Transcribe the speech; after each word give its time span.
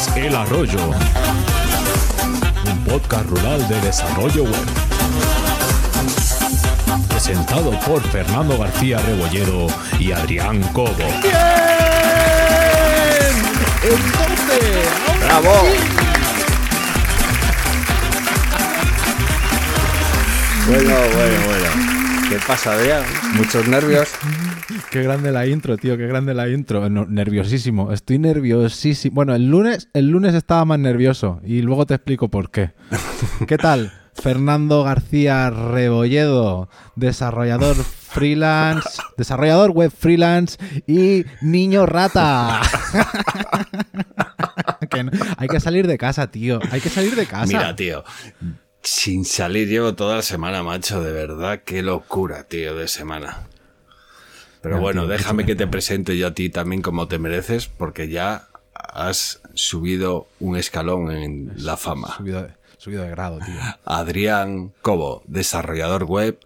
Escuchas 0.00 0.16
El 0.16 0.34
Arroyo, 0.34 0.78
un 2.66 2.84
podcast 2.84 3.28
rural 3.28 3.68
de 3.68 3.80
desarrollo 3.82 4.44
web. 4.44 4.66
Presentado 7.08 7.78
por 7.80 8.02
Fernando 8.08 8.56
García 8.58 8.98
Rebolledo 8.98 9.66
y 9.98 10.12
Adrián 10.12 10.62
Cobo. 10.72 10.94
¡Bien! 10.96 11.34
Entonces, 13.82 14.88
¡Bravo! 15.24 15.52
sí. 15.64 15.76
Bueno, 20.66 20.94
bueno, 21.14 21.36
bueno. 21.46 22.28
¿Qué 22.28 22.36
pasa, 22.46 22.72
Adrián? 22.72 23.04
¿Muchos 23.34 23.66
nervios? 23.66 24.08
Qué 24.90 25.02
grande 25.02 25.32
la 25.32 25.46
intro, 25.46 25.76
tío, 25.76 25.96
qué 25.96 26.06
grande 26.06 26.34
la 26.34 26.48
intro. 26.48 26.88
No, 26.88 27.06
nerviosísimo, 27.06 27.92
estoy 27.92 28.18
nerviosísimo. 28.18 29.14
Bueno, 29.14 29.34
el 29.34 29.48
lunes, 29.50 29.88
el 29.94 30.08
lunes 30.08 30.34
estaba 30.34 30.64
más 30.64 30.78
nervioso 30.78 31.40
y 31.44 31.62
luego 31.62 31.86
te 31.86 31.94
explico 31.94 32.28
por 32.28 32.50
qué. 32.50 32.72
¿Qué 33.46 33.56
tal? 33.58 33.92
Fernando 34.14 34.82
García 34.84 35.50
Rebolledo, 35.50 36.68
desarrollador 36.96 37.76
freelance, 37.76 38.88
desarrollador 39.16 39.70
web 39.70 39.90
freelance 39.96 40.58
y 40.86 41.24
niño 41.40 41.86
rata. 41.86 42.60
Que 44.90 45.04
no- 45.04 45.12
hay 45.36 45.46
que 45.46 45.60
salir 45.60 45.86
de 45.86 45.96
casa, 45.98 46.30
tío. 46.30 46.58
Hay 46.72 46.80
que 46.80 46.88
salir 46.88 47.14
de 47.14 47.26
casa. 47.26 47.46
Mira, 47.46 47.76
tío. 47.76 48.02
Sin 48.82 49.24
salir 49.24 49.68
llevo 49.68 49.94
toda 49.94 50.16
la 50.16 50.22
semana, 50.22 50.62
macho. 50.64 51.00
De 51.02 51.12
verdad, 51.12 51.60
qué 51.64 51.82
locura, 51.82 52.44
tío, 52.44 52.74
de 52.74 52.88
semana. 52.88 53.38
Pero 54.62 54.78
bueno, 54.80 55.02
tío, 55.02 55.10
déjame 55.10 55.46
que 55.46 55.54
te 55.54 55.66
presente 55.66 56.16
yo 56.18 56.26
a 56.28 56.34
ti 56.34 56.50
también 56.50 56.82
como 56.82 57.08
te 57.08 57.18
mereces, 57.18 57.66
porque 57.68 58.08
ya 58.08 58.48
has 58.74 59.40
subido 59.54 60.26
un 60.38 60.56
escalón 60.56 61.10
en 61.10 61.52
la 61.56 61.76
fama. 61.76 62.14
Subido 62.16 62.42
de, 62.42 62.50
subido 62.76 63.02
de 63.02 63.10
grado, 63.10 63.38
tío. 63.38 63.54
Adrián 63.84 64.72
Cobo, 64.82 65.22
desarrollador 65.26 66.04
web, 66.04 66.38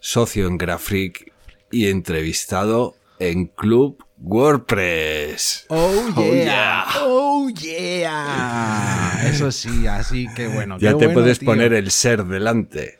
socio 0.00 0.46
en 0.46 0.58
Grafric 0.58 1.32
y 1.70 1.88
entrevistado 1.88 2.96
en 3.18 3.46
Club 3.46 4.04
WordPress. 4.22 5.66
Oh 5.68 5.92
Oh, 6.16 6.22
yeah. 6.32 6.44
yeah. 6.44 6.84
Oh 7.02 7.48
yeah. 7.50 9.22
Eso 9.30 9.50
sí, 9.52 9.86
así 9.86 10.26
que 10.34 10.48
bueno. 10.48 10.76
Ya 10.78 10.90
qué 10.92 10.98
te 10.98 11.06
bueno, 11.06 11.20
puedes 11.20 11.38
tío. 11.38 11.46
poner 11.46 11.72
el 11.72 11.90
ser 11.90 12.24
delante. 12.24 12.98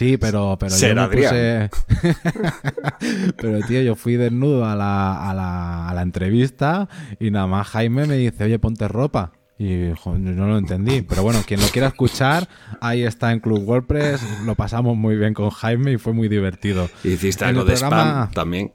Sí, 0.00 0.16
pero, 0.16 0.56
pero 0.58 0.72
yo 0.72 0.94
me 0.94 1.02
puse- 1.28 1.70
pero 3.36 3.60
tío, 3.66 3.82
yo 3.82 3.94
fui 3.96 4.16
desnudo 4.16 4.64
a 4.64 4.74
la, 4.74 5.28
a, 5.30 5.34
la, 5.34 5.88
a 5.88 5.94
la 5.94 6.02
entrevista 6.02 6.88
y 7.18 7.30
nada 7.30 7.46
más 7.46 7.68
Jaime 7.68 8.06
me 8.06 8.16
dice, 8.16 8.44
oye, 8.44 8.58
ponte 8.58 8.88
ropa. 8.88 9.32
Y 9.58 9.90
jo, 9.94 10.16
no 10.16 10.46
lo 10.48 10.56
entendí. 10.56 11.02
Pero 11.02 11.22
bueno, 11.22 11.40
quien 11.46 11.60
lo 11.60 11.66
quiera 11.66 11.88
escuchar, 11.88 12.48
ahí 12.80 13.02
está 13.02 13.30
en 13.30 13.40
Club 13.40 13.62
WordPress. 13.68 14.22
Lo 14.46 14.54
pasamos 14.54 14.96
muy 14.96 15.16
bien 15.16 15.34
con 15.34 15.50
Jaime 15.50 15.92
y 15.92 15.98
fue 15.98 16.14
muy 16.14 16.28
divertido. 16.28 16.88
Hiciste 17.04 17.44
En 17.44 17.50
algo 17.50 17.64
de 17.66 17.74
programa- 17.74 18.00
spam 18.24 18.30
también. 18.32 18.72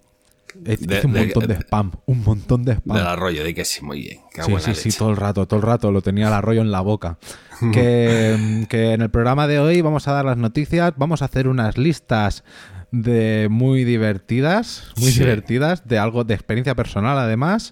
Hice 0.65 0.85
de- 0.87 1.01
un 1.05 1.13
de- 1.13 1.19
montón 1.21 1.47
de, 1.47 1.53
de- 1.55 1.59
spam. 1.61 1.91
Un 2.05 2.23
montón 2.23 2.63
de 2.63 2.73
spam. 2.73 2.97
Del 2.97 3.05
arroyo, 3.07 3.43
di 3.43 3.53
que 3.53 3.65
sí, 3.65 3.83
muy 3.83 3.99
bien. 4.01 4.19
Qué 4.33 4.43
Sí, 4.43 4.53
sí, 4.73 4.91
sí, 4.91 4.97
todo 4.97 5.09
el 5.11 5.17
rato, 5.17 5.45
todo 5.47 5.59
el 5.59 5.65
rato 5.65 5.91
lo 5.91 6.01
tenía 6.01 6.27
el 6.27 6.33
arroyo 6.33 6.61
en 6.61 6.71
la 6.71 6.81
boca. 6.81 7.17
Que, 7.71 8.65
que 8.69 8.91
en 8.93 9.01
el 9.01 9.09
programa 9.09 9.47
de 9.47 9.59
hoy 9.59 9.81
vamos 9.81 10.07
a 10.07 10.13
dar 10.13 10.25
las 10.25 10.37
noticias, 10.37 10.93
vamos 10.97 11.21
a 11.21 11.25
hacer 11.25 11.47
unas 11.47 11.77
listas 11.77 12.43
de 12.91 13.47
muy 13.49 13.83
divertidas, 13.83 14.91
muy 14.97 15.11
Sí. 15.11 15.19
divertidas, 15.19 15.85
de 15.87 15.97
algo 15.99 16.23
de 16.23 16.33
experiencia 16.33 16.75
personal 16.75 17.17
además. 17.17 17.71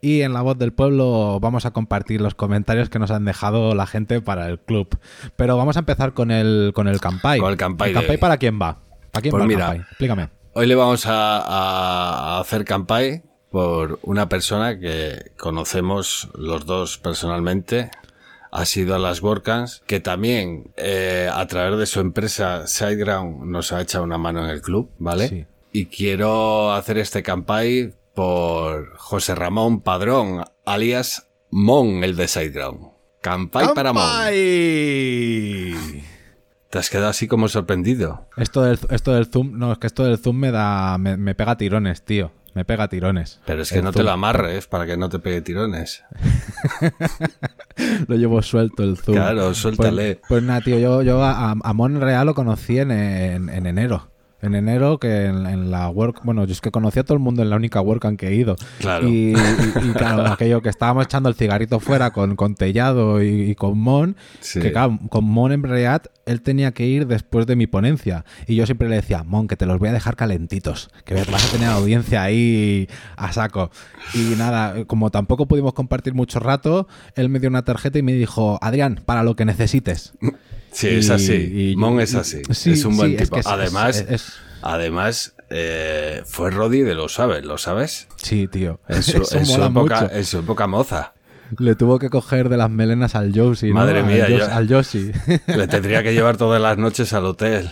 Y 0.00 0.22
en 0.22 0.32
la 0.32 0.42
voz 0.42 0.58
del 0.58 0.72
pueblo 0.72 1.38
vamos 1.40 1.64
a 1.66 1.70
compartir 1.72 2.20
los 2.20 2.34
comentarios 2.34 2.88
que 2.90 2.98
nos 2.98 3.10
han 3.10 3.24
dejado 3.24 3.74
la 3.74 3.86
gente 3.86 4.20
para 4.20 4.46
el 4.48 4.58
club. 4.58 4.88
Pero 5.36 5.56
vamos 5.56 5.76
a 5.76 5.80
empezar 5.80 6.12
con 6.14 6.30
el 6.30 6.72
con 6.74 6.88
el 6.88 7.00
campai. 7.00 7.38
Con 7.40 7.50
el 7.50 7.56
campai 7.56 7.90
¿El 7.90 7.94
de 7.94 8.00
campai 8.00 8.16
para 8.18 8.36
quién 8.38 8.58
va? 8.60 8.78
¿Para 9.10 9.22
quién 9.22 9.30
Pues 9.30 9.40
va 9.40 9.44
el 9.44 9.48
mira, 9.48 9.60
campai? 9.66 9.80
Explícame. 9.80 10.28
Hoy 10.54 10.66
le 10.66 10.74
vamos 10.74 11.06
a, 11.06 11.38
a- 11.38 12.40
hacer 12.40 12.64
campaña 12.64 13.22
por 13.50 13.98
una 14.02 14.28
persona 14.28 14.78
que 14.78 15.32
conocemos 15.38 16.28
los 16.34 16.66
dos 16.66 16.98
personalmente. 16.98 17.90
Ha 18.50 18.64
sido 18.64 18.94
a 18.94 18.98
las 18.98 19.22
WordCamps, 19.22 19.82
que 19.86 20.00
también 20.00 20.72
eh, 20.76 21.28
a 21.32 21.46
través 21.46 21.78
de 21.78 21.86
su 21.86 22.00
empresa 22.00 22.66
SiteGround 22.66 23.44
nos 23.44 23.72
ha 23.72 23.82
echado 23.82 24.04
una 24.04 24.16
mano 24.18 24.42
en 24.44 24.50
el 24.50 24.62
club, 24.62 24.90
¿vale? 24.98 25.28
Sí. 25.28 25.46
Y 25.70 25.86
quiero 25.86 26.72
hacer 26.72 26.96
este 26.96 27.22
campaign 27.22 27.94
por 28.14 28.96
José 28.96 29.34
Ramón 29.34 29.80
Padrón, 29.82 30.44
alias 30.64 31.28
Mon, 31.50 32.02
el 32.04 32.16
de 32.16 32.26
SiteGround. 32.26 32.88
Campaign 33.20 33.70
para 33.74 33.92
Mon. 33.92 34.02
Te 36.70 36.78
has 36.78 36.90
quedado 36.90 37.08
así 37.08 37.26
como 37.28 37.48
sorprendido. 37.48 38.26
Esto 38.36 38.62
del, 38.62 38.78
esto 38.90 39.12
del 39.14 39.26
zoom, 39.26 39.58
no, 39.58 39.72
es 39.72 39.78
que 39.78 39.86
esto 39.86 40.04
del 40.04 40.18
zoom 40.18 40.36
me 40.36 40.50
da, 40.50 40.98
me, 40.98 41.16
me 41.16 41.34
pega 41.34 41.56
tirones, 41.56 42.02
tío. 42.02 42.30
Me 42.54 42.64
pega 42.64 42.88
tirones. 42.88 43.40
Pero 43.44 43.62
es 43.62 43.70
que 43.70 43.78
El 43.78 43.84
no 43.84 43.92
te 43.92 44.02
lo 44.02 44.10
amarres 44.10 44.66
para 44.66 44.84
que 44.84 44.96
no 44.96 45.08
te 45.08 45.18
pegue 45.18 45.42
tirones. 45.42 46.02
Lo 48.08 48.16
llevo 48.16 48.42
suelto 48.42 48.82
el 48.82 48.96
zoom. 48.96 49.16
Claro, 49.16 49.54
suéltale. 49.54 50.16
Pues, 50.16 50.28
pues 50.28 50.42
nada, 50.42 50.60
tío, 50.60 50.78
yo, 50.78 51.02
yo 51.02 51.22
a, 51.22 51.52
a 51.52 51.72
Mon 51.72 52.00
Real 52.00 52.26
lo 52.26 52.34
conocí 52.34 52.78
en, 52.78 52.90
en, 52.90 53.48
en 53.48 53.66
enero. 53.66 54.10
En 54.40 54.54
enero, 54.54 54.98
que 54.98 55.24
en, 55.26 55.46
en 55.46 55.70
la 55.72 55.88
work, 55.88 56.20
bueno, 56.24 56.44
yo 56.44 56.52
es 56.52 56.60
que 56.60 56.70
conocí 56.70 57.00
a 57.00 57.02
todo 57.04 57.14
el 57.14 57.20
mundo 57.20 57.42
en 57.42 57.50
la 57.50 57.56
única 57.56 57.80
WordCamp 57.80 58.16
que 58.18 58.28
he 58.28 58.34
ido. 58.36 58.54
Claro. 58.78 59.08
Y, 59.08 59.32
y- 59.34 59.88
y 59.88 59.92
claro, 59.94 60.24
aquello 60.32 60.62
que 60.62 60.68
estábamos 60.68 61.06
echando 61.06 61.28
el 61.28 61.34
cigarrito 61.34 61.80
fuera 61.80 62.12
con, 62.12 62.36
con 62.36 62.54
Tellado 62.54 63.20
y, 63.22 63.50
y 63.50 63.54
con 63.56 63.76
Mon, 63.78 64.14
Sí. 64.40 64.60
que 64.60 64.70
claro, 64.70 64.96
con 65.10 65.24
Mon 65.24 65.50
en 65.50 65.62
realidad 65.64 66.02
él 66.24 66.40
tenía 66.42 66.70
que 66.72 66.86
ir 66.86 67.06
después 67.08 67.46
de 67.46 67.56
mi 67.56 67.66
ponencia. 67.66 68.24
Y 68.46 68.54
yo 68.54 68.64
siempre 68.66 68.88
le 68.88 68.94
decía, 68.96 69.24
Mon, 69.24 69.48
que 69.48 69.56
te 69.56 69.66
los 69.66 69.78
voy 69.80 69.88
a 69.88 69.92
dejar 69.92 70.14
calentitos, 70.14 70.90
que 71.04 71.14
vas 71.14 71.48
a 71.48 71.52
tener 71.52 71.68
audiencia 71.70 72.22
ahí 72.22 72.88
a 73.16 73.32
saco. 73.32 73.70
Y 74.14 74.36
nada, 74.36 74.84
como 74.84 75.10
tampoco 75.10 75.46
pudimos 75.48 75.72
compartir 75.72 76.14
mucho 76.14 76.38
rato, 76.38 76.86
él 77.16 77.28
me 77.28 77.40
dio 77.40 77.48
una 77.50 77.64
tarjeta 77.64 77.98
y 77.98 78.02
me 78.02 78.12
dijo, 78.12 78.58
Adrián, 78.62 79.00
para 79.04 79.24
lo 79.24 79.34
que 79.34 79.44
necesites. 79.44 80.12
Sí, 80.72 80.88
Y- 80.88 80.98
es 80.98 81.10
así. 81.10 81.70
y- 81.72 81.76
Mon 81.76 82.00
es 82.00 82.14
así. 82.14 82.42
sí, 82.50 82.72
es 82.72 82.84
un 82.84 82.96
buen 82.96 83.10
sí, 83.10 83.16
es 83.16 83.22
tipo. 83.30 83.36
que 83.36 83.42
además, 83.46 83.96
es- 84.00 84.10
es- 84.10 84.32
además 84.62 85.34
eh, 85.50 86.22
fue 86.26 86.50
Roddy 86.50 86.82
de 86.82 86.94
Lo 86.94 87.08
Sabes, 87.08 87.44
¿lo 87.44 87.56
sabes? 87.58 88.06
Sí, 88.16 88.48
tío. 88.48 88.80
En 88.88 89.02
su, 89.02 89.16
en 89.36 89.46
su 89.46 89.62
época, 89.64 90.10
en 90.12 90.24
su 90.24 90.38
época 90.40 90.66
moza. 90.66 91.14
Le 91.58 91.74
tuvo 91.76 91.98
que 91.98 92.10
coger 92.10 92.50
de 92.50 92.58
las 92.58 92.68
melenas 92.68 93.14
al 93.14 93.32
Josie. 93.34 93.72
Madre 93.72 94.00
Al 94.00 94.06
mía, 94.06 94.28
Yos- 94.28 94.40
yo- 94.40 94.52
al 94.54 94.68
Yoshi. 94.68 95.12
Le 95.46 95.66
tendría 95.66 96.02
que 96.02 96.12
llevar 96.12 96.36
todas 96.36 96.60
las 96.60 96.76
noches 96.76 97.14
al 97.14 97.24
hotel. 97.24 97.70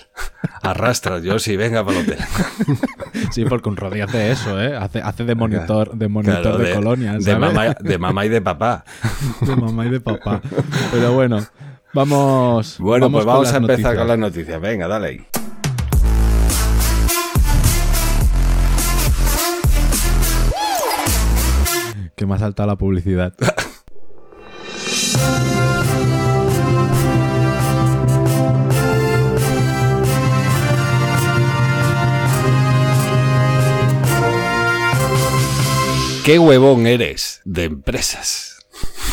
Arrastras, 0.63 1.23
yo 1.23 1.39
sí, 1.39 1.57
venga 1.59 1.85
para 1.85 2.01
el 2.01 2.07
hotel. 2.07 2.19
sí, 3.33 3.45
porque 3.45 3.69
un 3.69 3.77
Rodri 3.77 4.01
hace 4.01 4.31
eso, 4.31 4.59
¿eh? 4.63 4.75
Hace, 4.75 5.01
hace 5.03 5.25
de 5.25 5.35
monitor, 5.35 5.95
de 5.95 6.09
monitor 6.09 6.41
Claro, 6.41 6.59
de, 6.59 6.73
colonias, 6.75 7.25
de 7.25 7.33
¿sabes? 7.33 7.41
mamá, 7.53 7.77
de 7.79 7.99
mamá 7.99 8.25
y 8.25 8.29
de 8.31 8.41
papá. 8.41 8.85
de 9.43 9.57
mamá 9.57 9.87
y 9.87 9.91
de 9.91 10.01
papá. 10.01 10.41
Pero 10.93 11.13
bueno, 11.13 11.45
vamos. 11.97 12.79
Bueno, 12.79 13.11
pues 13.11 13.25
con 13.25 13.35
vamos 13.35 13.53
a 13.53 13.57
empezar 13.57 13.79
noticias. 13.79 13.99
con 13.99 14.09
las 14.09 14.19
noticias. 14.19 14.61
Venga, 14.61 14.87
dale 14.87 15.07
ahí. 15.09 15.27
Que 22.15 22.27
me 22.27 22.35
ha 22.35 22.39
saltado 22.39 22.69
la 22.69 22.77
publicidad. 22.77 23.35
¿Qué 36.25 36.41
huevón 36.41 36.89
eres 36.89 37.41
de 37.45 37.65
empresas? 37.65 38.56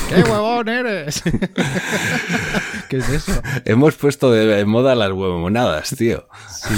¡Qué 0.10 0.22
huevón 0.22 0.70
eres! 0.70 1.24
¿Qué 2.90 2.98
es 2.98 3.10
eso? 3.10 3.42
Hemos 3.66 3.96
puesto 3.96 4.32
de 4.32 4.64
moda 4.66 4.96
las 4.96 5.12
huevonadas, 5.12 5.96
tío. 5.98 6.28
Sí, 6.48 6.74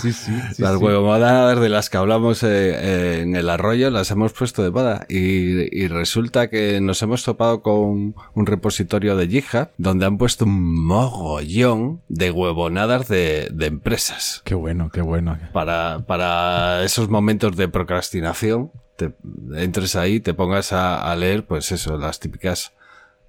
sí, 0.00 0.12
sí. 0.12 0.32
sí, 0.54 0.62
las 0.62 0.78
sí. 0.78 0.84
huevonadas 0.84 1.60
de 1.60 1.68
las 1.68 1.90
que 1.90 1.96
hablamos 1.96 2.42
eh, 2.42 2.48
eh, 2.48 3.20
en 3.22 3.36
el 3.36 3.50
arroyo 3.50 3.90
las 3.90 4.10
hemos 4.10 4.32
puesto 4.32 4.62
de 4.62 4.70
moda. 4.70 5.06
Y, 5.08 5.78
y 5.78 5.88
resulta 5.88 6.48
que 6.48 6.80
nos 6.80 7.02
hemos 7.02 7.24
topado 7.24 7.62
con 7.62 8.14
un 8.34 8.46
repositorio 8.46 9.16
de 9.16 9.28
GitHub 9.28 9.68
donde 9.76 10.06
han 10.06 10.18
puesto 10.18 10.44
un 10.44 10.86
mogollón 10.86 12.02
de 12.08 12.30
huevonadas 12.30 13.08
de, 13.08 13.48
de 13.52 13.66
empresas. 13.66 14.42
Qué 14.44 14.54
bueno, 14.54 14.90
qué 14.90 15.02
bueno. 15.02 15.38
Para, 15.52 16.04
para 16.06 16.84
esos 16.84 17.08
momentos 17.08 17.56
de 17.56 17.68
procrastinación, 17.68 18.70
te 18.98 19.12
entres 19.54 19.94
ahí, 19.94 20.18
te 20.18 20.34
pongas 20.34 20.72
a, 20.72 21.10
a 21.10 21.14
leer, 21.14 21.46
pues 21.46 21.70
eso, 21.70 21.96
las 21.96 22.18
típicas 22.18 22.72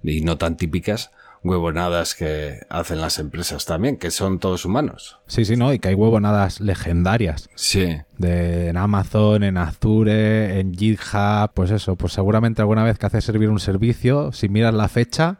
y 0.02 0.22
no 0.22 0.36
tan 0.36 0.56
típicas 0.56 1.12
huevonadas 1.42 2.14
que 2.14 2.60
hacen 2.68 3.00
las 3.00 3.18
empresas 3.18 3.64
también, 3.64 3.96
que 3.96 4.10
son 4.10 4.40
todos 4.40 4.64
humanos. 4.64 5.18
Sí, 5.26 5.44
sí, 5.44 5.56
no, 5.56 5.72
y 5.72 5.78
que 5.78 5.88
hay 5.88 5.94
huevonadas 5.94 6.60
legendarias. 6.60 7.48
Sí. 7.54 7.96
De, 8.18 8.68
en 8.68 8.76
Amazon, 8.76 9.44
en 9.44 9.56
Azure, 9.56 10.58
en 10.58 10.74
GitHub, 10.74 11.52
pues 11.54 11.70
eso, 11.70 11.96
pues 11.96 12.12
seguramente 12.12 12.60
alguna 12.60 12.84
vez 12.84 12.98
que 12.98 13.06
haces 13.06 13.24
servir 13.24 13.48
un 13.48 13.60
servicio, 13.60 14.32
si 14.32 14.48
miras 14.48 14.74
la 14.74 14.88
fecha, 14.88 15.38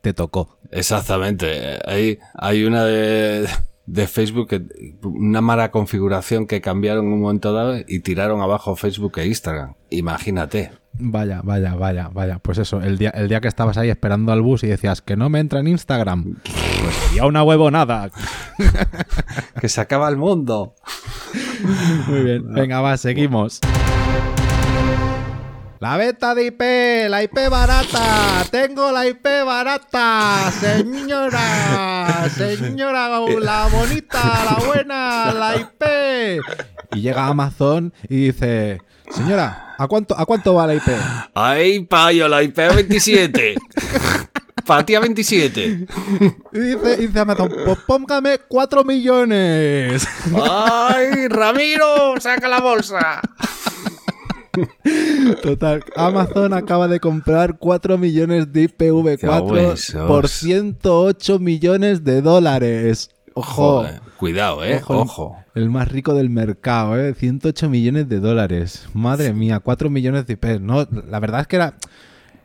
te 0.00 0.14
tocó. 0.14 0.58
Exactamente. 0.70 1.78
Hay, 1.84 2.20
hay 2.34 2.64
una 2.64 2.84
de, 2.84 3.48
de 3.88 4.06
Facebook, 4.06 4.50
una 5.02 5.40
mala 5.40 5.70
configuración 5.70 6.46
que 6.46 6.60
cambiaron 6.60 7.06
en 7.06 7.12
un 7.14 7.22
momento 7.22 7.54
dado 7.54 7.76
y 7.86 8.00
tiraron 8.00 8.42
abajo 8.42 8.76
Facebook 8.76 9.18
e 9.18 9.26
Instagram. 9.26 9.74
Imagínate. 9.88 10.72
Vaya, 11.00 11.40
vaya, 11.42 11.74
vaya, 11.74 12.10
vaya. 12.12 12.38
Pues 12.38 12.58
eso, 12.58 12.82
el 12.82 12.98
día, 12.98 13.10
el 13.10 13.28
día 13.28 13.40
que 13.40 13.48
estabas 13.48 13.78
ahí 13.78 13.88
esperando 13.88 14.32
al 14.32 14.42
bus 14.42 14.62
y 14.62 14.66
decías 14.66 15.00
que 15.00 15.16
no 15.16 15.30
me 15.30 15.40
entra 15.40 15.60
en 15.60 15.68
Instagram, 15.68 16.36
pues 16.44 16.94
sería 17.06 17.24
una 17.24 17.42
huevonada. 17.42 18.10
que 19.60 19.68
se 19.70 19.80
acaba 19.80 20.08
el 20.10 20.18
mundo. 20.18 20.74
Muy 22.08 22.24
bien, 22.24 22.52
venga, 22.52 22.82
va, 22.82 22.96
seguimos. 22.98 23.60
La 25.80 25.96
beta 25.96 26.34
de 26.34 26.46
IP, 26.46 26.60
la 27.08 27.22
IP 27.22 27.48
barata, 27.48 28.44
tengo 28.50 28.90
la 28.90 29.06
IP 29.06 29.24
barata, 29.46 30.50
señora, 30.50 32.28
señora, 32.36 33.08
la 33.08 33.68
bonita, 33.68 34.44
la 34.44 34.58
buena, 34.66 35.32
la 35.32 35.54
IP. 35.56 36.42
Y 36.94 37.00
llega 37.00 37.26
Amazon 37.28 37.92
y 38.08 38.26
dice, 38.26 38.82
señora, 39.10 39.76
¿a 39.78 39.86
cuánto, 39.86 40.18
a 40.18 40.26
cuánto 40.26 40.54
va 40.54 40.66
la 40.66 40.74
IP? 40.74 40.88
¡Ay, 41.34 41.84
payo, 41.84 42.26
la 42.26 42.42
IP 42.42 42.56
27! 42.56 43.54
Patía 44.66 44.98
27. 44.98 45.86
Y 46.54 46.58
dice, 46.58 46.96
dice 46.96 47.20
Amazon, 47.20 47.52
pues 47.64 47.78
póngame 47.86 48.40
4 48.48 48.82
millones. 48.82 50.08
¡Ay, 50.34 51.28
Ramiro, 51.28 52.14
saca 52.20 52.48
la 52.48 52.58
bolsa! 52.58 53.20
Total, 55.42 55.84
Amazon 55.96 56.54
acaba 56.54 56.88
de 56.88 57.00
comprar 57.00 57.58
4 57.58 57.98
millones 57.98 58.52
de 58.52 58.68
IPv4 58.68 60.06
por 60.06 60.28
108 60.28 61.38
millones 61.38 62.04
de 62.04 62.22
dólares. 62.22 63.10
Ojo. 63.34 63.82
Joder, 63.82 64.00
cuidado, 64.16 64.64
eh. 64.64 64.80
Ojo. 64.82 65.00
Ojo. 65.00 65.36
El 65.54 65.70
más 65.70 65.88
rico 65.88 66.14
del 66.14 66.30
mercado, 66.30 66.98
eh. 66.98 67.14
108 67.14 67.68
millones 67.68 68.08
de 68.08 68.20
dólares. 68.20 68.88
Madre 68.94 69.32
mía, 69.32 69.60
4 69.60 69.90
millones 69.90 70.26
de 70.26 70.32
IPs. 70.34 70.60
No, 70.60 70.86
la 71.08 71.20
verdad 71.20 71.42
es 71.42 71.46
que 71.46 71.56
era 71.56 71.74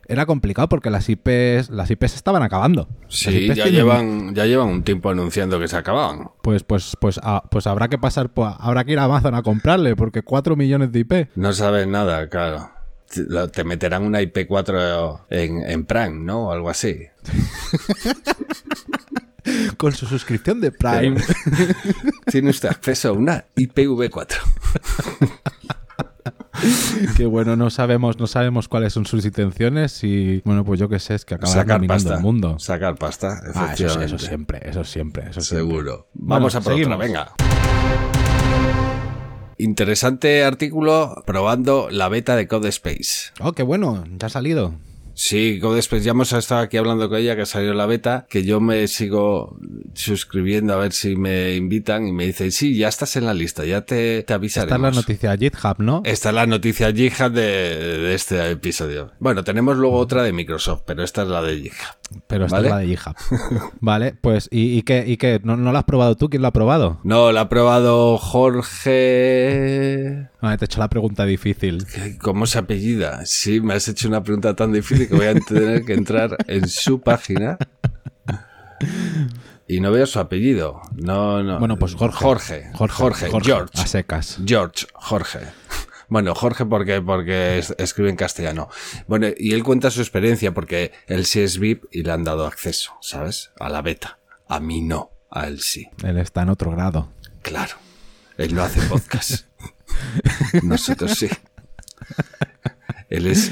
era 0.07 0.25
complicado 0.25 0.69
porque 0.69 0.89
las 0.89 1.07
IPs, 1.09 1.69
las 1.69 1.89
IPs 1.89 2.15
estaban 2.15 2.43
acabando. 2.43 2.87
Sí, 3.07 3.47
ya 3.53 3.65
llevan, 3.65 4.35
ya 4.35 4.45
llevan 4.45 4.67
un 4.67 4.83
tiempo 4.83 5.09
anunciando 5.09 5.59
que 5.59 5.67
se 5.67 5.77
acababan. 5.77 6.29
Pues, 6.41 6.63
pues, 6.63 6.97
pues, 6.99 7.19
ah, 7.23 7.43
pues 7.49 7.67
habrá 7.67 7.87
que 7.87 7.97
pasar, 7.97 8.31
habrá 8.59 8.83
que 8.83 8.93
ir 8.93 8.99
a 8.99 9.05
Amazon 9.05 9.35
a 9.35 9.43
comprarle, 9.43 9.95
porque 9.95 10.21
4 10.21 10.55
millones 10.55 10.91
de 10.91 10.99
IP. 10.99 11.29
No 11.35 11.53
saben 11.53 11.91
nada, 11.91 12.27
claro. 12.29 12.69
Te 13.51 13.63
meterán 13.63 14.03
una 14.03 14.21
IP4 14.21 15.25
en, 15.29 15.61
en 15.61 15.85
Prime, 15.85 16.19
¿no? 16.19 16.47
O 16.47 16.51
algo 16.51 16.69
así. 16.69 16.97
Con 19.77 19.91
su 19.91 20.07
suscripción 20.07 20.61
de 20.61 20.71
Prime. 20.71 21.21
Tiene 22.31 22.49
usted 22.49 22.69
acceso 22.69 23.09
a 23.09 23.11
una 23.11 23.45
IPv4. 23.55 24.37
que 27.17 27.25
bueno, 27.25 27.55
no 27.55 27.69
sabemos, 27.69 28.19
no 28.19 28.27
sabemos 28.27 28.67
cuáles 28.67 28.93
son 28.93 29.05
sus 29.05 29.25
intenciones 29.25 30.03
y 30.03 30.41
bueno, 30.45 30.63
pues 30.63 30.79
yo 30.79 30.89
qué 30.89 30.99
sé, 30.99 31.15
es 31.15 31.25
que 31.25 31.35
acaban 31.35 31.67
dominando 31.67 32.13
el 32.13 32.19
mundo. 32.21 32.59
Sacar 32.59 32.95
pasta, 32.95 33.41
ah, 33.55 33.73
eso, 33.73 34.17
siempre, 34.17 34.61
eso 34.63 34.83
siempre, 34.83 35.29
eso 35.29 35.41
Seguro. 35.41 36.07
Vamos 36.13 36.55
a 36.55 36.61
por 36.61 36.73
otra, 36.73 36.95
venga. 36.95 37.33
Interesante 39.57 40.43
artículo 40.43 41.23
probando 41.25 41.89
la 41.89 42.09
beta 42.09 42.35
de 42.35 42.47
Code 42.47 42.69
Space. 42.69 43.31
Oh, 43.39 43.53
qué 43.53 43.63
bueno, 43.63 44.03
ya 44.17 44.27
ha 44.27 44.29
salido. 44.29 44.73
Sí, 45.15 45.59
Codespace, 45.59 46.03
ya 46.03 46.11
hemos 46.11 46.33
estado 46.33 46.61
aquí 46.61 46.77
hablando 46.77 47.07
con 47.07 47.19
ella 47.19 47.35
que 47.35 47.43
ha 47.43 47.45
salido 47.45 47.73
la 47.73 47.85
beta, 47.85 48.25
que 48.29 48.43
yo 48.43 48.59
me 48.59 48.87
sigo 48.87 49.57
suscribiendo 49.93 50.73
a 50.73 50.77
ver 50.77 50.93
si 50.93 51.15
me 51.15 51.55
invitan 51.55 52.07
y 52.07 52.11
me 52.11 52.25
dicen, 52.25 52.51
sí, 52.51 52.75
ya 52.75 52.87
estás 52.87 53.15
en 53.15 53.25
la 53.25 53.33
lista, 53.33 53.65
ya 53.65 53.81
te, 53.81 54.23
te 54.23 54.33
avisaremos. 54.33 54.75
Esta 54.75 54.87
es 54.87 54.95
la 54.95 55.01
noticia 55.01 55.37
GitHub, 55.37 55.75
¿no? 55.79 56.01
Esta 56.03 56.29
es 56.29 56.35
la 56.35 56.47
noticia 56.47 56.91
GitHub 56.91 57.31
de, 57.31 57.97
de 57.99 58.13
este 58.15 58.51
episodio. 58.51 59.11
Bueno, 59.19 59.43
tenemos 59.43 59.77
luego 59.77 59.97
otra 59.97 60.23
de 60.23 60.33
Microsoft, 60.33 60.81
pero 60.85 61.03
esta 61.03 61.23
es 61.23 61.27
la 61.27 61.41
de 61.41 61.57
GitHub. 61.57 61.95
Pero 62.27 62.45
esta 62.45 62.59
es 62.59 62.65
la 62.65 62.77
de 62.77 62.87
GitHub. 62.87 63.15
vale, 63.79 64.15
pues, 64.19 64.49
¿y, 64.51 64.77
y 64.77 64.83
qué? 64.83 65.03
Y 65.07 65.17
qué? 65.17 65.39
¿No, 65.43 65.57
¿No 65.57 65.71
la 65.71 65.79
has 65.79 65.85
probado 65.85 66.15
tú? 66.15 66.29
¿Quién 66.29 66.41
la 66.41 66.49
ha 66.49 66.53
probado? 66.53 66.99
No, 67.03 67.31
la 67.31 67.41
ha 67.41 67.49
probado 67.49 68.17
Jorge... 68.17 70.29
Te 70.43 70.49
he 70.49 70.65
hecho 70.65 70.79
la 70.79 70.89
pregunta 70.89 71.25
difícil. 71.25 71.85
¿Cómo 72.21 72.45
se 72.45 72.59
apellida? 72.59 73.25
Sí, 73.25 73.61
me 73.61 73.75
has 73.75 73.87
hecho 73.87 74.09
una 74.09 74.23
pregunta 74.23 74.55
tan 74.55 74.73
difícil 74.73 75.02
que 75.07 75.15
voy 75.15 75.27
a 75.27 75.35
tener 75.35 75.85
que 75.85 75.93
entrar 75.93 76.37
en 76.47 76.67
su 76.67 77.01
página. 77.01 77.57
Y 79.67 79.79
no 79.79 79.91
veo 79.91 80.05
su 80.05 80.19
apellido. 80.19 80.81
No, 80.93 81.41
no. 81.41 81.59
Bueno, 81.59 81.77
pues 81.77 81.95
Jorge. 81.95 82.17
Jorge. 82.17 82.69
Jorge. 82.73 83.29
Jorge. 83.29 83.29
George. 83.41 83.81
A 83.81 83.87
secas. 83.87 84.39
George. 84.45 84.85
Jorge. 84.93 85.39
Bueno, 86.09 86.35
Jorge 86.35 86.65
porque, 86.65 87.01
porque 87.01 87.63
escribe 87.77 88.09
en 88.09 88.15
castellano. 88.15 88.69
Bueno, 89.07 89.27
y 89.35 89.53
él 89.53 89.63
cuenta 89.63 89.89
su 89.89 90.01
experiencia 90.01 90.53
porque 90.53 90.91
él 91.07 91.25
sí 91.25 91.39
es 91.39 91.57
VIP 91.57 91.85
y 91.91 92.03
le 92.03 92.11
han 92.11 92.23
dado 92.23 92.45
acceso, 92.45 92.93
¿sabes? 93.01 93.51
A 93.59 93.69
la 93.69 93.81
beta. 93.81 94.19
A 94.47 94.59
mí 94.59 94.81
no, 94.81 95.11
a 95.31 95.47
él 95.47 95.61
sí. 95.61 95.89
Él 96.03 96.19
está 96.19 96.43
en 96.43 96.49
otro 96.49 96.71
grado. 96.71 97.11
Claro. 97.41 97.75
Él 98.37 98.53
no 98.53 98.63
hace 98.63 98.81
podcast. 98.81 99.45
Nosotros 100.63 101.11
sí. 101.13 101.29
Él 103.09 103.27
es 103.27 103.51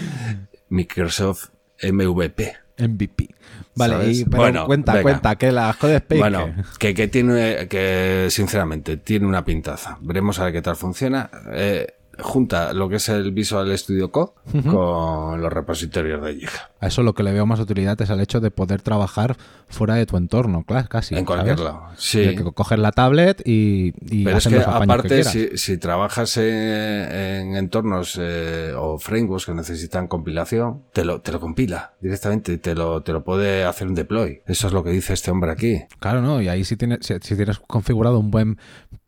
Microsoft 0.71 1.49
MVP. 1.83 2.53
MVP. 2.79 3.29
Vale, 3.75 4.11
y, 4.11 4.23
bueno, 4.23 4.65
cuenta, 4.65 5.01
cuenta, 5.01 5.35
que 5.35 5.51
la 5.51 5.75
Codespace. 5.79 6.19
Bueno, 6.19 6.53
que, 6.79 6.93
que, 6.93 7.07
tiene, 7.07 7.67
que 7.67 8.27
sinceramente 8.29 8.97
tiene 8.97 9.27
una 9.27 9.45
pintaza. 9.45 9.97
Veremos 10.01 10.39
a 10.39 10.45
ver 10.45 10.53
qué 10.53 10.61
tal 10.61 10.75
funciona. 10.75 11.29
Eh, 11.51 11.87
junta 12.19 12.73
lo 12.73 12.89
que 12.89 12.97
es 12.97 13.09
el 13.09 13.31
Visual 13.31 13.77
Studio 13.77 14.11
Code 14.11 14.31
con 14.69 15.41
los 15.41 15.51
repositorios 15.51 16.23
de 16.23 16.35
GitHub. 16.35 16.59
A 16.79 16.87
eso 16.87 17.03
lo 17.03 17.13
que 17.13 17.23
le 17.23 17.31
veo 17.31 17.45
más 17.45 17.59
utilidad 17.59 18.01
es 18.01 18.09
al 18.09 18.19
hecho 18.21 18.39
de 18.39 18.51
poder 18.51 18.81
trabajar 18.81 19.37
fuera 19.69 19.95
de 19.95 20.05
tu 20.05 20.17
entorno, 20.17 20.63
claro, 20.63 20.87
casi. 20.89 21.15
En 21.15 21.25
cualquier 21.25 21.59
lado. 21.59 21.83
Sí. 21.95 22.35
Que 22.35 22.43
coger 22.43 22.79
la 22.79 22.91
tablet 22.91 23.41
y, 23.45 23.93
y 24.09 24.23
Pero 24.25 24.37
es 24.37 24.47
que 24.47 24.59
aparte, 24.59 25.23
si, 25.23 25.57
si, 25.57 25.77
trabajas 25.77 26.37
en, 26.37 27.55
entornos 27.55 28.17
eh, 28.19 28.73
o 28.75 28.97
frameworks 28.97 29.45
que 29.45 29.53
necesitan 29.53 30.07
compilación, 30.07 30.83
te 30.93 31.05
lo, 31.05 31.21
te 31.21 31.31
lo 31.31 31.39
compila 31.39 31.93
directamente, 32.01 32.57
te 32.57 32.75
lo, 32.75 33.03
te 33.03 33.13
lo 33.13 33.23
puede 33.23 33.63
hacer 33.63 33.87
un 33.87 33.95
deploy. 33.95 34.41
Eso 34.45 34.67
es 34.67 34.73
lo 34.73 34.83
que 34.83 34.89
dice 34.89 35.13
este 35.13 35.31
hombre 35.31 35.51
aquí. 35.51 35.83
Claro, 35.99 36.21
¿no? 36.21 36.41
Y 36.41 36.47
ahí 36.47 36.63
si 36.63 36.75
tienes, 36.75 36.99
si, 37.05 37.35
tienes 37.35 37.59
configurado 37.59 38.19
un 38.19 38.31
buen 38.31 38.57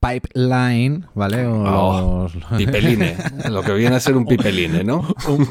pipeline, 0.04 1.06
¿vale? 1.14 1.46
O, 1.46 1.64
oh, 1.64 2.32
pipeline, 2.58 3.16
lo 3.50 3.64
que 3.64 3.74
viene 3.74 3.96
a 3.96 4.00
ser 4.00 4.18
un 4.18 4.26
pipeline, 4.26 4.86
¿no? 4.86 5.08
un, 5.28 5.48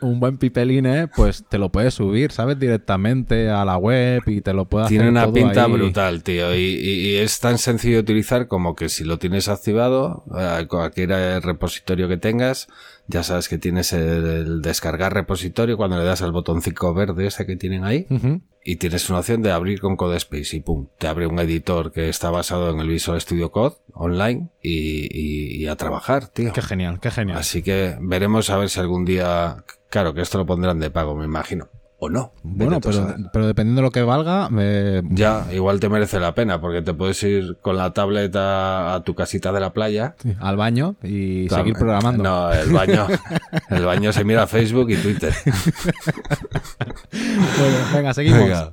un, 0.00 0.20
buen 0.20 0.38
pipeline, 0.38 1.10
pues 1.14 1.44
te 1.48 1.58
lo 1.58 1.70
puedes 1.70 1.94
subir, 1.94 2.30
¿sabes? 2.30 2.58
Directamente 2.58 3.50
a 3.50 3.64
la 3.64 3.76
web 3.76 4.22
y 4.26 4.40
te 4.40 4.52
lo 4.52 4.66
puedes 4.66 4.88
Tiene 4.88 5.04
hacer 5.04 5.10
una 5.10 5.32
pinta 5.32 5.66
brutal, 5.66 6.22
tío. 6.22 6.54
Y, 6.54 6.60
y, 6.60 7.16
es 7.16 7.40
tan 7.40 7.58
sencillo 7.58 7.96
de 7.96 8.00
utilizar 8.00 8.46
como 8.46 8.76
que 8.76 8.88
si 8.88 9.02
lo 9.04 9.18
tienes 9.18 9.48
activado, 9.48 10.24
eh, 10.38 10.66
cualquier 10.68 11.10
repositorio 11.42 12.08
que 12.08 12.18
tengas, 12.18 12.68
ya 13.08 13.22
sabes 13.22 13.48
que 13.48 13.58
tienes 13.58 13.92
el, 13.92 14.62
descargar 14.62 15.14
repositorio 15.14 15.76
cuando 15.76 15.98
le 15.98 16.04
das 16.04 16.22
al 16.22 16.30
botoncito 16.30 16.92
verde 16.94 17.26
ese 17.26 17.46
que 17.46 17.56
tienen 17.56 17.84
ahí. 17.84 18.06
Y 18.64 18.76
tienes 18.76 19.08
una 19.08 19.20
opción 19.20 19.42
de 19.42 19.50
abrir 19.50 19.80
con 19.80 19.96
CodeSpace 19.96 20.56
y 20.56 20.60
pum, 20.60 20.88
te 20.98 21.08
abre 21.08 21.26
un 21.26 21.38
editor 21.38 21.90
que 21.90 22.10
está 22.10 22.30
basado 22.30 22.70
en 22.70 22.80
el 22.80 22.88
Visual 22.88 23.18
Studio 23.20 23.50
Code 23.50 23.76
online 23.94 24.50
y, 24.62 25.62
y 25.62 25.66
a 25.66 25.76
trabajar, 25.76 26.28
tío. 26.28 26.52
Qué 26.52 26.60
genial, 26.60 27.00
qué 27.00 27.10
genial. 27.10 27.38
Así 27.38 27.62
que 27.62 27.96
veremos 28.00 28.50
a 28.50 28.58
ver 28.58 28.68
si 28.68 28.78
algún 28.78 29.06
día, 29.06 29.64
claro 29.88 30.12
que 30.12 30.20
esto 30.20 30.36
lo 30.36 30.44
pondrán 30.44 30.78
de 30.78 30.90
pago, 30.90 31.16
me 31.16 31.24
imagino 31.24 31.68
o 32.00 32.08
no. 32.08 32.32
Bueno, 32.42 32.80
pero, 32.80 33.14
pero, 33.32 33.46
dependiendo 33.46 33.80
de 33.80 33.86
lo 33.86 33.90
que 33.90 34.02
valga... 34.02 34.48
Me... 34.50 35.02
Ya, 35.10 35.46
igual 35.52 35.80
te 35.80 35.88
merece 35.88 36.20
la 36.20 36.34
pena, 36.34 36.60
porque 36.60 36.80
te 36.80 36.94
puedes 36.94 37.20
ir 37.24 37.58
con 37.60 37.76
la 37.76 37.92
tableta 37.92 38.94
a 38.94 39.02
tu 39.02 39.14
casita 39.14 39.50
de 39.52 39.60
la 39.60 39.72
playa. 39.72 40.14
al 40.40 40.56
baño 40.56 40.94
y 41.02 41.48
seguir 41.48 41.74
programando. 41.74 42.22
No, 42.22 42.52
el 42.52 42.70
baño, 42.72 43.06
el 43.70 43.84
baño 43.84 44.12
se 44.12 44.24
mira 44.24 44.46
Facebook 44.46 44.90
y 44.90 44.96
Twitter. 44.96 45.34
bueno, 47.12 47.76
venga, 47.92 48.14
seguimos. 48.14 48.72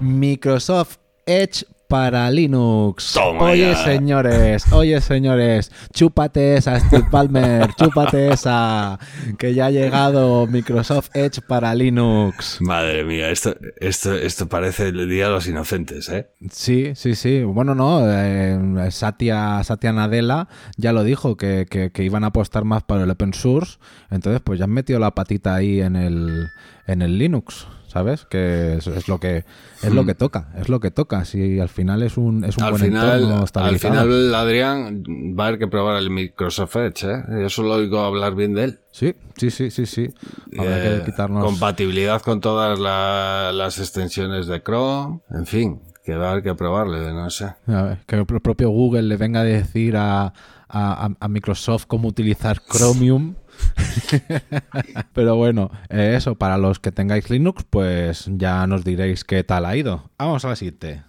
Microsoft 0.00 0.96
Edge 1.26 1.64
para 1.92 2.30
Linux. 2.30 3.12
Toma 3.12 3.50
oye, 3.50 3.68
ya. 3.72 3.76
señores, 3.84 4.64
oye, 4.72 4.98
señores, 5.02 5.70
chúpate 5.92 6.56
esa, 6.56 6.80
Steve 6.80 7.04
Palmer, 7.10 7.68
chúpate 7.78 8.32
esa, 8.32 8.98
que 9.36 9.52
ya 9.52 9.66
ha 9.66 9.70
llegado 9.70 10.46
Microsoft 10.46 11.10
Edge 11.12 11.42
para 11.46 11.74
Linux. 11.74 12.62
Madre 12.62 13.04
mía, 13.04 13.28
esto, 13.28 13.54
esto, 13.78 14.14
esto 14.14 14.48
parece 14.48 14.88
el 14.88 15.06
día 15.06 15.26
de 15.26 15.32
los 15.32 15.46
inocentes, 15.46 16.08
¿eh? 16.08 16.30
Sí, 16.50 16.92
sí, 16.94 17.14
sí. 17.14 17.42
Bueno, 17.42 17.74
no, 17.74 18.00
eh, 18.10 18.58
Satya, 18.90 19.62
Satya 19.62 19.92
Nadella 19.92 20.48
ya 20.78 20.94
lo 20.94 21.04
dijo, 21.04 21.36
que, 21.36 21.66
que- 21.68 21.90
que 21.92 22.04
iban 22.04 22.24
a 22.24 22.28
apostar 22.28 22.64
más 22.64 22.84
para 22.84 23.04
el 23.04 23.10
open 23.10 23.34
source, 23.34 23.76
entonces 24.10 24.40
pues 24.42 24.58
ya 24.58 24.64
han 24.64 24.70
metido 24.70 24.98
la 24.98 25.10
patita 25.10 25.54
ahí 25.54 25.82
en 25.82 25.96
el, 25.96 26.46
en 26.86 27.02
el 27.02 27.18
Linux. 27.18 27.66
¿Sabes? 27.92 28.24
Que 28.24 28.76
es, 28.78 28.86
es 28.86 29.06
lo 29.06 29.18
que 29.20 29.44
es 29.82 29.92
lo 29.92 30.06
que 30.06 30.14
toca, 30.14 30.48
es 30.56 30.70
lo 30.70 30.80
que 30.80 30.90
toca. 30.90 31.26
Si 31.26 31.60
al 31.60 31.68
final 31.68 32.02
es 32.02 32.16
un, 32.16 32.42
es 32.42 32.56
un 32.56 32.62
Al 32.62 32.70
buen 32.70 32.82
final, 32.84 33.22
entorno 33.22 33.44
al 33.54 33.78
final, 33.78 34.34
Adrián, 34.34 35.02
va 35.38 35.44
a 35.44 35.46
haber 35.48 35.58
que 35.58 35.66
probar 35.68 35.98
el 35.98 36.08
Microsoft 36.08 36.74
Edge, 36.76 37.04
¿eh? 37.04 37.22
Yo 37.42 37.50
solo 37.50 37.74
oigo 37.74 38.00
hablar 38.00 38.34
bien 38.34 38.54
de 38.54 38.64
él. 38.64 38.80
Sí, 38.92 39.14
sí, 39.36 39.50
sí, 39.50 39.70
sí, 39.70 39.84
sí. 39.84 40.08
Habrá 40.56 40.78
Eh, 40.78 40.98
que 41.00 41.10
quitarnos. 41.10 41.44
Compatibilidad 41.44 42.22
con 42.22 42.40
todas 42.40 42.78
la- 42.78 43.52
las 43.52 43.78
extensiones 43.78 44.46
de 44.46 44.62
Chrome, 44.62 45.20
en 45.30 45.44
fin, 45.46 45.82
que 46.02 46.16
va 46.16 46.28
a 46.28 46.30
haber 46.32 46.42
que 46.42 46.54
probarle, 46.54 47.12
no 47.12 47.28
sé. 47.28 47.44
A 47.66 47.82
ver, 47.82 47.98
que 48.06 48.16
el 48.16 48.24
propio 48.24 48.70
Google 48.70 49.02
le 49.02 49.16
venga 49.18 49.40
a 49.40 49.44
decir 49.44 49.98
a, 49.98 50.32
a- 50.68 51.10
a 51.20 51.28
Microsoft 51.28 51.84
cómo 51.86 52.08
utilizar 52.08 52.58
Chromium. 52.66 53.34
Pero 55.14 55.36
bueno, 55.36 55.70
eh, 55.88 56.14
eso, 56.16 56.34
para 56.34 56.58
los 56.58 56.78
que 56.78 56.92
tengáis 56.92 57.30
Linux, 57.30 57.64
pues 57.68 58.28
ya 58.32 58.66
nos 58.66 58.84
diréis 58.84 59.24
qué 59.24 59.44
tal 59.44 59.64
ha 59.66 59.76
ido. 59.76 60.10
Vamos 60.18 60.44
a 60.44 60.48
la 60.48 60.56
siguiente. 60.56 61.02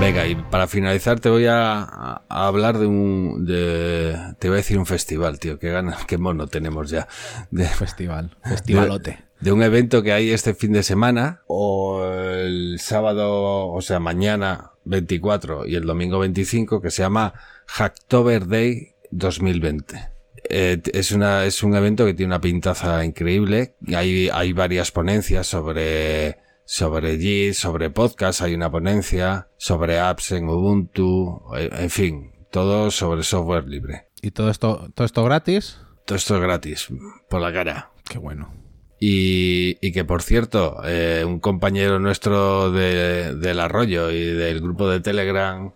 Venga, 0.00 0.26
y 0.26 0.34
para 0.34 0.66
finalizar 0.66 1.20
te 1.20 1.28
voy 1.28 1.46
a, 1.46 1.82
a 2.28 2.46
hablar 2.46 2.78
de 2.78 2.86
un... 2.86 3.44
De, 3.46 4.16
te 4.38 4.48
voy 4.48 4.56
a 4.56 4.58
decir 4.58 4.78
un 4.78 4.86
festival, 4.86 5.38
tío, 5.38 5.58
qué 5.58 5.70
ganas, 5.70 6.04
qué 6.06 6.18
mono 6.18 6.48
tenemos 6.48 6.90
ya. 6.90 7.06
De, 7.50 7.66
Festival, 7.66 8.36
festivalote. 8.42 9.24
de 9.40 9.52
un 9.52 9.62
evento 9.62 10.02
que 10.02 10.12
hay 10.12 10.30
este 10.30 10.54
fin 10.54 10.72
de 10.72 10.82
semana 10.82 11.42
o 11.46 12.04
el 12.04 12.80
sábado, 12.80 13.68
o 13.68 13.80
sea, 13.80 14.00
mañana 14.00 14.72
24 14.84 15.66
y 15.66 15.76
el 15.76 15.86
domingo 15.86 16.18
25 16.18 16.80
que 16.80 16.90
se 16.90 17.02
llama 17.02 17.34
Hacktober 17.66 18.48
Day 18.48 18.94
2020. 19.12 20.11
Eh, 20.48 20.80
es, 20.92 21.12
una, 21.12 21.44
es 21.44 21.62
un 21.62 21.74
evento 21.74 22.04
que 22.04 22.14
tiene 22.14 22.30
una 22.30 22.40
pintaza 22.40 23.04
increíble. 23.04 23.76
Hay, 23.94 24.28
hay 24.32 24.52
varias 24.52 24.90
ponencias 24.90 25.46
sobre, 25.46 26.38
sobre 26.64 27.18
Git, 27.18 27.54
sobre 27.54 27.90
podcast, 27.90 28.42
hay 28.42 28.54
una 28.54 28.70
ponencia 28.70 29.48
sobre 29.56 29.98
apps 29.98 30.32
en 30.32 30.48
Ubuntu, 30.48 31.42
eh, 31.56 31.70
en 31.72 31.90
fin, 31.90 32.32
todo 32.50 32.90
sobre 32.90 33.22
software 33.22 33.66
libre. 33.68 34.08
¿Y 34.20 34.30
todo 34.30 34.50
esto, 34.50 34.90
todo 34.94 35.04
esto 35.04 35.24
gratis? 35.24 35.78
Todo 36.06 36.16
esto 36.16 36.36
es 36.36 36.42
gratis, 36.42 36.88
por 37.28 37.40
la 37.40 37.52
cara. 37.52 37.90
Qué 38.08 38.18
bueno. 38.18 38.52
Y, 39.00 39.78
y 39.80 39.92
que 39.92 40.04
por 40.04 40.22
cierto, 40.22 40.80
eh, 40.84 41.24
un 41.26 41.40
compañero 41.40 41.98
nuestro 41.98 42.70
de, 42.70 43.34
del 43.34 43.58
arroyo 43.58 44.10
y 44.10 44.24
del 44.24 44.60
grupo 44.60 44.88
de 44.88 45.00
Telegram 45.00 45.72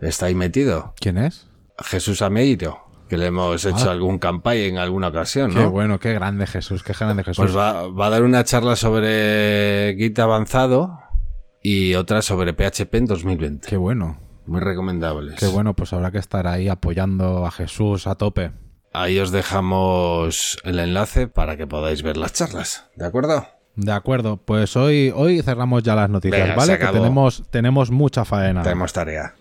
está 0.00 0.26
ahí 0.26 0.34
metido. 0.36 0.94
¿Quién 1.00 1.18
es? 1.18 1.48
Jesús 1.80 2.22
Ameiro, 2.22 2.87
que 3.08 3.16
le 3.16 3.26
hemos 3.26 3.64
hecho 3.64 3.88
Ah. 3.88 3.92
algún 3.92 4.18
campaña 4.18 4.60
en 4.64 4.78
alguna 4.78 5.08
ocasión, 5.08 5.52
Qué 5.52 5.60
¿no? 5.60 5.70
bueno, 5.70 5.98
qué 5.98 6.12
grande 6.12 6.46
Jesús, 6.46 6.82
qué 6.82 6.92
grande 6.92 7.24
Jesús. 7.24 7.38
Pues 7.42 7.56
va, 7.56 7.88
va 7.88 8.06
a 8.06 8.10
dar 8.10 8.22
una 8.22 8.44
charla 8.44 8.76
sobre 8.76 9.94
Git 9.98 10.18
avanzado 10.18 11.00
y 11.62 11.94
otra 11.94 12.22
sobre 12.22 12.52
PHP 12.52 12.94
en 12.98 13.06
2020. 13.06 13.68
Qué 13.68 13.76
bueno, 13.76 14.18
Muy 14.46 14.60
recomendables. 14.60 15.34
qué 15.36 15.46
bueno, 15.48 15.74
pues 15.74 15.92
habrá 15.92 16.10
que 16.10 16.18
estar 16.18 16.46
ahí 16.46 16.68
apoyando 16.68 17.44
a 17.46 17.50
Jesús 17.50 18.06
a 18.06 18.14
tope. 18.14 18.52
Ahí 18.92 19.18
os 19.18 19.30
dejamos 19.30 20.58
el 20.64 20.78
enlace 20.78 21.28
para 21.28 21.56
que 21.56 21.66
podáis 21.66 22.02
ver 22.02 22.16
las 22.16 22.32
charlas, 22.32 22.86
¿de 22.96 23.04
acuerdo? 23.06 23.46
De 23.76 23.92
acuerdo, 23.92 24.38
pues 24.38 24.76
hoy, 24.76 25.12
hoy 25.14 25.40
cerramos 25.42 25.82
ya 25.84 25.94
las 25.94 26.10
noticias, 26.10 26.40
Venga, 26.40 26.54
¿vale? 26.56 26.78
Que 26.78 26.86
tenemos, 26.86 27.44
tenemos 27.50 27.90
mucha 27.90 28.24
faena. 28.24 28.62
Tenemos 28.62 28.92
tarea. 28.92 29.34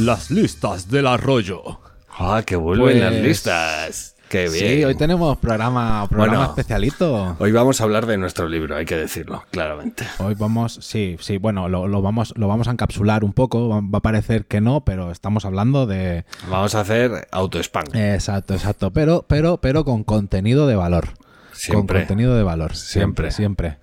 Las 0.00 0.30
listas 0.30 0.88
del 0.88 1.06
arroyo. 1.06 1.78
Ah, 2.18 2.42
que 2.44 2.56
vuelven 2.56 2.86
Pues- 2.86 3.00
las 3.00 3.12
listas. 3.14 4.16
Qué 4.30 4.48
bien. 4.48 4.78
Sí, 4.78 4.84
hoy 4.84 4.94
tenemos 4.94 5.36
programa, 5.38 6.06
programa 6.08 6.36
Bueno. 6.38 6.50
especialito. 6.50 7.36
Hoy 7.38 7.50
vamos 7.52 7.80
a 7.80 7.84
hablar 7.84 8.06
de 8.06 8.16
nuestro 8.16 8.48
libro, 8.48 8.76
hay 8.76 8.84
que 8.86 8.96
decirlo, 8.96 9.42
claramente. 9.50 10.06
Hoy 10.20 10.34
vamos, 10.38 10.78
sí, 10.80 11.16
sí, 11.20 11.36
bueno, 11.36 11.68
lo, 11.68 11.86
lo 11.88 12.00
vamos, 12.00 12.32
lo 12.36 12.46
vamos 12.48 12.68
a 12.68 12.70
encapsular 12.70 13.24
un 13.24 13.32
poco, 13.32 13.68
va, 13.68 13.80
va 13.80 13.98
a 13.98 14.02
parecer 14.02 14.46
que 14.46 14.60
no, 14.60 14.84
pero 14.84 15.10
estamos 15.10 15.44
hablando 15.44 15.86
de... 15.86 16.24
Vamos 16.48 16.74
a 16.76 16.80
hacer 16.80 17.28
auto-spam. 17.32 17.84
Exacto, 17.92 18.54
exacto, 18.54 18.92
pero, 18.92 19.26
pero, 19.28 19.58
pero 19.60 19.84
con 19.84 20.04
contenido 20.04 20.66
de 20.68 20.76
valor. 20.76 21.08
Siempre. 21.52 21.98
Con 21.98 22.06
contenido 22.06 22.36
de 22.36 22.42
valor, 22.44 22.76
siempre, 22.76 23.32
Siempre. 23.32 23.70
siempre. 23.72 23.78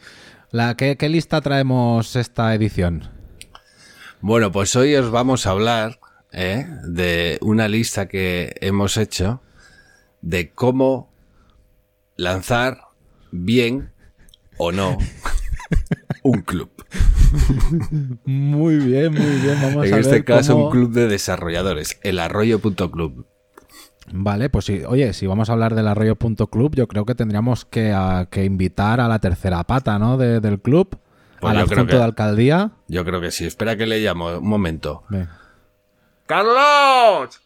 La, 0.51 0.75
¿qué, 0.77 0.95
qué 0.95 1.09
lista 1.09 1.41
traemos 1.41 2.15
esta 2.15 2.55
edición? 2.55 3.09
Bueno, 4.21 4.51
pues 4.51 4.75
hoy 4.77 4.95
os 4.95 5.11
vamos 5.11 5.45
a 5.45 5.51
hablar 5.51 5.99
¿eh? 6.31 6.65
de 6.83 7.37
una 7.41 7.67
lista 7.67 8.07
que 8.07 8.55
hemos 8.61 8.97
hecho 8.97 9.41
de 10.21 10.51
cómo 10.51 11.09
lanzar 12.15 12.79
bien 13.31 13.91
o 14.57 14.71
no 14.71 14.97
un 16.23 16.41
club. 16.41 16.69
Muy 18.25 18.77
bien, 18.77 19.13
muy 19.13 19.39
bien, 19.41 19.57
vamos 19.61 19.85
en 19.85 19.93
a 19.93 19.97
este 19.99 20.11
ver 20.13 20.25
caso, 20.25 20.53
cómo- 20.53 20.65
un 20.65 20.71
club 20.71 20.91
de 20.93 21.07
desarrolladores, 21.07 21.99
el 22.03 22.19
arroyo.club. 22.19 23.25
Vale, 24.09 24.49
pues 24.49 24.63
sí. 24.65 24.83
Oye, 24.87 25.11
si 25.13 25.27
vamos 25.27 25.49
a 25.49 25.53
hablar 25.53 25.75
del 25.75 25.87
arroyo.club, 25.87 26.75
yo 26.75 26.87
creo 26.87 27.05
que 27.05 27.13
tendríamos 27.13 27.65
que, 27.65 27.91
a- 27.93 28.27
que 28.31 28.45
invitar 28.45 29.01
a 29.01 29.07
la 29.09 29.19
tercera 29.19 29.63
pata, 29.65 29.99
¿no? 29.99 30.17
De- 30.17 30.39
del 30.39 30.61
club, 30.61 30.97
Pues 31.41 31.51
al 31.51 31.57
adjunto 31.59 31.87
que- 31.87 31.95
de 31.97 32.03
alcaldía. 32.03 32.71
Yo 32.87 33.03
creo 33.03 33.19
que 33.19 33.31
sí. 33.31 33.45
Espera 33.45 33.75
que 33.75 33.85
le 33.85 33.99
llamo 33.99 34.37
un 34.37 34.47
momento. 34.47 35.03
¡Carlos! 36.27 37.39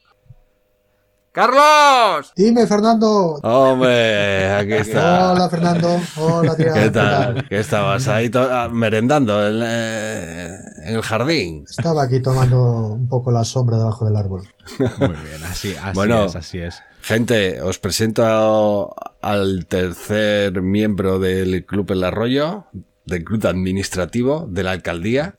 ¡Carlos! 1.31 2.33
Dime, 2.35 2.65
Fernando. 2.65 3.35
Hombre, 3.43 4.51
aquí 4.55 4.73
está. 4.73 5.33
Hola, 5.33 5.49
Fernando. 5.49 6.01
Hola, 6.17 6.55
tía. 6.55 6.73
¿Qué 6.73 6.89
tal? 6.89 7.47
¿Qué 7.47 7.59
estabas 7.59 8.07
ahí 8.07 8.31
ah, 8.33 8.69
merendando 8.71 9.47
en, 9.47 9.61
eh, 9.63 10.57
en 10.85 10.95
el 10.95 11.01
jardín? 11.03 11.63
Estaba 11.69 12.01
aquí 12.01 12.23
tomando 12.23 12.87
un 12.87 13.07
poco 13.07 13.31
la 13.31 13.43
sombra 13.43 13.77
debajo 13.77 14.05
del 14.05 14.15
árbol. 14.15 14.47
Muy 14.79 15.09
bien, 15.09 15.43
así, 15.47 15.75
así 15.75 15.93
Bueno. 15.93 16.25
es, 16.25 16.35
así 16.35 16.57
es. 16.57 16.81
Gente, 17.03 17.61
os 17.61 17.77
presento 17.77 18.95
al 19.21 19.67
tercer 19.67 20.59
miembro 20.63 21.19
del 21.19 21.67
Club 21.67 21.91
El 21.91 22.03
Arroyo, 22.03 22.65
del 23.05 23.23
Club 23.23 23.45
Administrativo 23.45 24.47
de 24.49 24.63
la 24.63 24.71
Alcaldía. 24.71 25.35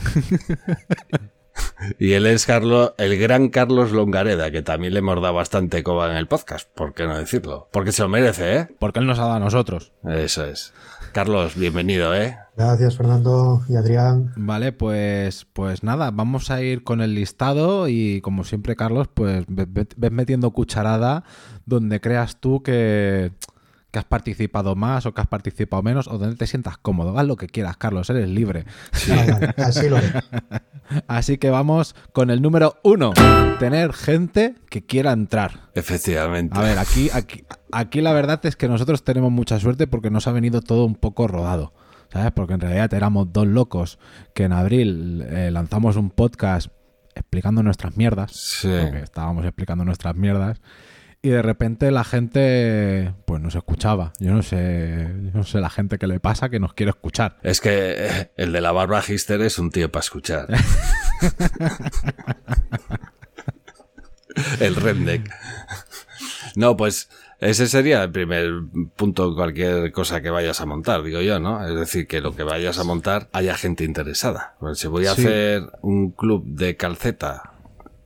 y 1.98 2.12
él 2.12 2.26
es 2.26 2.46
Carlos, 2.46 2.92
el 2.98 3.18
gran 3.18 3.48
Carlos 3.48 3.92
Longareda, 3.92 4.50
que 4.50 4.62
también 4.62 4.92
le 4.94 5.00
hemos 5.00 5.20
dado 5.20 5.34
bastante 5.34 5.82
coba 5.82 6.10
en 6.10 6.16
el 6.16 6.26
podcast, 6.28 6.68
¿por 6.74 6.94
qué 6.94 7.06
no 7.06 7.16
decirlo? 7.16 7.68
Porque 7.72 7.92
se 7.92 8.02
lo 8.02 8.08
merece, 8.08 8.56
¿eh? 8.56 8.68
Porque 8.78 8.98
él 9.00 9.06
nos 9.06 9.18
ha 9.18 9.22
dado 9.22 9.34
a 9.34 9.40
nosotros. 9.40 9.92
Eso 10.04 10.44
es. 10.44 10.72
Carlos, 11.12 11.56
bienvenido, 11.56 12.14
¿eh? 12.14 12.38
Gracias, 12.56 12.96
Fernando 12.96 13.62
y 13.68 13.76
Adrián. 13.76 14.32
Vale, 14.36 14.72
pues, 14.72 15.46
pues 15.52 15.82
nada, 15.82 16.10
vamos 16.10 16.50
a 16.50 16.62
ir 16.62 16.84
con 16.84 17.02
el 17.02 17.14
listado 17.14 17.86
y 17.88 18.20
como 18.22 18.44
siempre, 18.44 18.76
Carlos, 18.76 19.08
pues 19.12 19.44
ve- 19.48 19.66
ve- 19.68 19.86
ves 19.96 20.10
metiendo 20.12 20.50
cucharada 20.52 21.24
donde 21.66 22.00
creas 22.00 22.40
tú 22.40 22.62
que, 22.62 23.32
que 23.92 23.98
has 23.98 24.04
participado 24.06 24.74
más 24.74 25.04
o 25.04 25.12
que 25.12 25.20
has 25.20 25.26
participado 25.26 25.82
menos 25.82 26.08
o 26.08 26.16
donde 26.16 26.34
te 26.34 26.46
sientas 26.46 26.78
cómodo. 26.78 27.18
Haz 27.18 27.26
lo 27.26 27.36
que 27.36 27.46
quieras, 27.46 27.76
Carlos, 27.76 28.08
eres 28.08 28.28
libre. 28.28 28.64
Vale, 29.08 29.54
así 29.58 29.88
lo. 29.88 29.98
Así 31.06 31.38
que 31.38 31.48
vamos 31.48 31.94
con 32.12 32.30
el 32.30 32.42
número 32.42 32.78
uno. 32.82 33.12
Tener 33.58 33.92
gente 33.92 34.56
que 34.68 34.84
quiera 34.84 35.12
entrar. 35.12 35.70
Efectivamente. 35.74 36.58
A 36.58 36.62
ver, 36.62 36.78
aquí, 36.78 37.08
aquí, 37.14 37.44
aquí 37.70 38.00
la 38.00 38.12
verdad 38.12 38.44
es 38.44 38.56
que 38.56 38.68
nosotros 38.68 39.04
tenemos 39.04 39.30
mucha 39.30 39.58
suerte 39.58 39.86
porque 39.86 40.10
nos 40.10 40.26
ha 40.26 40.32
venido 40.32 40.60
todo 40.60 40.84
un 40.84 40.96
poco 40.96 41.28
rodado. 41.28 41.72
¿Sabes? 42.12 42.32
Porque 42.32 42.54
en 42.54 42.60
realidad 42.60 42.92
éramos 42.92 43.32
dos 43.32 43.46
locos 43.46 43.98
que 44.34 44.44
en 44.44 44.52
abril 44.52 45.24
eh, 45.30 45.50
lanzamos 45.50 45.96
un 45.96 46.10
podcast 46.10 46.68
explicando 47.14 47.62
nuestras 47.62 47.96
mierdas. 47.96 48.32
Sí. 48.32 48.68
Porque 48.68 49.00
estábamos 49.00 49.46
explicando 49.46 49.84
nuestras 49.84 50.14
mierdas. 50.14 50.60
Y 51.24 51.28
de 51.30 51.40
repente 51.40 51.90
la 51.92 52.02
gente, 52.02 53.14
pues 53.26 53.40
nos 53.40 53.54
escuchaba. 53.54 54.12
Yo 54.18 54.32
no 54.32 54.42
sé, 54.42 55.06
yo 55.22 55.30
no 55.32 55.44
sé 55.44 55.60
la 55.60 55.70
gente 55.70 55.96
que 55.98 56.08
le 56.08 56.18
pasa 56.18 56.48
que 56.48 56.58
nos 56.58 56.74
quiere 56.74 56.90
escuchar. 56.90 57.38
Es 57.44 57.60
que 57.60 57.94
eh, 57.96 58.32
el 58.36 58.50
de 58.52 58.60
la 58.60 58.72
barba 58.72 59.00
Hister 59.06 59.40
es 59.42 59.60
un 59.60 59.70
tío 59.70 59.90
para 59.92 60.00
escuchar. 60.02 60.48
el 64.60 64.74
Rendec. 64.76 65.30
No, 66.56 66.76
pues 66.76 67.08
ese 67.38 67.66
sería 67.68 68.02
el 68.02 68.10
primer 68.10 68.50
punto 68.96 69.28
en 69.28 69.34
cualquier 69.34 69.92
cosa 69.92 70.20
que 70.22 70.30
vayas 70.30 70.60
a 70.60 70.66
montar, 70.66 71.02
digo 71.02 71.20
yo, 71.20 71.38
¿no? 71.38 71.64
Es 71.66 71.74
decir, 71.76 72.06
que 72.06 72.20
lo 72.20 72.34
que 72.34 72.42
vayas 72.42 72.78
a 72.78 72.84
montar 72.84 73.28
haya 73.32 73.56
gente 73.56 73.84
interesada. 73.84 74.56
Pues 74.60 74.78
si 74.78 74.88
voy 74.88 75.06
a 75.06 75.14
Sí. 75.14 75.22
hacer 75.22 75.62
un 75.82 76.10
club 76.10 76.44
de 76.46 76.76
calceta 76.76 77.52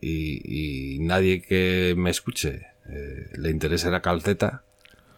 y, 0.01 0.97
y 0.97 0.99
nadie 1.01 1.41
que 1.43 1.95
me 1.97 2.11
escuche 2.11 2.67
eh, 2.89 3.31
le 3.37 3.51
interese 3.51 3.91
la 3.91 4.01
calceta, 4.03 4.63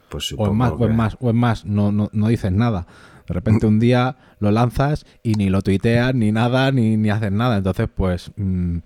pues 0.08 0.34
O 0.36 0.46
es 0.46 0.52
más, 0.52 0.72
o 0.78 0.86
es 0.88 0.94
más, 0.94 1.16
o 1.20 1.28
es 1.28 1.34
más, 1.34 1.64
no, 1.64 1.92
no, 1.92 2.08
no 2.12 2.28
dices 2.28 2.52
nada. 2.52 2.86
De 3.26 3.34
repente 3.34 3.66
un 3.66 3.78
día 3.78 4.16
lo 4.40 4.50
lanzas 4.50 5.04
y 5.22 5.34
ni 5.34 5.50
lo 5.50 5.60
tuiteas, 5.60 6.14
ni 6.14 6.32
nada, 6.32 6.72
ni, 6.72 6.96
ni 6.96 7.10
haces 7.10 7.30
nada. 7.30 7.58
Entonces, 7.58 7.86
pues, 7.94 8.32
mm, 8.36 8.78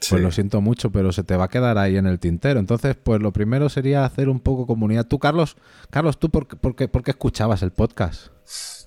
Sí. 0.00 0.10
pues 0.10 0.22
lo 0.22 0.30
siento 0.30 0.60
mucho, 0.60 0.92
pero 0.92 1.10
se 1.10 1.24
te 1.24 1.36
va 1.36 1.44
a 1.46 1.48
quedar 1.48 1.78
ahí 1.78 1.96
en 1.96 2.06
el 2.06 2.20
tintero. 2.20 2.60
Entonces, 2.60 2.94
pues 3.02 3.20
lo 3.20 3.32
primero 3.32 3.68
sería 3.68 4.04
hacer 4.04 4.28
un 4.28 4.38
poco 4.38 4.68
comunidad. 4.68 5.04
Tú, 5.08 5.18
Carlos, 5.18 5.56
Carlos, 5.90 6.16
¿tú 6.20 6.30
por, 6.30 6.46
qué- 6.46 6.54
por, 6.54 6.76
qué, 6.76 6.86
por 6.86 7.02
qué 7.02 7.10
escuchabas 7.10 7.62
el 7.62 7.72
podcast? 7.72 8.28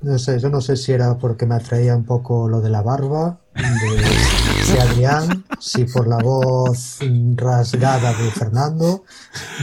No 0.02 0.18
sé, 0.18 0.40
yo 0.40 0.50
no 0.50 0.62
sé 0.62 0.78
si 0.78 0.94
era 0.94 1.18
porque 1.18 1.46
me 1.46 1.56
atraía 1.56 1.94
un 1.94 2.06
poco 2.06 2.48
lo 2.48 2.62
de 2.62 2.70
la 2.70 2.82
barba, 2.82 3.42
de, 3.54 3.62
de 4.74 4.80
Adrián, 4.82 5.44
si 5.60 5.86
por 5.86 6.08
la 6.08 6.18
voz 6.18 7.00
rasgada 7.36 8.14
de 8.14 8.32
Fernando, 8.32 9.04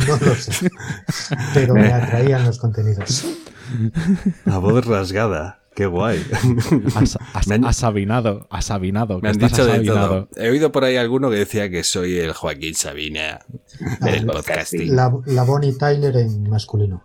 no 0.06 0.16
lo 0.16 0.34
sé. 0.34 0.70
Pero 1.54 1.74
me 1.74 1.92
atraían 1.92 2.44
los 2.44 2.58
contenidos. 2.58 3.24
La 4.44 4.58
voz 4.58 4.84
rasgada. 4.86 5.60
Qué 5.74 5.86
guay. 5.86 6.26
Has, 6.96 7.16
has, 7.34 7.46
Me 7.46 7.54
han- 7.54 7.64
asabinado, 7.64 8.48
asabinado. 8.50 9.16
Me 9.16 9.20
que 9.22 9.28
han 9.28 9.34
estás 9.36 9.50
dicho 9.52 9.64
de 9.64 9.72
asabinado. 9.72 10.08
todo. 10.08 10.28
He 10.44 10.50
oído 10.50 10.72
por 10.72 10.82
ahí 10.84 10.96
alguno 10.96 11.30
que 11.30 11.36
decía 11.36 11.70
que 11.70 11.84
soy 11.84 12.18
el 12.18 12.32
Joaquín 12.32 12.74
Sabina 12.74 13.38
del 14.00 14.26
podcasting. 14.26 14.96
La, 14.96 15.12
la 15.26 15.42
Bonnie 15.44 15.74
Tyler 15.74 16.16
en 16.16 16.50
masculino. 16.50 17.04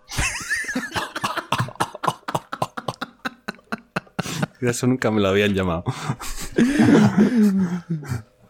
Eso 4.68 4.88
nunca 4.88 5.12
me 5.12 5.22
lo 5.22 5.28
habían 5.30 5.54
llamado. 5.54 5.84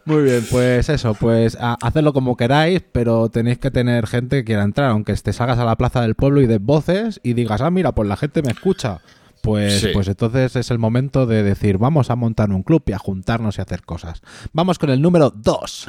Muy 0.06 0.22
bien, 0.22 0.44
pues 0.50 0.88
eso, 0.90 1.14
pues 1.14 1.56
a- 1.58 1.78
hacedlo 1.80 2.12
como 2.12 2.36
queráis, 2.36 2.82
pero 2.92 3.30
tenéis 3.30 3.58
que 3.58 3.70
tener 3.70 4.06
gente 4.06 4.36
que 4.36 4.44
quiera 4.44 4.62
entrar, 4.62 4.90
aunque 4.90 5.14
te 5.14 5.32
salgas 5.32 5.58
a 5.58 5.64
la 5.64 5.76
plaza 5.76 6.02
del 6.02 6.14
pueblo 6.14 6.42
y 6.42 6.46
des 6.46 6.60
voces 6.60 7.20
y 7.22 7.32
digas, 7.32 7.62
ah, 7.62 7.70
mira, 7.70 7.92
pues 7.92 8.06
la 8.08 8.16
gente 8.16 8.42
me 8.42 8.50
escucha. 8.52 9.00
Pues, 9.42 9.80
Sí. 9.80 9.88
pues 9.92 10.08
entonces 10.08 10.56
es 10.56 10.70
el 10.70 10.78
momento 10.78 11.26
de 11.26 11.42
decir, 11.42 11.78
vamos 11.78 12.10
a 12.10 12.16
montar 12.16 12.50
un 12.50 12.62
club 12.62 12.82
y 12.86 12.92
a 12.92 12.98
juntarnos 12.98 13.58
y 13.58 13.62
hacer 13.62 13.82
cosas. 13.82 14.20
Vamos 14.52 14.78
con 14.78 14.90
el 14.90 15.00
número 15.02 15.30
2. 15.30 15.88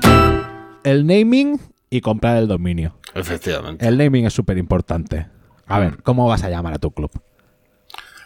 El 0.84 1.06
naming 1.08 1.60
y 1.90 2.02
comprar 2.02 2.38
el 2.38 2.48
dominio. 2.48 2.98
Efectivamente. 3.14 3.86
El 3.86 3.98
naming 3.98 4.26
es 4.26 4.34
súper 4.34 4.58
importante. 4.58 5.28
A 5.68 5.80
ver, 5.80 6.02
¿cómo 6.04 6.28
vas 6.28 6.44
a 6.44 6.50
llamar 6.50 6.74
a 6.74 6.80
tu 6.80 6.92
club? 6.92 7.12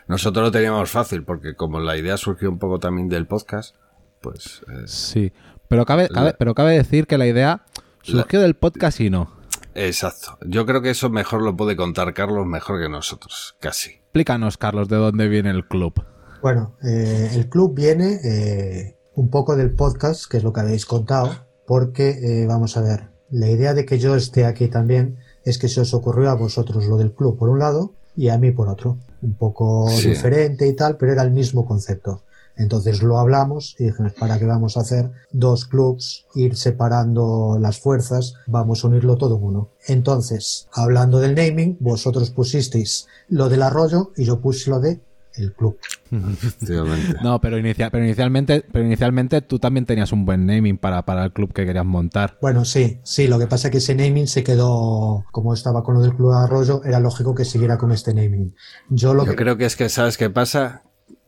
Nosotros 0.09 0.43
lo 0.45 0.51
teníamos 0.51 0.89
fácil 0.89 1.23
porque 1.23 1.55
como 1.55 1.79
la 1.79 1.95
idea 1.95 2.17
surgió 2.17 2.49
un 2.49 2.59
poco 2.59 2.79
también 2.79 3.07
del 3.07 3.27
podcast, 3.27 3.75
pues 4.21 4.61
eh, 4.67 4.83
Sí, 4.87 5.31
pero 5.69 5.85
cabe, 5.85 6.09
cabe- 6.09 6.31
La- 6.31 6.37
pero 6.37 6.53
cabe 6.55 6.75
decir 6.75 7.07
que 7.07 7.17
la 7.17 7.27
idea 7.27 7.63
surgió 8.01 8.41
del 8.41 8.55
podcast 8.55 8.99
y 8.99 9.09
no. 9.09 9.31
exacto. 9.75 10.37
Yo 10.45 10.65
creo 10.65 10.81
que 10.81 10.89
eso 10.89 11.09
mejor 11.09 11.41
lo 11.43 11.55
puede 11.55 11.75
contar 11.75 12.13
Carlos 12.13 12.45
mejor 12.45 12.81
que 12.81 12.89
nosotros, 12.89 13.55
casi. 13.59 13.91
Explícanos, 13.91 14.57
Carlos, 14.57 14.89
de 14.89 14.95
dónde 14.97 15.27
viene 15.27 15.51
el 15.51 15.67
club. 15.67 15.93
Bueno, 16.41 16.75
eh, 16.83 17.29
el 17.35 17.47
club 17.49 17.75
viene 17.75 18.19
eh, 18.23 18.97
un 19.13 19.29
poco 19.29 19.55
del 19.55 19.75
podcast, 19.75 20.25
que 20.29 20.37
es 20.37 20.43
lo 20.43 20.51
que 20.53 20.61
habéis 20.61 20.85
contado, 20.85 21.45
porque 21.67 22.09
eh, 22.41 22.47
vamos 22.47 22.75
a 22.77 22.81
ver, 22.81 23.09
la 23.29 23.47
idea 23.49 23.75
de 23.75 23.85
que 23.85 23.99
yo 23.99 24.15
esté 24.15 24.45
aquí 24.45 24.69
también 24.69 25.17
es 25.45 25.59
que 25.59 25.67
se 25.69 25.81
os 25.81 25.93
ocurrió 25.93 26.31
a 26.31 26.35
vosotros 26.35 26.85
lo 26.87 26.97
del 26.97 27.13
club 27.13 27.37
por 27.37 27.49
un 27.49 27.59
lado 27.59 27.93
y 28.15 28.29
a 28.29 28.37
mí 28.39 28.49
por 28.51 28.69
otro. 28.69 28.97
Un 29.21 29.33
poco 29.33 29.89
Sí. 29.89 30.09
diferente 30.09 30.67
y 30.67 30.73
tal, 30.75 30.97
pero 30.97 31.11
era 31.13 31.23
el 31.23 31.31
mismo 31.31 31.65
concepto. 31.65 32.23
Entonces 32.55 33.01
lo 33.01 33.17
hablamos 33.19 33.75
y 33.79 33.85
dijimos, 33.85 34.11
¿para 34.19 34.37
qué 34.37 34.45
vamos 34.45 34.75
a 34.75 34.81
hacer 34.81 35.11
dos 35.31 35.65
clubs, 35.65 36.25
ir 36.35 36.57
separando 36.57 37.57
las 37.59 37.79
fuerzas? 37.79 38.33
Vamos 38.47 38.83
a 38.83 38.87
unirlo 38.89 39.15
todo 39.17 39.37
en 39.37 39.43
uno. 39.43 39.69
Entonces, 39.87 40.67
hablando 40.73 41.19
del 41.19 41.35
naming, 41.35 41.77
vosotros 41.79 42.31
pusisteis 42.31 43.07
lo 43.29 43.47
del 43.47 43.61
arroyo 43.61 44.11
y 44.17 44.25
yo 44.25 44.41
puse 44.41 44.69
lo 44.69 44.81
de 44.81 44.99
el 45.43 45.53
club. 45.53 45.77
Efectivamente. 46.11 47.15
No, 47.23 47.39
pero, 47.39 47.57
inicia- 47.57 47.89
pero 47.89 48.03
inicialmente, 48.03 48.63
pero 48.71 48.85
inicialmente 48.85 49.41
tú 49.41 49.59
también 49.59 49.85
tenías 49.85 50.11
un 50.11 50.25
buen 50.25 50.45
naming 50.45 50.77
para, 50.77 51.03
para 51.05 51.25
el 51.25 51.31
club 51.31 51.53
que 51.53 51.65
querías 51.65 51.85
montar. 51.85 52.37
Bueno, 52.41 52.65
sí, 52.65 52.99
sí, 53.03 53.27
lo 53.27 53.39
que 53.39 53.47
pasa 53.47 53.67
es 53.67 53.71
que 53.71 53.77
ese 53.79 53.95
naming 53.95 54.27
se 54.27 54.43
quedó, 54.43 55.25
como 55.31 55.53
estaba 55.53 55.83
con 55.83 55.95
lo 55.95 56.01
del 56.01 56.15
Club 56.15 56.31
de 56.31 56.37
Arroyo, 56.39 56.83
era 56.83 56.99
lógico 56.99 57.35
que 57.35 57.45
siguiera 57.45 57.77
con 57.77 57.91
este 57.91 58.13
naming. 58.13 58.55
Yo 58.89 59.13
lo 59.13 59.25
Yo 59.25 59.31
que... 59.31 59.37
creo 59.37 59.57
que 59.57 59.65
es 59.65 59.75
que, 59.75 59.89
¿sabes 59.89 60.17
qué 60.17 60.29
pasa? 60.29 60.83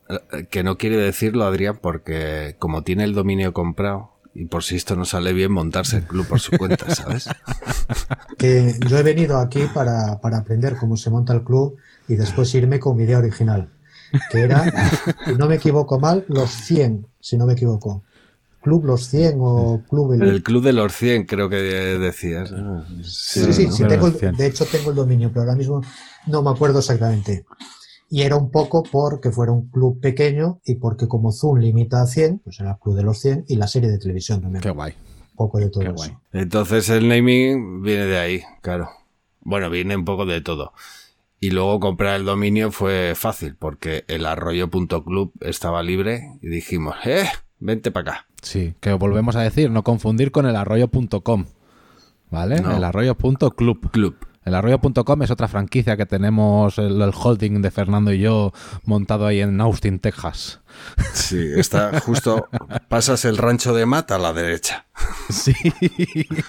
Eh, 0.08 0.46
Que 0.50 0.62
no 0.62 0.78
quiere 0.78 0.96
decirlo, 0.96 1.44
Adrián, 1.44 1.78
porque 1.80 2.56
como 2.58 2.82
tiene 2.82 3.04
el 3.04 3.14
dominio 3.14 3.52
comprado, 3.52 4.10
y 4.34 4.46
por 4.46 4.64
si 4.64 4.76
esto 4.76 4.96
no 4.96 5.04
sale 5.04 5.32
bien, 5.34 5.52
montarse 5.52 5.98
el 5.98 6.04
club 6.04 6.26
por 6.26 6.40
su 6.40 6.56
cuenta, 6.56 6.88
¿sabes? 6.94 7.28
que 8.38 8.74
yo 8.88 8.98
he 8.98 9.02
venido 9.02 9.38
aquí 9.38 9.60
para, 9.74 10.20
para 10.20 10.38
aprender 10.38 10.76
cómo 10.76 10.96
se 10.96 11.10
monta 11.10 11.32
el 11.32 11.42
club 11.44 11.76
y 12.08 12.16
después 12.16 12.54
irme 12.54 12.80
con 12.80 12.96
mi 12.96 13.04
idea 13.04 13.18
original, 13.18 13.70
que 14.30 14.40
era, 14.40 14.64
si 15.26 15.34
no 15.34 15.46
me 15.46 15.56
equivoco 15.56 15.98
mal, 15.98 16.24
los 16.28 16.50
100, 16.50 17.06
si 17.20 17.36
no 17.36 17.46
me 17.46 17.54
equivoco. 17.54 18.02
Club 18.62 18.84
los 18.84 19.06
100 19.08 19.36
o 19.40 19.82
Club 19.90 20.12
el... 20.12 20.22
El 20.22 20.42
club 20.42 20.62
de 20.62 20.72
los 20.72 20.92
100, 20.92 21.26
creo 21.26 21.48
que 21.48 21.56
decías. 21.56 22.52
Sí, 23.02 23.52
sí, 23.52 23.66
¿no? 23.66 23.72
sí, 23.72 23.84
tengo 23.88 24.06
el- 24.06 24.12
los 24.12 24.20
100. 24.20 24.36
de 24.36 24.46
hecho 24.46 24.64
tengo 24.66 24.90
el 24.90 24.96
dominio, 24.96 25.30
pero 25.30 25.40
ahora 25.42 25.56
mismo 25.56 25.82
no 26.28 26.42
me 26.42 26.50
acuerdo 26.50 26.78
exactamente. 26.78 27.44
Y 28.08 28.22
era 28.22 28.36
un 28.36 28.50
poco 28.50 28.82
porque 28.82 29.30
fuera 29.32 29.52
un 29.52 29.68
club 29.70 29.98
pequeño 30.00 30.60
y 30.64 30.74
porque 30.76 31.08
como 31.08 31.32
Zoom 31.32 31.58
limita 31.58 32.02
a 32.02 32.06
100, 32.06 32.40
pues 32.44 32.60
era 32.60 32.72
el 32.72 32.78
club 32.78 32.94
de 32.94 33.02
los 33.02 33.18
100 33.18 33.46
y 33.48 33.56
la 33.56 33.66
serie 33.66 33.90
de 33.90 33.98
televisión 33.98 34.42
también. 34.42 34.62
Qué 34.62 34.70
guay. 34.70 34.92
Un 35.30 35.36
poco 35.36 35.58
de 35.58 35.70
todo 35.70 35.80
Qué 35.80 35.86
eso. 35.86 35.94
guay. 35.96 36.10
Entonces 36.32 36.88
el 36.90 37.08
naming 37.08 37.82
viene 37.82 38.04
de 38.04 38.18
ahí, 38.18 38.42
claro. 38.60 38.90
Bueno, 39.40 39.70
viene 39.70 39.96
un 39.96 40.04
poco 40.04 40.24
de 40.26 40.40
todo. 40.40 40.72
Y 41.42 41.50
luego 41.50 41.80
comprar 41.80 42.14
el 42.14 42.24
dominio 42.24 42.70
fue 42.70 43.14
fácil, 43.16 43.56
porque 43.56 44.04
el 44.06 44.26
arroyo.club 44.26 45.32
estaba 45.40 45.82
libre 45.82 46.38
y 46.40 46.46
dijimos, 46.46 46.94
eh, 47.04 47.28
vente 47.58 47.90
para 47.90 48.12
acá. 48.12 48.26
Sí, 48.40 48.76
que 48.78 48.92
volvemos 48.92 49.34
a 49.34 49.40
decir, 49.40 49.68
no 49.68 49.82
confundir 49.82 50.30
con 50.30 50.46
el 50.46 50.54
arroyo.com. 50.54 51.46
¿Vale? 52.30 52.60
No. 52.60 52.76
El 52.76 52.84
arroyo.club. 52.84 53.90
Club. 53.90 54.16
El 54.44 54.54
arroyo.com 54.54 55.22
es 55.22 55.32
otra 55.32 55.48
franquicia 55.48 55.96
que 55.96 56.06
tenemos, 56.06 56.78
el, 56.78 57.02
el 57.02 57.10
holding 57.12 57.60
de 57.60 57.72
Fernando 57.72 58.12
y 58.12 58.20
yo, 58.20 58.52
montado 58.84 59.26
ahí 59.26 59.40
en 59.40 59.60
Austin, 59.60 59.98
Texas. 59.98 60.60
Sí, 61.12 61.44
está 61.56 62.00
justo, 62.00 62.48
pasas 62.88 63.24
el 63.24 63.36
rancho 63.36 63.74
de 63.74 63.84
mata 63.84 64.14
a 64.14 64.18
la 64.18 64.32
derecha. 64.32 64.86
Sí, 65.28 65.54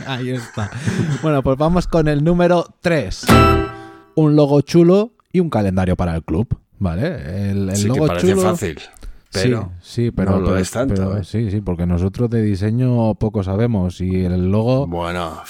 ahí 0.06 0.30
está. 0.30 0.70
Bueno, 1.24 1.42
pues 1.42 1.58
vamos 1.58 1.88
con 1.88 2.08
el 2.08 2.24
número 2.24 2.76
3. 2.82 3.26
Un 4.16 4.36
logo 4.36 4.62
chulo 4.62 5.12
y 5.32 5.40
un 5.40 5.50
calendario 5.50 5.96
para 5.96 6.16
el 6.16 6.24
club, 6.24 6.48
¿vale? 6.80 7.52
El, 7.52 7.70
el 7.70 7.76
sí 7.76 7.88
logo 7.88 8.02
que 8.02 8.08
parece 8.08 8.30
chulo... 8.32 8.42
fácil. 8.42 8.80
Pero 9.32 9.72
sí, 9.82 10.06
sí, 10.06 10.12
pero, 10.12 10.32
no 10.32 10.40
lo 10.42 10.46
pero- 10.50 10.58
es 10.60 10.70
tanto, 10.70 10.94
pero 10.94 11.18
¿eh? 11.18 11.24
sí, 11.24 11.50
sí, 11.50 11.60
porque 11.62 11.88
nosotros 11.88 12.30
de 12.30 12.44
diseño 12.44 13.16
poco 13.16 13.42
sabemos 13.44 14.00
y 14.00 14.26
el 14.26 14.52
logo, 14.52 14.86
bueno, 14.86 15.42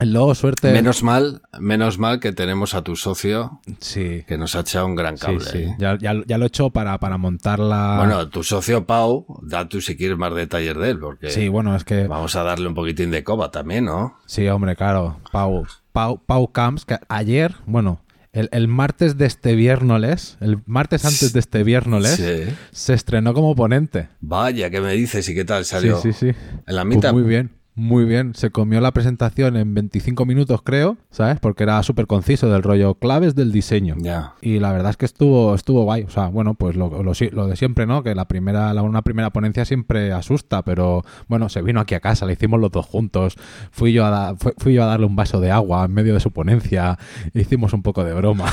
el 0.00 0.12
logo 0.12 0.34
suerte, 0.34 0.72
menos 0.72 1.04
mal, 1.04 1.40
menos 1.60 1.98
mal 2.00 2.18
que 2.18 2.32
tenemos 2.32 2.74
a 2.74 2.82
tu 2.82 2.96
socio 2.96 3.60
sí, 3.78 4.24
que 4.26 4.36
nos 4.38 4.56
ha 4.56 4.60
echado 4.60 4.86
un 4.86 4.96
gran 4.96 5.16
sí, 5.18 5.22
cable. 5.26 5.40
sí. 5.44 5.58
¿eh? 5.58 5.76
Ya, 5.78 5.96
ya, 5.96 6.14
ya 6.26 6.36
lo 6.36 6.46
he 6.46 6.48
hecho 6.48 6.70
para, 6.70 6.98
para 6.98 7.16
montar 7.16 7.60
la. 7.60 7.98
Bueno, 7.98 8.28
tu 8.28 8.42
socio 8.42 8.84
Pau, 8.86 9.24
da 9.42 9.68
tú 9.68 9.80
si 9.80 9.96
quieres 9.96 10.18
más 10.18 10.34
detalles 10.34 10.76
de 10.76 10.90
él, 10.90 10.98
porque 10.98 11.30
sí, 11.30 11.46
bueno, 11.46 11.76
es 11.76 11.84
que 11.84 12.08
vamos 12.08 12.34
a 12.34 12.42
darle 12.42 12.66
un 12.66 12.74
poquitín 12.74 13.12
de 13.12 13.22
coba 13.22 13.52
también, 13.52 13.84
¿no? 13.84 14.16
sí, 14.26 14.48
hombre, 14.48 14.74
claro, 14.74 15.18
Pau, 15.30 15.64
Pau, 15.92 16.20
Pau 16.26 16.50
Camps, 16.50 16.84
que 16.84 16.98
ayer, 17.08 17.54
bueno, 17.66 18.00
el, 18.32 18.48
el 18.52 18.68
martes 18.68 19.16
de 19.18 19.26
este 19.26 19.54
viernes, 19.54 20.36
el 20.40 20.58
martes 20.66 21.04
antes 21.04 21.32
de 21.32 21.40
este 21.40 21.62
viernes, 21.64 22.08
Sí. 22.16 22.54
se 22.72 22.94
estrenó 22.94 23.32
como 23.34 23.54
ponente. 23.54 24.08
Vaya, 24.20 24.70
¿qué 24.70 24.80
me 24.80 24.92
dices 24.92 25.28
y 25.28 25.34
qué 25.34 25.44
tal 25.44 25.64
Sí, 25.64 25.70
salió? 25.70 26.00
sí, 26.00 26.12
sí. 26.12 26.28
En 26.66 26.76
la 26.76 26.84
Pues 26.84 26.96
mitad. 26.96 27.12
muy 27.12 27.22
bien, 27.22 27.50
muy 27.78 28.04
bien. 28.04 28.34
Se 28.34 28.50
comió 28.50 28.80
la 28.80 28.92
presentación 28.92 29.56
en 29.56 29.72
25 29.74 30.26
minutos, 30.26 30.60
creo, 30.62 30.96
¿sabes? 31.10 31.38
Porque 31.40 31.62
era 31.62 31.82
súper 31.82 32.06
conciso 32.06 32.48
del 32.50 32.62
rollo 32.62 32.94
claves 32.94 33.34
del 33.34 33.52
diseño. 33.52 33.94
Ya. 33.98 34.34
Y 34.42 34.58
la 34.58 34.72
verdad 34.72 34.90
es 34.90 34.96
que 34.96 35.06
estuvo, 35.06 35.54
estuvo 35.54 35.84
guay. 35.84 36.02
O 36.02 36.10
sea, 36.10 36.26
bueno, 36.28 36.54
pues 36.54 36.76
lo, 36.76 36.90
lo, 37.02 37.12
lo 37.32 37.46
de 37.46 37.56
siempre, 37.56 37.86
¿no? 37.86 38.02
Que 38.02 38.14
la 38.14 38.26
primera, 38.28 38.74
la, 38.74 38.82
una 38.82 39.02
primera 39.02 39.30
ponencia 39.30 39.64
siempre 39.64 40.12
asusta, 40.12 40.62
pero 40.62 41.04
bueno, 41.28 41.48
se 41.48 41.62
vino 41.62 41.80
aquí 41.80 41.94
a 41.94 42.00
casa, 42.00 42.26
la 42.26 42.32
hicimos 42.32 42.60
los 42.60 42.70
dos 42.70 42.86
juntos. 42.86 43.36
Fui 43.70 43.92
yo 43.92 44.04
a, 44.04 44.10
da- 44.10 44.36
fui, 44.36 44.52
fui 44.58 44.74
yo 44.74 44.82
a 44.82 44.86
darle 44.86 45.06
un 45.06 45.16
vaso 45.16 45.40
de 45.40 45.50
agua 45.50 45.84
en 45.84 45.92
medio 45.94 46.14
de 46.14 46.20
su 46.20 46.32
ponencia. 46.32 46.98
Hicimos 47.34 47.72
un 47.72 47.82
poco 47.82 48.04
de 48.04 48.12
broma. 48.14 48.46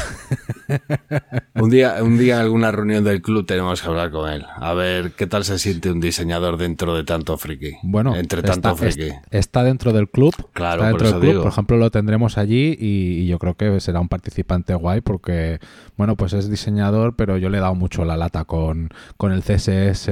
Un 1.56 1.70
día, 1.70 1.98
un 2.04 2.18
día 2.18 2.36
en 2.36 2.42
alguna 2.42 2.72
reunión 2.72 3.04
del 3.04 3.22
club 3.22 3.46
tenemos 3.46 3.82
que 3.82 3.88
hablar 3.88 4.12
con 4.12 4.30
él. 4.30 4.46
A 4.58 4.74
ver 4.74 5.12
qué 5.12 5.26
tal 5.28 5.44
se 5.46 5.58
siente 5.60 5.90
un 5.92 6.00
diseñador 6.00 6.58
dentro 6.58 6.96
de 6.96 7.04
tanto 7.04 7.38
friki. 7.38 7.74
Bueno, 7.84 8.16
Entre 8.16 8.42
tanto 8.42 8.76
friki. 8.76 9.02
está 9.04 9.15
dentro 9.64 9.94
del 9.94 10.10
club. 10.10 10.34
Claro, 10.54 10.82
está 10.84 10.92
por 10.92 11.00
dentro 11.02 11.08
eso 11.08 11.14
del 11.16 11.22
club. 11.22 11.32
digo. 11.32 11.44
Por 11.44 11.52
ejemplo, 11.52 11.78
lo 11.78 11.92
tendremos 11.92 12.38
allí 12.38 12.78
y, 12.80 13.22
y 13.22 13.28
yo 13.28 13.40
creo 13.40 13.56
que 13.56 13.80
será 13.80 14.00
un 14.00 14.10
participante 14.10 14.74
guay 14.76 15.02
porque, 15.02 15.60
bueno, 15.98 16.16
pues 16.16 16.34
es 16.34 16.50
diseñador, 16.50 17.16
pero 17.16 17.38
yo 17.38 17.50
le 17.50 17.58
he 17.58 17.62
dado 17.62 17.76
mucho 17.76 18.06
la 18.06 18.18
lata 18.18 18.46
con, 18.46 18.90
con 19.18 19.32
el 19.32 19.42
CSS, 19.42 20.10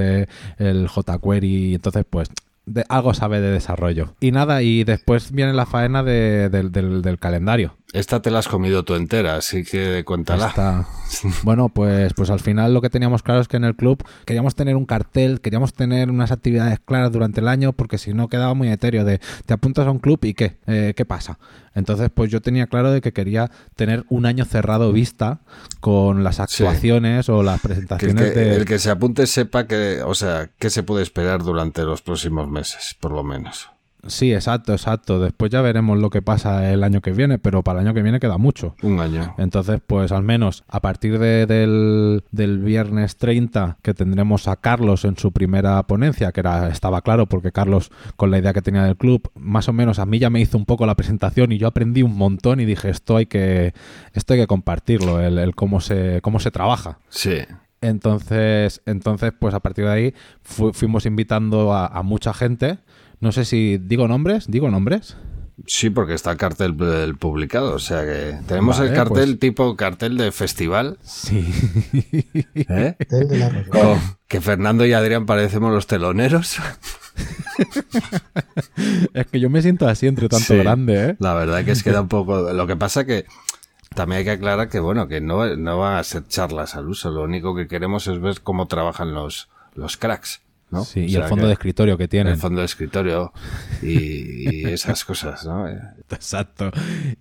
el 0.58 0.88
jQuery, 0.88 1.74
entonces 1.74 2.04
pues 2.08 2.28
de, 2.66 2.84
algo 2.88 3.12
sabe 3.14 3.40
de 3.40 3.50
desarrollo. 3.50 4.14
Y 4.20 4.30
nada, 4.32 4.62
y 4.62 4.84
después 4.84 5.32
viene 5.32 5.52
la 5.52 5.66
faena 5.66 6.02
de- 6.02 6.48
del 6.48 7.18
calendario. 7.18 7.76
Esta 7.94 8.20
te 8.20 8.32
la 8.32 8.40
has 8.40 8.48
comido 8.48 8.84
tú 8.84 8.96
entera, 8.96 9.36
así 9.36 9.62
que 9.62 10.02
cuéntala. 10.04 10.84
Bueno, 11.44 11.68
pues, 11.68 12.12
pues 12.14 12.28
al 12.28 12.40
final 12.40 12.74
lo 12.74 12.80
que 12.80 12.90
teníamos 12.90 13.22
claro 13.22 13.40
es 13.40 13.46
que 13.46 13.56
en 13.56 13.62
el 13.62 13.76
club 13.76 14.02
queríamos 14.24 14.56
tener 14.56 14.74
un 14.74 14.84
cartel, 14.84 15.40
queríamos 15.40 15.74
tener 15.74 16.10
unas 16.10 16.32
actividades 16.32 16.80
claras 16.80 17.12
durante 17.12 17.40
el 17.40 17.46
año, 17.46 17.72
porque 17.72 17.98
si 17.98 18.12
no 18.12 18.28
quedaba 18.28 18.52
muy 18.54 18.68
etéreo 18.68 19.04
de 19.04 19.20
te 19.46 19.54
apuntas 19.54 19.86
a 19.86 19.92
un 19.92 20.00
club 20.00 20.18
y 20.24 20.34
qué, 20.34 20.56
Eh, 20.66 20.94
qué 20.96 21.04
pasa. 21.04 21.38
Entonces, 21.72 22.10
pues 22.12 22.32
yo 22.32 22.42
tenía 22.42 22.66
claro 22.66 22.90
de 22.90 23.00
que 23.00 23.12
quería 23.12 23.52
tener 23.76 24.04
un 24.08 24.26
año 24.26 24.44
cerrado 24.44 24.92
vista 24.92 25.42
con 25.78 26.24
las 26.24 26.40
actuaciones 26.40 27.28
o 27.28 27.44
las 27.44 27.60
Que 27.60 27.68
el, 27.68 27.68
presentaciones 27.68 28.32
que, 28.32 28.40
de... 28.40 28.56
el 28.56 28.64
que 28.64 28.80
se 28.80 28.90
apunte 28.90 29.28
sepa 29.28 29.68
que, 29.68 30.02
o 30.02 30.16
sea, 30.16 30.50
qué 30.58 30.68
se 30.68 30.82
puede 30.82 31.04
esperar 31.04 31.44
durante 31.44 31.82
los 31.84 32.02
próximos 32.02 32.48
meses, 32.48 32.96
por 32.98 33.12
lo 33.12 33.22
menos. 33.22 33.73
Sí, 34.06 34.32
exacto, 34.32 34.72
exacto. 34.72 35.18
Después 35.20 35.50
ya 35.50 35.60
veremos 35.62 35.98
lo 35.98 36.10
que 36.10 36.22
pasa 36.22 36.70
el 36.72 36.84
año 36.84 37.00
que 37.00 37.12
viene, 37.12 37.38
pero 37.38 37.62
para 37.62 37.80
el 37.80 37.86
año 37.86 37.94
que 37.94 38.02
viene 38.02 38.20
queda 38.20 38.38
mucho. 38.38 38.74
Un 38.82 39.00
año. 39.00 39.34
Entonces, 39.38 39.80
pues 39.86 40.12
al 40.12 40.22
menos 40.22 40.64
a 40.68 40.80
partir 40.80 41.18
de- 41.18 41.46
del, 41.46 42.24
del 42.30 42.58
viernes 42.58 43.16
30 43.16 43.78
que 43.82 43.94
tendremos 43.94 44.46
a 44.48 44.56
Carlos 44.56 45.04
en 45.04 45.16
su 45.16 45.32
primera 45.32 45.82
ponencia, 45.84 46.32
que 46.32 46.40
era 46.40 46.68
estaba 46.68 47.00
claro 47.02 47.26
porque 47.26 47.52
Carlos 47.52 47.90
con 48.16 48.30
la 48.30 48.38
idea 48.38 48.52
que 48.52 48.62
tenía 48.62 48.84
del 48.84 48.96
club, 48.96 49.30
más 49.34 49.68
o 49.68 49.72
menos 49.72 49.98
a 49.98 50.06
mí 50.06 50.18
ya 50.18 50.30
me 50.30 50.40
hizo 50.40 50.58
un 50.58 50.64
poco 50.66 50.86
la 50.86 50.94
presentación 50.94 51.52
y 51.52 51.58
yo 51.58 51.66
aprendí 51.66 52.02
un 52.02 52.16
montón 52.16 52.60
y 52.60 52.64
dije 52.64 52.90
esto 52.90 53.16
hay 53.16 53.26
que 53.26 53.72
esto 54.12 54.34
hay 54.34 54.40
que 54.40 54.46
compartirlo, 54.46 55.20
el, 55.20 55.38
el 55.38 55.54
cómo 55.54 55.80
se 55.80 56.20
cómo 56.22 56.40
se 56.40 56.50
trabaja. 56.50 56.98
Sí. 57.08 57.38
Entonces, 57.80 58.80
entonces, 58.86 59.32
pues 59.38 59.54
a 59.54 59.60
partir 59.60 59.84
de 59.84 59.90
ahí 59.92 60.14
fu- 60.42 60.72
fuimos 60.72 61.06
invitando 61.06 61.72
a, 61.72 61.86
a 61.86 62.02
mucha 62.02 62.32
gente. 62.32 62.78
No 63.24 63.32
sé 63.32 63.46
si 63.46 63.78
digo 63.78 64.06
nombres, 64.06 64.50
digo 64.50 64.70
nombres. 64.70 65.16
Sí, 65.66 65.88
porque 65.88 66.12
está 66.12 66.30
el 66.32 66.36
cartel 66.36 66.74
publicado. 67.18 67.72
O 67.74 67.78
sea 67.78 68.02
que 68.04 68.36
tenemos 68.46 68.76
Vale, 68.76 68.90
el 68.90 68.94
cartel 68.94 69.28
pues- 69.30 69.38
tipo 69.38 69.76
cartel 69.76 70.18
de 70.18 70.30
festival. 70.30 70.98
Sí. 71.02 71.42
¿eh? 72.54 72.96
De 73.08 73.38
la. 73.38 73.64
Oh, 73.72 73.98
que 74.28 74.42
Fernando 74.42 74.84
y 74.84 74.92
Adrián 74.92 75.24
parecemos 75.24 75.72
los 75.72 75.86
teloneros. 75.86 76.58
es 79.14 79.26
que 79.28 79.40
yo 79.40 79.48
me 79.48 79.62
siento 79.62 79.88
así 79.88 80.06
entre 80.06 80.28
tanto 80.28 80.44
Sí. 80.52 80.56
grande, 80.58 81.10
¿eh? 81.10 81.16
La 81.18 81.32
verdad 81.32 81.64
que 81.64 81.70
es 81.70 81.82
que 81.82 81.92
da 81.92 82.02
un 82.02 82.08
poco. 82.10 82.52
Lo 82.52 82.66
que 82.66 82.76
pasa 82.76 83.06
que 83.06 83.24
también 83.94 84.18
hay 84.18 84.24
que 84.24 84.32
aclarar 84.32 84.68
que, 84.68 84.80
bueno, 84.80 85.08
que 85.08 85.22
no, 85.22 85.56
no 85.56 85.78
van 85.78 85.96
a 85.96 86.04
ser 86.04 86.28
charlas 86.28 86.74
al 86.74 86.88
uso. 86.88 87.10
Lo 87.10 87.22
único 87.22 87.54
que 87.56 87.68
queremos 87.68 88.06
es 88.06 88.20
ver 88.20 88.42
cómo 88.42 88.66
trabajan 88.66 89.14
los, 89.14 89.48
los 89.74 89.96
cracks. 89.96 90.42
¿No? 90.74 90.84
Sí, 90.84 91.00
O 91.00 91.02
y 91.04 91.14
el 91.16 91.24
fondo 91.24 91.46
de 91.46 91.52
escritorio 91.54 91.96
que 91.96 92.08
tienen. 92.08 92.34
El 92.34 92.38
fondo 92.38 92.60
de 92.60 92.66
escritorio 92.66 93.32
y, 93.82 94.62
y 94.62 94.64
esas 94.72 95.04
cosas, 95.04 95.44
¿no? 95.46 95.66
Exacto. 96.10 96.70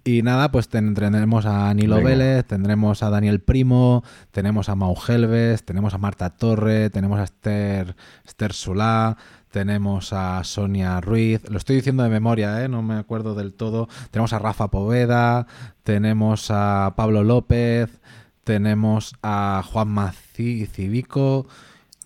Y 0.03 0.21
nada, 0.23 0.51
pues 0.51 0.67
ten- 0.69 0.93
tendremos 0.93 1.45
a 1.45 1.73
Nilo 1.73 1.95
Venga. 1.97 2.09
Vélez, 2.09 2.45
tendremos 2.45 3.03
a 3.03 3.09
Daniel 3.09 3.39
Primo, 3.39 4.03
tenemos 4.31 4.69
a 4.69 4.75
Mau 4.75 4.95
Helves, 5.07 5.63
tenemos 5.63 5.93
a 5.93 5.97
Marta 5.97 6.29
Torre, 6.31 6.89
tenemos 6.89 7.19
a 7.19 7.23
Esther, 7.23 7.95
Esther 8.25 8.53
Solá, 8.53 9.17
tenemos 9.51 10.13
a 10.13 10.43
Sonia 10.43 10.99
Ruiz, 10.99 11.41
lo 11.49 11.57
estoy 11.59 11.75
diciendo 11.75 12.01
de 12.03 12.09
memoria, 12.09 12.63
¿eh? 12.63 12.67
no 12.67 12.81
me 12.81 12.95
acuerdo 12.95 13.35
del 13.35 13.53
todo, 13.53 13.87
tenemos 14.09 14.33
a 14.33 14.39
Rafa 14.39 14.69
Poveda, 14.69 15.45
tenemos 15.83 16.47
a 16.49 16.93
Pablo 16.97 17.23
López, 17.23 17.89
tenemos 18.43 19.15
a 19.21 19.63
Juan 19.71 19.89
Mací 19.89 20.65
Civico, 20.65 21.47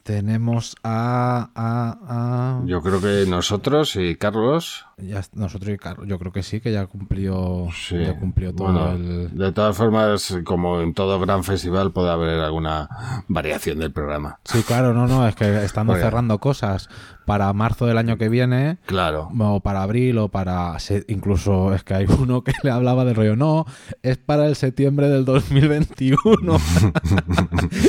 tenemos 0.08 0.78
a... 0.86 1.50
a, 1.54 2.62
Yo 2.66 2.82
creo 2.82 3.02
que 3.02 3.30
nosotros 3.30 3.98
y 3.98 4.16
Carlos. 4.16 4.87
Ya 5.00 5.22
nosotros 5.34 5.72
y 5.74 5.78
Carlos, 5.78 6.08
yo 6.08 6.18
creo 6.18 6.32
que 6.32 6.42
sí, 6.42 6.60
que 6.60 6.72
ya 6.72 6.88
cumplió, 6.88 7.68
Sí. 7.72 7.98
ya 8.04 8.18
cumplió 8.18 8.54
todo 8.54 8.72
Bueno, 8.72 8.92
el... 8.94 9.38
De 9.38 9.52
todas 9.52 9.78
formas, 9.78 10.36
como 10.44 10.82
en 10.82 10.94
todo 10.96 11.20
gran 11.20 11.44
festival, 11.44 11.92
puede 11.92 12.10
haber 12.10 12.40
alguna 12.40 12.90
variación 13.28 13.78
del 13.80 13.92
programa. 13.92 14.40
Sí, 14.46 14.64
claro, 14.64 14.94
no, 14.96 15.06
no, 15.08 15.28
es 15.28 15.36
que 15.36 15.64
estando 15.64 15.96
cerrando 15.96 16.40
cosas 16.40 16.90
para 17.28 17.52
marzo 17.54 17.86
del 17.86 17.98
año 17.98 18.18
que 18.18 18.30
viene, 18.30 18.78
Claro. 18.86 19.30
o 19.38 19.60
para 19.60 19.84
abril, 19.84 20.18
o 20.18 20.30
para... 20.30 20.78
Incluso 21.10 21.74
es 21.76 21.84
que 21.84 21.94
hay 21.94 22.06
uno 22.20 22.44
que 22.44 22.54
le 22.64 22.72
hablaba 22.72 23.06
del 23.06 23.16
rollo, 23.16 23.36
no, 23.36 23.66
es 24.02 24.18
para 24.18 24.48
el 24.48 24.56
septiembre 24.56 25.10
del 25.10 25.26
2021. 25.26 26.18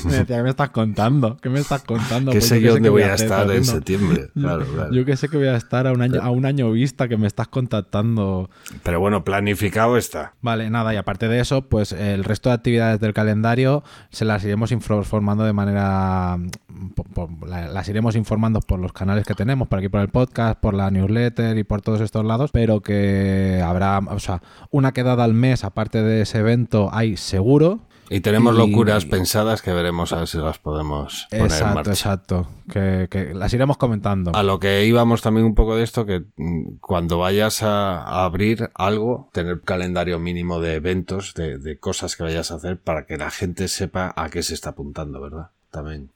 me 0.05 0.13
decía, 0.13 0.37
¿qué 0.37 0.43
me 0.43 0.51
estás 0.51 0.71
contando? 0.71 1.37
¿Qué 1.39 1.49
me 1.49 1.61
estás 1.61 1.83
contando? 1.85 2.33
¿Qué 2.33 2.39
Pues 2.39 2.49
sé 2.49 2.61
yo 2.61 2.73
dónde 2.73 2.87
qué 2.89 2.91
voy 2.91 3.03
a 3.03 3.15
estar 3.15 3.51
en 3.51 3.65
septiembre? 3.65 4.31
Yo- 4.35 4.43
Claro, 4.43 4.67
claro. 4.75 4.93
Yo 4.93 5.05
que 5.05 5.17
sé 5.17 5.29
que 5.29 5.37
voy 5.37 5.47
a 5.49 5.57
estar 5.57 5.87
a 5.87 5.93
un 5.93 6.03
año, 6.03 6.21
a 6.23 6.31
un 6.31 6.45
año 6.45 6.69
que 7.07 7.17
me 7.17 7.27
estás 7.27 7.49
contactando. 7.49 8.51
Pero 8.83 8.99
bueno, 8.99 9.23
planificado 9.23 9.97
está. 9.97 10.33
Vale, 10.41 10.71
nada, 10.71 10.93
y 10.95 10.97
aparte 10.97 11.29
de 11.29 11.41
eso, 11.41 11.63
pues 11.63 11.93
el 11.93 12.25
resto 12.25 12.49
de 12.49 12.57
actividades 12.57 12.99
del 12.99 13.13
calendario 13.15 13.85
se 14.11 14.25
las 14.25 14.43
iremos 14.45 14.73
informando 14.73 15.45
de 15.45 15.53
manera. 15.53 16.37
mm, 16.39 17.45
las 17.47 17.89
iremos 17.89 18.17
informando 18.17 18.61
por 18.61 18.81
los 18.81 18.93
canales 18.93 19.25
que 19.25 19.35
tenemos, 19.35 19.69
por 19.69 19.79
aquí 19.79 19.89
por 19.89 20.01
el 20.01 20.09
podcast, 20.09 20.59
por 20.59 20.75
la 20.75 20.91
newsletter 20.91 21.57
y 21.59 21.65
por 21.65 21.83
todos 21.83 22.01
estos 22.01 22.25
lados, 22.25 22.51
pero 22.53 22.81
que 22.81 23.63
habrá, 23.65 23.99
o 23.99 24.19
sea, 24.19 24.43
una 24.71 24.93
quedada 24.93 25.25
al 25.25 25.35
mes, 25.35 25.65
aparte 25.65 26.03
de 26.03 26.23
ese 26.23 26.39
evento, 26.39 26.91
hay 26.93 27.17
seguro. 27.17 27.81
Y 28.11 28.21
tenemos 28.21 28.55
Y- 28.55 28.59
locuras 28.59 29.05
pensadas 29.05 29.61
que 29.63 29.73
veremos 29.73 30.13
a 30.13 30.19
ver 30.21 30.29
si 30.29 30.39
las 30.39 30.59
podemos 30.59 31.27
poner 31.31 31.45
en 31.47 31.51
Exacto, 31.53 31.75
marcha. 31.75 31.91
exacto. 31.91 32.49
Que, 32.73 33.07
que 33.11 33.35
las 33.35 33.53
iremos 33.53 33.77
comentando. 33.77 34.33
A 34.35 34.43
lo 34.43 34.59
que 34.59 34.85
íbamos 34.87 35.21
también 35.23 35.47
un 35.47 35.55
poco 35.55 35.77
de 35.77 35.83
esto, 35.85 36.07
que 36.07 36.25
mm, 36.37 36.77
cuando 36.81 37.19
vayas 37.19 37.63
a, 37.63 38.03
a 38.03 38.25
abrir 38.25 38.71
algo, 38.75 39.29
tener 39.33 39.61
calendario 39.61 40.19
mínimo 40.19 40.61
de 40.61 40.75
eventos, 40.75 41.35
de, 41.35 41.59
de 41.59 41.79
cosas 41.79 42.17
que 42.17 42.23
vayas 42.23 42.51
a 42.51 42.55
hacer 42.55 42.79
para 42.81 43.05
que 43.05 43.17
la 43.19 43.31
gente 43.31 43.69
sepa 43.69 44.13
a 44.17 44.31
qué 44.31 44.43
se 44.43 44.55
está 44.55 44.71
apuntando, 44.71 45.21
¿verdad? 45.21 45.51
También. 45.71 46.11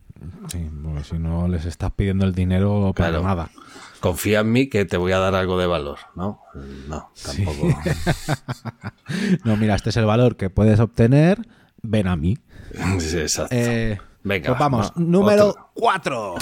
Sí, 0.48 0.70
porque 0.84 1.04
si 1.04 1.18
no 1.18 1.48
les 1.48 1.64
estás 1.64 1.90
pidiendo 1.92 2.24
el 2.24 2.32
dinero 2.34 2.92
para 2.96 3.10
Claro. 3.10 3.24
nada. 3.24 3.50
Confía 4.00 4.40
en 4.40 4.52
mí 4.52 4.68
que 4.68 4.84
te 4.84 4.96
voy 4.96 5.12
a 5.12 5.18
dar 5.18 5.34
algo 5.34 5.58
de 5.58 5.66
valor, 5.66 5.98
¿no? 6.16 6.40
No, 6.88 7.10
tampoco. 7.24 7.68
No, 9.44 9.56
mira, 9.56 9.74
este 9.74 9.90
es 9.90 9.96
el 9.96 10.04
valor 10.04 10.36
que 10.36 10.50
puedes 10.50 10.80
obtener. 10.80 11.46
Ven 11.82 12.06
a 12.06 12.16
mí. 12.16 12.38
Sí, 12.98 13.18
exacto. 13.18 13.54
Eh, 13.54 13.98
Venga, 14.22 14.48
pues 14.48 14.58
vamos, 14.58 14.86
va, 14.90 14.92
número 14.96 15.48
otro. 15.48 15.70
4. 15.74 16.34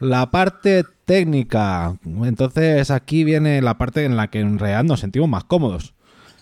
La 0.00 0.30
parte 0.30 0.84
técnica. 1.04 1.96
Entonces 2.04 2.90
aquí 2.90 3.24
viene 3.24 3.60
la 3.62 3.78
parte 3.78 4.04
en 4.04 4.16
la 4.16 4.28
que 4.28 4.40
en 4.40 4.58
realidad 4.58 4.84
nos 4.84 5.00
sentimos 5.00 5.28
más 5.28 5.44
cómodos. 5.44 5.94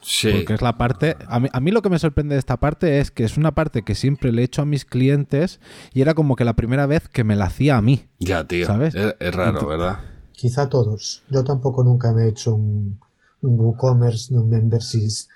Sí. 0.03 0.31
Porque 0.31 0.55
es 0.55 0.63
la 0.63 0.77
parte... 0.77 1.17
A 1.27 1.41
mí, 1.41 1.49
a 1.53 1.59
mí 1.59 1.71
lo 1.73 1.83
que 1.83 1.89
me 1.89 1.99
sorprende 1.99 2.35
de 2.35 2.39
esta 2.39 2.59
parte 2.59 3.01
es 3.01 3.11
que 3.11 3.25
es 3.25 3.37
una 3.37 3.55
parte 3.55 3.83
que 3.83 3.95
siempre 3.95 4.31
le 4.31 4.43
he 4.43 4.45
hecho 4.45 4.63
a 4.63 4.67
mis 4.67 4.85
clientes 4.85 5.59
y 5.95 6.03
era 6.03 6.15
como 6.15 6.37
que 6.37 6.45
la 6.45 6.55
primera 6.55 6.87
vez 6.87 7.09
que 7.09 7.25
me 7.25 7.35
la 7.35 7.47
hacía 7.47 7.77
a 7.77 7.83
mí. 7.83 8.05
Ya, 8.21 8.47
tío. 8.47 8.67
¿Sabes? 8.67 8.95
Es, 8.95 9.17
es 9.19 9.35
raro, 9.35 9.67
¿verdad? 9.67 10.01
Quizá 10.33 10.69
todos. 10.69 11.25
Yo 11.31 11.43
tampoco 11.43 11.83
nunca 11.83 12.13
me 12.13 12.25
he 12.25 12.29
hecho 12.29 12.55
un, 12.55 13.01
un 13.41 13.59
WooCommerce, 13.59 14.35
un 14.35 14.49
Membersys. 14.51 15.29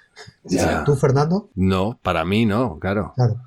Ya. 0.45 0.85
¿Tú, 0.85 0.97
Fernando? 0.97 1.51
No, 1.55 1.99
para 2.03 2.25
mí 2.25 2.47
no, 2.47 2.79
claro. 2.79 3.13
Claro. 3.15 3.41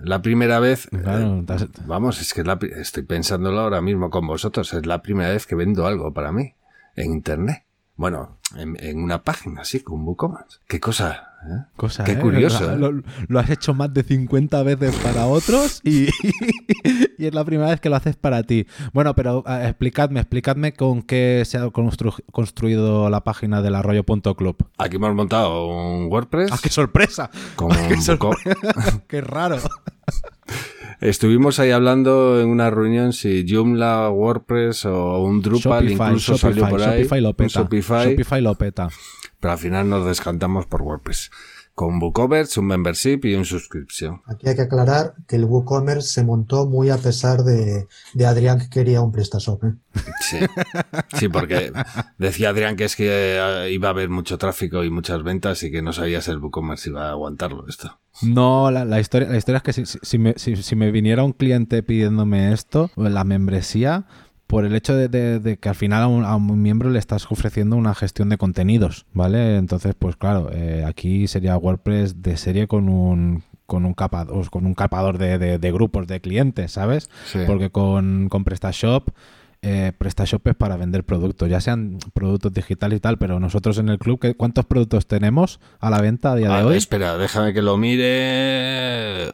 La 0.00 0.22
primera 0.22 0.58
vez, 0.58 0.88
Claro, 0.88 1.44
eh, 1.48 1.68
vamos, 1.86 2.20
es 2.20 2.34
que 2.34 2.40
es 2.40 2.46
la 2.46 2.58
estoy 2.76 3.04
pensándolo 3.04 3.60
ahora 3.60 3.80
mismo 3.80 4.10
con 4.10 4.26
vosotros, 4.26 4.72
es 4.74 4.86
la 4.86 5.02
primera 5.02 5.30
vez 5.30 5.46
que 5.46 5.54
vendo 5.54 5.86
algo 5.86 6.12
para 6.12 6.32
mí 6.32 6.54
en 6.96 7.12
internet. 7.12 7.64
Bueno, 7.96 8.38
en, 8.56 8.76
en 8.80 9.02
una 9.02 9.22
página, 9.22 9.60
así, 9.60 9.80
con 9.80 10.04
WooCommerce. 10.06 10.58
Qué 10.66 10.80
cosa, 10.80 11.31
¿eh? 11.46 11.64
Cosa, 11.76 12.04
Qué 12.04 12.12
¿eh? 12.12 12.18
curioso, 12.18 12.72
¿eh? 12.72 12.76
Lo, 12.78 13.02
lo 13.28 13.38
has 13.40 13.50
hecho 13.50 13.74
más 13.74 13.92
de 13.92 14.02
50 14.02 14.62
veces 14.62 14.94
para 14.96 15.26
otros 15.26 15.80
y, 15.84 16.06
y 17.18 17.26
es 17.26 17.34
la 17.34 17.44
primera 17.44 17.70
vez 17.70 17.80
que 17.80 17.88
lo 17.88 17.96
haces 17.96 18.16
para 18.16 18.42
ti. 18.42 18.66
Bueno, 18.92 19.14
pero 19.14 19.44
eh, 19.46 19.68
explicadme, 19.68 20.20
explicadme 20.20 20.72
con 20.72 21.02
qué 21.02 21.42
se 21.44 21.58
ha 21.58 21.66
constru- 21.66 22.22
construido 22.32 23.10
la 23.10 23.22
página 23.24 23.62
del 23.62 23.74
arroyo.club. 23.74 24.56
Aquí 24.78 24.96
hemos 24.96 25.14
montado 25.14 25.66
un 25.66 26.06
WordPress. 26.10 26.50
¡Ah, 26.52 26.58
qué 26.62 26.68
sorpresa! 26.68 27.30
con 27.56 27.70
¡Qué, 27.88 28.00
sorpresa! 28.00 28.16
Wooco- 28.18 29.02
¡Qué 29.08 29.20
raro! 29.20 29.56
Estuvimos 31.00 31.58
ahí 31.58 31.72
hablando 31.72 32.40
en 32.40 32.48
una 32.48 32.70
reunión 32.70 33.12
si 33.12 33.44
Joomla, 33.48 34.08
WordPress 34.10 34.84
o 34.86 35.20
un 35.24 35.42
Drupal 35.42 35.90
incluso 35.90 36.38
salió 36.38 36.68
por 36.68 36.80
ahí. 36.80 36.98
Shopify 37.02 37.20
lo 37.20 37.28
un 37.30 37.34
peta. 37.34 37.60
Shopify, 37.60 38.10
Shopify 38.10 38.40
lo 38.40 38.54
peta. 38.54 38.88
Pero 39.42 39.52
al 39.52 39.58
final 39.58 39.88
nos 39.90 40.06
descantamos 40.06 40.64
por 40.64 40.80
WordPress. 40.80 41.30
con 41.74 41.98
WooCommerce, 42.02 42.60
un 42.60 42.66
membership 42.66 43.20
y 43.24 43.34
un 43.34 43.46
suscripción. 43.46 44.20
Aquí 44.26 44.46
hay 44.46 44.54
que 44.56 44.60
aclarar 44.62 45.14
que 45.26 45.36
el 45.36 45.46
WooCommerce 45.46 46.06
se 46.06 46.22
montó 46.22 46.66
muy 46.66 46.90
a 46.90 46.98
pesar 46.98 47.44
de, 47.44 47.88
de 48.12 48.26
Adrián 48.26 48.58
que 48.58 48.68
quería 48.68 49.00
un 49.00 49.10
PrestaShop. 49.10 49.64
¿eh? 49.64 49.72
Sí. 50.20 50.36
sí, 51.18 51.28
porque 51.28 51.72
decía 52.18 52.50
Adrián 52.50 52.76
que 52.76 52.84
es 52.84 52.94
que 52.94 53.06
eh, 53.38 53.70
iba 53.72 53.88
a 53.88 53.92
haber 53.92 54.10
mucho 54.10 54.36
tráfico 54.36 54.84
y 54.84 54.90
muchas 54.90 55.22
ventas 55.22 55.62
y 55.62 55.70
que 55.70 55.80
no 55.80 55.94
sabía 55.94 56.20
si 56.20 56.30
el 56.30 56.38
WooCommerce 56.40 56.90
iba 56.90 57.06
a 57.08 57.10
aguantarlo 57.12 57.66
esto. 57.66 57.98
No, 58.20 58.70
la, 58.70 58.84
la 58.84 59.00
historia, 59.00 59.30
la 59.30 59.38
historia 59.38 59.56
es 59.56 59.62
que 59.62 59.72
si, 59.72 59.86
si- 59.86 59.98
si 60.02 60.18
me, 60.18 60.34
si- 60.36 60.56
si 60.62 60.76
me 60.76 60.90
viniera 60.90 61.24
un 61.24 61.32
cliente 61.32 61.82
pidiéndome 61.82 62.52
esto, 62.52 62.90
la 62.96 63.24
membresía, 63.24 64.04
por 64.52 64.64
el 64.66 64.74
hecho 64.74 64.94
de, 64.94 65.08
de- 65.08 65.40
de 65.40 65.56
que 65.56 65.68
al 65.70 65.74
final 65.74 66.02
a 66.02 66.06
un, 66.06 66.24
a 66.24 66.36
un 66.36 66.60
miembro 66.60 66.90
le 66.90 66.98
estás 66.98 67.26
ofreciendo 67.30 67.74
una 67.76 67.94
gestión 67.94 68.28
de 68.28 68.36
contenidos, 68.36 69.06
¿vale? 69.14 69.56
Entonces, 69.56 69.94
pues 69.98 70.14
claro, 70.16 70.50
eh, 70.52 70.84
aquí 70.86 71.26
sería 71.26 71.56
WordPress 71.56 72.22
de 72.22 72.36
serie 72.36 72.66
con 72.68 72.88
un 72.88 73.42
con 73.64 73.86
un 73.86 73.94
capador, 73.94 74.50
con 74.50 74.66
un 74.66 74.74
capador 74.74 75.16
de, 75.16 75.38
de- 75.58 75.72
grupos 75.72 76.06
de 76.06 76.20
clientes, 76.20 76.72
¿sabes? 76.72 77.08
Sí. 77.24 77.38
Porque 77.46 77.70
con, 77.70 78.28
con 78.28 78.44
PrestaShop, 78.44 79.08
eh, 79.62 79.92
PrestaShop 79.96 80.46
es 80.48 80.54
para 80.56 80.76
vender 80.76 81.04
productos, 81.04 81.48
ya 81.48 81.58
sean 81.62 81.96
productos 82.12 82.52
digitales 82.52 82.98
y 82.98 83.00
tal, 83.00 83.16
pero 83.16 83.40
nosotros 83.40 83.78
en 83.78 83.88
el 83.88 83.98
club, 83.98 84.18
¿qué- 84.20 84.34
¿cuántos 84.34 84.66
productos 84.66 85.06
tenemos 85.06 85.58
a 85.80 85.88
la 85.88 86.02
venta 86.02 86.32
a 86.32 86.36
día 86.36 86.48
de 86.48 86.54
Ah, 86.54 86.66
hoy? 86.66 86.76
espera, 86.76 87.16
déjame 87.16 87.54
que 87.54 87.62
lo 87.62 87.78
mire. 87.78 89.32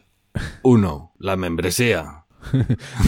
Uno, 0.62 1.12
la 1.18 1.36
membresía. 1.36 2.24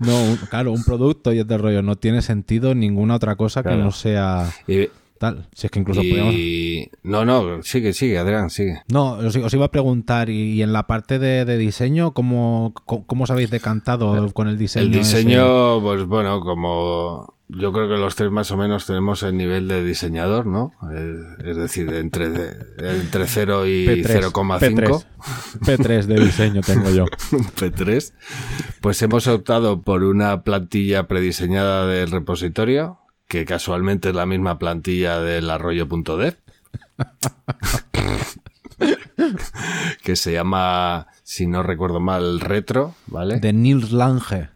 No, 0.00 0.36
claro, 0.48 0.72
un 0.72 0.84
producto 0.84 1.32
y 1.32 1.38
es 1.40 1.46
de 1.46 1.58
rollo. 1.58 1.82
No 1.82 1.96
tiene 1.96 2.22
sentido 2.22 2.74
ninguna 2.74 3.16
otra 3.16 3.36
cosa 3.36 3.62
que 3.62 3.74
no 3.76 3.90
sea 3.92 4.50
Y, 4.66 4.88
tal. 5.18 5.48
Si 5.54 5.66
es 5.66 5.70
que 5.70 5.80
incluso 5.80 6.02
y- 6.02 6.90
No, 7.02 7.24
no, 7.24 7.62
sigue, 7.62 7.92
sigue, 7.92 8.18
Adrián, 8.18 8.50
sigue. 8.50 8.82
No, 8.88 9.12
os, 9.12 9.36
os 9.36 9.54
iba 9.54 9.66
a 9.66 9.70
preguntar, 9.70 10.30
y, 10.30 10.52
y 10.54 10.62
en 10.62 10.72
la 10.72 10.86
parte 10.86 11.18
de, 11.18 11.44
de 11.44 11.58
diseño, 11.58 12.12
¿cómo, 12.12 12.72
cómo, 12.84 13.24
os 13.24 13.30
habéis 13.30 13.50
decantado 13.50 14.32
con 14.32 14.48
el 14.48 14.58
diseño? 14.58 14.86
El 14.86 14.94
ese? 14.94 15.18
diseño, 15.18 15.80
pues 15.82 16.04
bueno, 16.06 16.40
como 16.40 17.34
yo 17.56 17.72
creo 17.72 17.88
que 17.88 17.96
los 17.96 18.14
tres 18.14 18.30
más 18.30 18.50
o 18.50 18.56
menos 18.56 18.86
tenemos 18.86 19.22
el 19.22 19.36
nivel 19.36 19.68
de 19.68 19.84
diseñador, 19.84 20.46
¿no? 20.46 20.72
Es 21.44 21.56
decir, 21.56 21.92
entre, 21.92 22.26
entre 22.78 23.26
0 23.26 23.66
y 23.66 23.86
P3, 23.86 24.32
0,5. 24.32 25.04
P3 25.60 26.04
de 26.04 26.24
diseño 26.24 26.60
tengo 26.60 26.90
yo. 26.90 27.04
P3, 27.30 28.12
pues 28.80 29.02
hemos 29.02 29.26
optado 29.26 29.82
por 29.82 30.04
una 30.04 30.42
plantilla 30.42 31.08
prediseñada 31.08 31.86
del 31.86 32.10
repositorio, 32.10 32.98
que 33.26 33.44
casualmente 33.44 34.10
es 34.10 34.14
la 34.14 34.26
misma 34.26 34.58
plantilla 34.58 35.20
del 35.20 35.50
arroyo.dev, 35.50 36.36
que 40.02 40.16
se 40.16 40.32
llama, 40.32 41.08
si 41.22 41.46
no 41.46 41.62
recuerdo 41.62 42.00
mal, 42.00 42.40
retro, 42.40 42.94
¿vale? 43.06 43.40
De 43.40 43.52
Nils 43.52 43.92
Lange. 43.92 44.50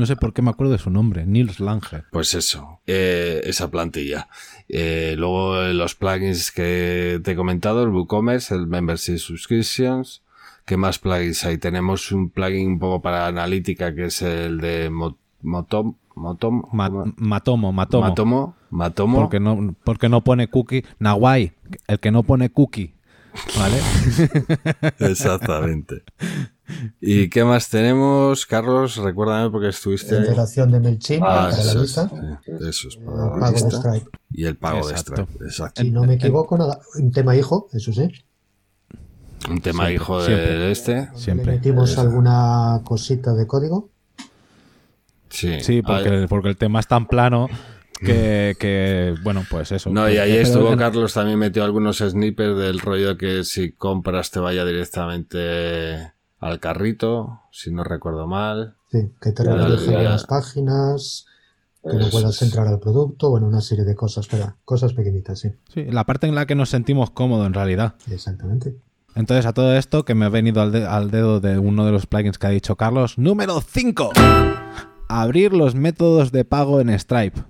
No 0.00 0.06
sé 0.06 0.16
por 0.16 0.32
qué 0.32 0.40
me 0.40 0.48
acuerdo 0.48 0.72
de 0.72 0.78
su 0.78 0.88
nombre, 0.90 1.26
Nils 1.26 1.60
Lange. 1.60 2.04
Pues 2.10 2.32
eso, 2.34 2.80
eh, 2.86 3.42
esa 3.44 3.70
plantilla. 3.70 4.28
Eh, 4.66 5.14
luego 5.18 5.60
eh, 5.62 5.74
los 5.74 5.94
plugins 5.94 6.50
que 6.50 7.20
te 7.22 7.32
he 7.32 7.36
comentado, 7.36 7.82
el 7.82 7.90
WooCommerce, 7.90 8.54
el 8.54 8.66
Membership 8.66 9.18
Subscriptions. 9.18 10.22
¿Qué 10.64 10.78
más 10.78 10.98
plugins 10.98 11.44
hay? 11.44 11.58
Tenemos 11.58 12.12
un 12.12 12.30
plugin 12.30 12.66
un 12.70 12.78
poco 12.78 13.02
para 13.02 13.26
analítica 13.26 13.94
que 13.94 14.06
es 14.06 14.22
el 14.22 14.58
de 14.58 14.88
Mo- 14.88 15.18
Motom, 15.42 15.96
Motom. 16.16 16.62
Matomo, 16.72 17.72
Matomo. 17.72 18.06
Matomo, 18.08 18.56
Matomo. 18.70 19.18
Porque 19.20 19.38
no, 19.38 19.74
porque 19.84 20.08
no 20.08 20.22
pone 20.24 20.48
cookie. 20.48 20.84
Nawai, 20.98 21.52
el 21.88 22.00
que 22.00 22.10
no 22.10 22.22
pone 22.22 22.48
cookie. 22.50 22.94
¿Vale? 23.58 23.78
Exactamente. 24.98 26.02
¿Y 27.00 27.28
qué 27.30 27.44
más 27.44 27.68
tenemos, 27.68 28.46
Carlos? 28.46 28.96
Recuérdame 28.96 29.50
porque 29.50 29.68
estuviste 29.68 30.14
ahí. 30.14 30.20
Integración 30.22 30.70
de 30.72 30.80
MailChimp 30.80 31.22
Ah, 31.22 31.26
para 31.26 31.48
la 31.50 31.58
eso 31.58 31.70
es, 31.70 31.76
lista. 31.82 32.10
sí, 32.10 32.52
eso 32.68 32.88
es, 32.88 32.96
para 32.96 33.16
la 33.26 33.32
pago 33.40 33.52
de. 33.52 33.76
Stripe. 33.76 34.10
Y 34.32 34.44
el 34.44 34.56
pago 34.56 34.78
Exacto. 34.90 35.12
de 35.14 35.22
Stripe. 35.24 35.44
Exacto. 35.44 35.82
Si 35.82 35.90
no 35.90 36.04
me 36.04 36.14
equivoco, 36.14 36.56
nada. 36.58 36.78
Un 36.96 37.10
tema 37.12 37.36
hijo, 37.36 37.68
eso 37.72 37.92
sí. 37.92 38.10
Un 39.48 39.60
tema 39.60 39.84
Siempre, 39.86 39.94
hijo 39.94 40.24
siempre. 40.24 40.58
de 40.58 40.70
este. 40.72 41.08
Siempre. 41.14 41.46
Le 41.46 41.52
metimos 41.52 41.96
alguna 41.98 42.80
cosita 42.84 43.32
de 43.34 43.46
código. 43.46 43.90
Sí, 45.30 45.60
Sí, 45.60 45.80
Ah, 45.84 46.00
porque, 46.02 46.26
porque 46.28 46.48
el 46.50 46.56
tema 46.56 46.80
es 46.80 46.86
tan 46.88 47.06
plano 47.06 47.48
que, 48.00 48.56
que, 48.58 49.14
bueno, 49.22 49.44
pues 49.48 49.72
eso. 49.72 49.90
No, 49.90 50.10
y 50.10 50.16
ahí 50.18 50.32
estuvo 50.36 50.76
Carlos, 50.76 51.14
también 51.14 51.38
metió 51.38 51.64
algunos 51.64 51.98
snippers 51.98 52.56
del 52.58 52.80
rollo 52.80 53.16
que 53.16 53.44
si 53.44 53.72
compras 53.72 54.30
te 54.30 54.40
vaya 54.40 54.64
directamente 54.64 56.12
al 56.40 56.58
carrito, 56.60 57.40
si 57.52 57.70
no 57.70 57.84
recuerdo 57.84 58.26
mal. 58.26 58.74
Sí, 58.90 59.12
que 59.20 59.32
te 59.32 59.44
redirige 59.44 60.02
las 60.02 60.24
páginas, 60.24 61.26
que 61.82 61.96
no 61.96 62.08
puedas 62.10 62.42
entrar 62.42 62.66
al 62.66 62.80
producto, 62.80 63.30
bueno, 63.30 63.46
una 63.46 63.60
serie 63.60 63.84
de 63.84 63.94
cosas, 63.94 64.26
pero 64.28 64.56
cosas 64.64 64.92
pequeñitas, 64.94 65.38
sí, 65.40 65.50
Sí, 65.72 65.84
la 65.84 66.04
parte 66.04 66.26
en 66.26 66.34
la 66.34 66.46
que 66.46 66.54
nos 66.54 66.70
sentimos 66.70 67.10
cómodos 67.10 67.46
en 67.46 67.54
realidad. 67.54 67.94
exactamente. 68.10 68.74
Entonces, 69.16 69.44
a 69.46 69.52
todo 69.52 69.74
esto 69.76 70.04
que 70.04 70.14
me 70.14 70.24
ha 70.24 70.28
venido 70.28 70.60
al, 70.62 70.70
de- 70.72 70.86
al 70.86 71.10
dedo 71.10 71.40
de 71.40 71.58
uno 71.58 71.84
de 71.84 71.92
los 71.92 72.06
plugins 72.06 72.38
que 72.38 72.46
ha 72.46 72.50
dicho 72.50 72.76
Carlos, 72.76 73.18
número 73.18 73.60
5. 73.60 74.10
Abrir 75.08 75.52
los 75.52 75.74
métodos 75.74 76.30
de 76.32 76.44
pago 76.44 76.80
en 76.80 76.96
Stripe. 76.98 77.40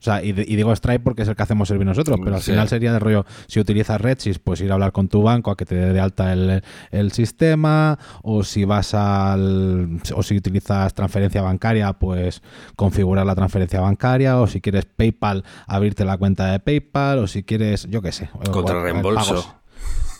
O 0.00 0.02
sea, 0.02 0.22
y, 0.22 0.30
de- 0.32 0.44
y 0.46 0.54
digo 0.54 0.74
Stripe 0.76 1.00
porque 1.00 1.22
es 1.22 1.28
el 1.28 1.34
que 1.34 1.42
hacemos 1.42 1.66
servir 1.68 1.84
nosotros, 1.86 2.18
pero 2.22 2.36
al 2.36 2.42
Sí. 2.42 2.52
final 2.52 2.68
sería 2.68 2.92
de 2.92 3.00
rollo, 3.00 3.26
si 3.48 3.58
utilizas 3.58 4.00
Redsys, 4.00 4.38
pues 4.38 4.60
ir 4.60 4.70
a 4.70 4.74
hablar 4.74 4.92
con 4.92 5.08
tu 5.08 5.22
banco 5.22 5.50
a 5.50 5.56
que 5.56 5.64
te 5.64 5.74
dé 5.74 5.92
de 5.92 5.98
alta 6.00 6.32
el, 6.32 6.62
el 6.92 7.10
sistema, 7.12 7.98
o 8.22 8.44
si 8.44 8.64
vas 8.64 8.94
al, 8.94 10.00
o 10.14 10.22
si 10.22 10.36
utilizas 10.36 10.94
transferencia 10.94 11.42
bancaria, 11.42 11.92
pues 11.94 12.42
configurar 12.76 13.26
la 13.26 13.34
transferencia 13.34 13.80
bancaria, 13.80 14.38
o 14.40 14.46
si 14.46 14.60
quieres 14.60 14.84
PayPal, 14.86 15.42
abrirte 15.66 16.04
la 16.04 16.16
cuenta 16.16 16.46
de 16.52 16.60
PayPal, 16.60 17.18
o 17.18 17.26
si 17.26 17.42
quieres, 17.42 17.86
yo 17.90 18.00
qué 18.00 18.12
sé. 18.12 18.28
Contra 18.52 18.80
reembolso. 18.80 19.56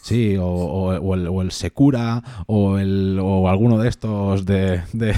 Sí, 0.08 0.36
o, 0.36 0.46
o- 0.46 0.96
o 0.98 1.14
el, 1.14 1.26
o 1.28 1.42
el 1.42 1.50
Secura, 1.52 2.22
o, 2.46 2.78
el, 2.78 3.18
o 3.22 3.48
alguno 3.48 3.78
de 3.78 3.88
estos 3.88 4.46
de... 4.46 4.82
de-. 4.92 5.14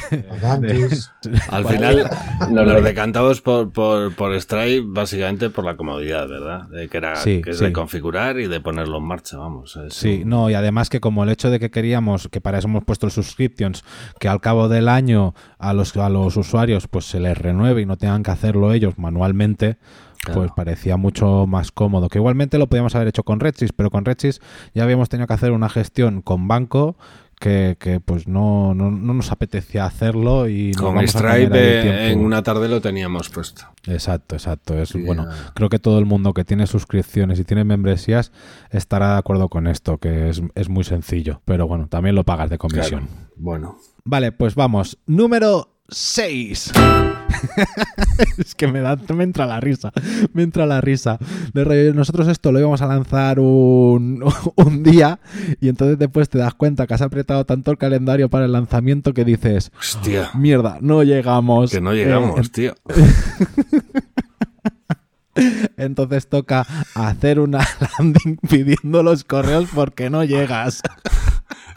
Al 1.50 1.64
final 1.66 2.10
nos 2.50 2.82
decantamos 2.84 3.40
por, 3.40 3.72
por, 3.72 4.14
por 4.14 4.34
Stripe 4.40 4.84
básicamente 4.86 5.50
por 5.50 5.64
la 5.64 5.76
comodidad, 5.76 6.28
¿verdad? 6.28 6.68
De 6.68 6.88
que 6.88 6.96
era 6.96 7.16
Sí, 7.16 7.40
que 7.42 7.50
es 7.50 7.58
sí. 7.58 7.64
de 7.66 7.72
configurar 7.72 8.38
y 8.40 8.46
de 8.48 8.60
ponerlo 8.60 8.98
en 8.98 9.04
marcha, 9.04 9.36
vamos. 9.38 9.76
es 9.76 9.94
Sí, 9.94 10.20
un- 10.24 10.28
no, 10.30 10.50
y 10.50 10.54
además 10.54 10.88
que 10.90 11.00
como 11.00 11.22
el 11.24 11.30
hecho 11.30 11.50
de 11.50 11.60
que 11.60 11.70
queríamos, 11.70 12.28
que 12.28 12.40
para 12.40 12.58
eso 12.58 12.68
hemos 12.68 12.84
puesto 12.84 13.06
el 13.06 13.12
subscriptions, 13.12 13.84
que 14.18 14.28
al 14.28 14.40
cabo 14.40 14.68
del 14.68 14.88
año 14.88 15.34
a 15.58 15.72
los, 15.72 15.96
a 15.96 16.08
los 16.08 16.36
usuarios 16.36 16.88
pues 16.88 17.04
se 17.04 17.20
les 17.20 17.36
renueve 17.38 17.82
y 17.82 17.86
no 17.86 17.96
tengan 17.96 18.22
que 18.22 18.30
hacerlo 18.30 18.72
ellos 18.72 18.98
manualmente, 18.98 19.76
Claro. 20.22 20.40
pues 20.40 20.52
parecía 20.54 20.96
mucho 20.98 21.46
más 21.46 21.72
cómodo. 21.72 22.08
Que 22.08 22.18
igualmente 22.18 22.58
lo 22.58 22.68
podíamos 22.68 22.94
haber 22.94 23.08
hecho 23.08 23.22
con 23.22 23.40
Redsys, 23.40 23.72
pero 23.72 23.90
con 23.90 24.04
Redsys 24.04 24.40
ya 24.74 24.82
habíamos 24.82 25.08
tenido 25.08 25.26
que 25.26 25.32
hacer 25.32 25.52
una 25.52 25.70
gestión 25.70 26.20
con 26.20 26.46
banco 26.46 26.96
que, 27.40 27.78
que, 27.80 28.00
pues 28.00 28.28
no, 28.28 28.74
no, 28.74 28.90
no 28.90 29.14
nos 29.14 29.32
apetecía 29.32 29.86
hacerlo 29.86 30.46
y 30.46 30.72
nos 30.72 30.82
Con 30.82 31.08
Stripe 31.08 32.12
en 32.12 32.22
una 32.22 32.42
tarde 32.42 32.68
lo 32.68 32.82
teníamos 32.82 33.30
puesto. 33.30 33.62
Exacto, 33.86 34.36
exacto. 34.36 34.78
Es 34.78 34.92
bueno. 34.92 35.26
Creo 35.54 35.70
que 35.70 35.78
todo 35.78 35.98
el 35.98 36.04
mundo 36.04 36.34
que 36.34 36.44
tiene 36.44 36.66
suscripciones 36.66 37.40
y 37.40 37.44
tiene 37.44 37.64
membresías 37.64 38.30
estará 38.70 39.12
de 39.12 39.18
acuerdo 39.18 39.48
con 39.48 39.66
esto, 39.66 39.96
que 39.96 40.28
es, 40.28 40.42
es 40.54 40.68
muy 40.68 40.84
sencillo. 40.84 41.40
Pero 41.46 41.66
bueno, 41.66 41.88
también 41.88 42.14
lo 42.14 42.24
pagas 42.24 42.50
de 42.50 42.58
comisión. 42.58 43.06
Claro. 43.06 43.28
Bueno. 43.36 43.78
Vale, 44.04 44.32
pues 44.32 44.54
vamos. 44.54 44.98
Número 45.06 45.78
6. 45.88 46.72
es 48.38 48.54
que 48.54 48.66
me 48.68 48.80
da, 48.80 48.96
me 49.14 49.24
entra 49.24 49.46
la 49.46 49.60
risa. 49.60 49.92
Me 50.32 50.42
entra 50.42 50.66
la 50.66 50.80
risa. 50.80 51.18
De 51.54 51.64
rollo, 51.64 51.94
nosotros 51.94 52.28
esto 52.28 52.52
lo 52.52 52.58
íbamos 52.60 52.82
a 52.82 52.86
lanzar 52.86 53.40
un, 53.40 54.22
un 54.56 54.82
día 54.82 55.20
y 55.60 55.68
entonces 55.68 55.98
después 55.98 56.28
te 56.28 56.38
das 56.38 56.54
cuenta 56.54 56.86
que 56.86 56.94
has 56.94 57.02
apretado 57.02 57.44
tanto 57.44 57.70
el 57.70 57.78
calendario 57.78 58.28
para 58.28 58.44
el 58.46 58.52
lanzamiento 58.52 59.12
que 59.14 59.24
dices, 59.24 59.72
Hostia, 59.78 60.30
mierda, 60.34 60.78
no 60.80 61.02
llegamos. 61.02 61.70
que 61.70 61.80
no 61.80 61.92
Eh, 61.92 61.96
llegamos, 62.04 62.50
tío. 62.52 62.74
Entonces 65.76 66.28
toca 66.28 66.66
hacer 66.94 67.40
una 67.40 67.66
landing 67.98 68.36
pidiendo 68.48 69.02
los 69.02 69.24
correos 69.24 69.68
porque 69.74 70.10
no 70.10 70.24
llegas. 70.24 70.82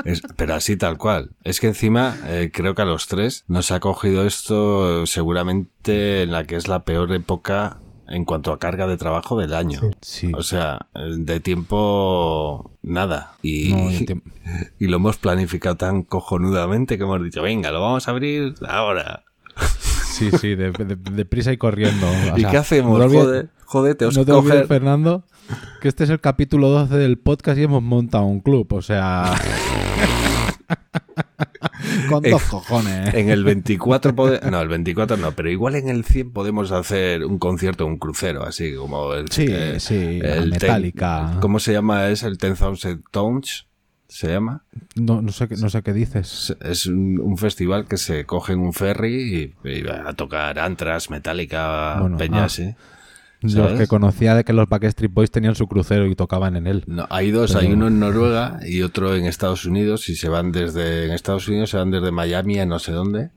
Es- 0.06 0.22
pero 0.36 0.56
así 0.56 0.76
tal 0.78 0.98
cual. 0.98 1.32
Es 1.44 1.60
que 1.60 1.68
encima 1.68 2.16
eh, 2.26 2.52
creo 2.54 2.76
que 2.76 2.82
a 2.82 2.86
los 2.86 3.08
tres 3.08 3.44
nos 3.48 3.72
ha 3.72 3.80
cogido 3.80 4.26
esto 4.26 5.04
eh, 5.04 5.08
seguramente 5.08 6.24
en 6.24 6.32
la 6.32 6.46
que 6.46 6.56
es 6.56 6.68
la 6.68 6.84
peor 6.84 7.12
época 7.14 7.78
en 8.08 8.26
cuanto 8.26 8.52
a 8.52 8.60
carga 8.60 8.86
de 8.86 8.98
trabajo 8.98 9.40
del 9.40 9.54
año. 9.54 9.80
Sí. 10.02 10.32
O 10.36 10.44
sea, 10.44 10.88
eh, 10.94 11.00
de 11.18 11.40
tiempo 11.40 12.72
nada. 12.82 13.34
Y, 13.42 13.74
No, 13.74 13.92
y 13.92 14.06
te- 14.06 14.22
y 14.80 14.88
lo 14.88 14.98
hemos 14.98 15.18
planificado 15.18 15.78
tan 15.78 16.04
cojonudamente 16.04 16.98
que 16.98 17.04
hemos 17.04 17.24
dicho, 17.24 17.42
venga, 17.42 17.72
lo 17.72 17.82
vamos 17.82 18.08
a 18.08 18.12
abrir 18.12 18.56
ahora. 18.68 19.24
Sí, 20.14 20.30
sí, 20.40 20.56
de, 20.56 20.72
de- 20.72 20.96
de 20.96 21.26
prisa 21.26 21.52
y 21.52 21.58
corriendo. 21.58 22.08
O 22.08 22.38
¿Y 22.38 22.42
sea, 22.42 22.52
qué 22.52 22.58
hacemos? 22.58 23.00
no 23.00 23.06
te 23.10 23.16
olvides- 23.16 23.24
Joder, 23.26 23.50
joder, 23.66 23.96
te 23.96 24.06
os 24.06 24.18
No 24.18 24.26
te 24.26 24.32
olvides, 24.32 24.56
coger- 24.62 24.68
Fernando, 24.68 25.26
que 25.82 25.88
este 25.88 26.04
es 26.04 26.10
el 26.10 26.20
capítulo 26.22 26.70
12 26.70 26.96
del 26.98 27.18
podcast 27.18 27.58
y 27.58 27.64
hemos 27.64 27.82
montado 27.84 28.26
un 28.26 28.40
club, 28.40 28.72
o 28.74 28.82
sea... 28.82 29.34
Con 32.10 32.24
dos 32.24 32.42
cojones. 32.44 33.14
En 33.14 33.30
el 33.30 33.44
24 33.44 34.16
pode- 34.16 34.42
no, 34.50 34.62
el 34.62 34.68
24 34.68 35.18
no, 35.18 35.32
pero 35.34 35.50
igual 35.50 35.76
en 35.76 35.90
el 35.90 36.04
100 36.06 36.32
podemos 36.32 36.72
hacer 36.72 37.26
un 37.26 37.38
concierto, 37.40 37.86
un 37.86 37.98
crucero, 37.98 38.44
así 38.44 38.74
como 38.76 39.14
el 39.14 39.30
Sí, 39.30 39.46
eh, 39.50 39.80
sí, 39.80 40.20
ten- 40.22 40.50
Metallica. 40.50 41.38
¿Cómo 41.42 41.60
se 41.60 41.74
llama? 41.74 42.08
Es 42.10 42.24
el 42.24 42.38
10,000 42.38 43.04
Tons, 43.12 43.68
se 44.14 44.28
llama. 44.32 44.64
No, 44.96 45.22
no, 45.22 45.32
sé, 45.32 45.48
qué- 45.48 45.56
no 45.58 45.70
sé 45.70 45.82
qué 45.82 45.92
dices. 45.94 46.56
Es, 46.62 46.86
un, 46.86 47.20
un 47.20 47.38
festival 47.38 47.86
que 47.86 47.98
se 47.98 48.26
coge 48.26 48.54
en 48.54 48.60
un 48.60 48.74
ferry 48.74 49.54
y, 49.64 49.70
y 49.70 49.82
va 49.82 50.08
a 50.10 50.14
tocar 50.14 50.60
Antras, 50.60 51.10
Metallica, 51.10 51.98
Bueno, 52.00 52.18
Peña, 52.18 52.46
ah. 52.46 52.50
sí. 52.50 52.74
Los 53.42 53.78
que 53.78 53.88
conocía 53.88 54.36
de 54.36 54.46
que 54.46 54.54
los 54.54 54.70
Backstreet 54.70 55.12
Boys 55.12 55.30
tenían 55.30 55.56
su 55.56 55.68
crucero 55.68 56.06
y 56.08 56.16
tocaban 56.16 56.56
en 56.56 56.66
él. 56.66 56.84
No, 56.88 57.06
hay 57.10 57.30
dos, 57.32 57.56
hay 57.58 57.74
uno 57.74 57.88
en 57.88 58.00
Noruega 58.00 58.60
y 58.66 58.84
otro 58.84 59.16
en 59.16 59.26
Estados 59.26 59.66
Unidos 59.66 60.08
y 60.08 60.16
se 60.16 60.30
van 60.30 60.54
desde 60.54 61.08
en 61.08 61.12
Estados 61.12 61.50
Unidos 61.50 61.72
se 61.72 61.76
van 61.78 61.92
desde 61.92 62.10
Miami 62.12 62.60
a 62.62 62.66
no 62.66 62.80
sé 62.80 62.94
dónde 62.94 63.32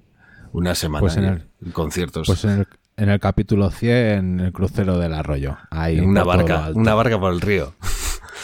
una 0.53 0.77
semana 0.77 1.01
Pues 1.01 1.17
en 1.17 1.25
el- 1.25 1.73
conciertos 1.73 2.29
Pues 2.29 2.45
en 2.45 2.51
el, 2.51 2.67
en 2.99 3.09
el 3.09 3.19
capítulo 3.19 3.71
100, 3.71 4.39
el 4.39 4.53
crucero 4.53 4.97
del 4.99 5.13
arroyo. 5.13 5.57
Ahí, 5.71 5.99
en 5.99 6.05
una 6.09 6.23
barca 6.23 6.71
una 6.75 6.95
barca 6.95 7.19
por 7.19 7.33
el 7.33 7.41
río 7.41 7.75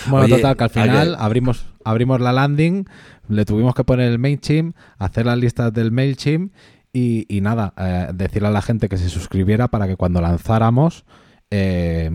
Bueno, 0.09 0.27
Oye, 0.27 0.37
total, 0.37 0.57
que 0.57 0.65
al 0.65 0.71
final 0.71 1.17
abrimos, 1.19 1.67
abrimos 1.85 2.21
la 2.21 2.33
landing, 2.33 2.85
le 3.29 3.45
tuvimos 3.45 3.75
que 3.75 3.85
poner 3.85 4.11
el 4.11 4.19
MailChimp, 4.19 4.75
hacer 4.99 5.27
las 5.27 5.39
listas 5.39 5.73
del 5.73 5.93
MailChimp 5.93 6.53
y, 6.93 7.27
y 7.35 7.41
nada, 7.41 7.73
eh, 7.77 8.09
decirle 8.15 8.49
a 8.49 8.51
la 8.51 8.63
gente 8.63 8.89
que 8.89 8.97
se 8.99 9.09
suscribiera 9.09 9.69
para 9.69 9.87
que 9.87 9.97
cuando 9.97 10.21
lanzáramos, 10.21 11.05
eh, 11.51 12.11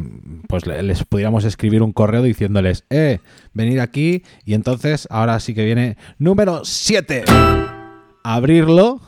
pues 0.47 0.65
le- 0.65 0.81
les 0.83 1.03
pudiéramos 1.03 1.43
escribir 1.45 1.81
un 1.83 1.93
correo 1.93 2.21
diciéndoles, 2.23 2.83
eh, 2.89 3.19
venir 3.53 3.79
aquí 3.81 4.23
y 4.45 4.53
entonces 4.53 5.07
ahora 5.11 5.39
sí 5.39 5.53
que 5.53 5.63
viene 5.65 5.97
número 6.17 6.61
7. 6.65 7.23
Abrirlo 8.23 8.99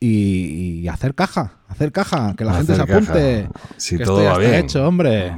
y, 0.00 0.80
y 0.82 0.88
hacer 0.88 1.14
caja, 1.14 1.58
hacer 1.68 1.92
caja, 1.92 2.34
que 2.36 2.44
la 2.44 2.54
gente 2.54 2.74
se 2.76 2.82
apunte. 2.82 3.48
Si 3.76 3.98
que 3.98 4.04
todo 4.04 4.22
va 4.24 4.30
está 4.30 4.38
bien. 4.38 4.54
hecho, 4.54 4.86
hombre. 4.86 5.32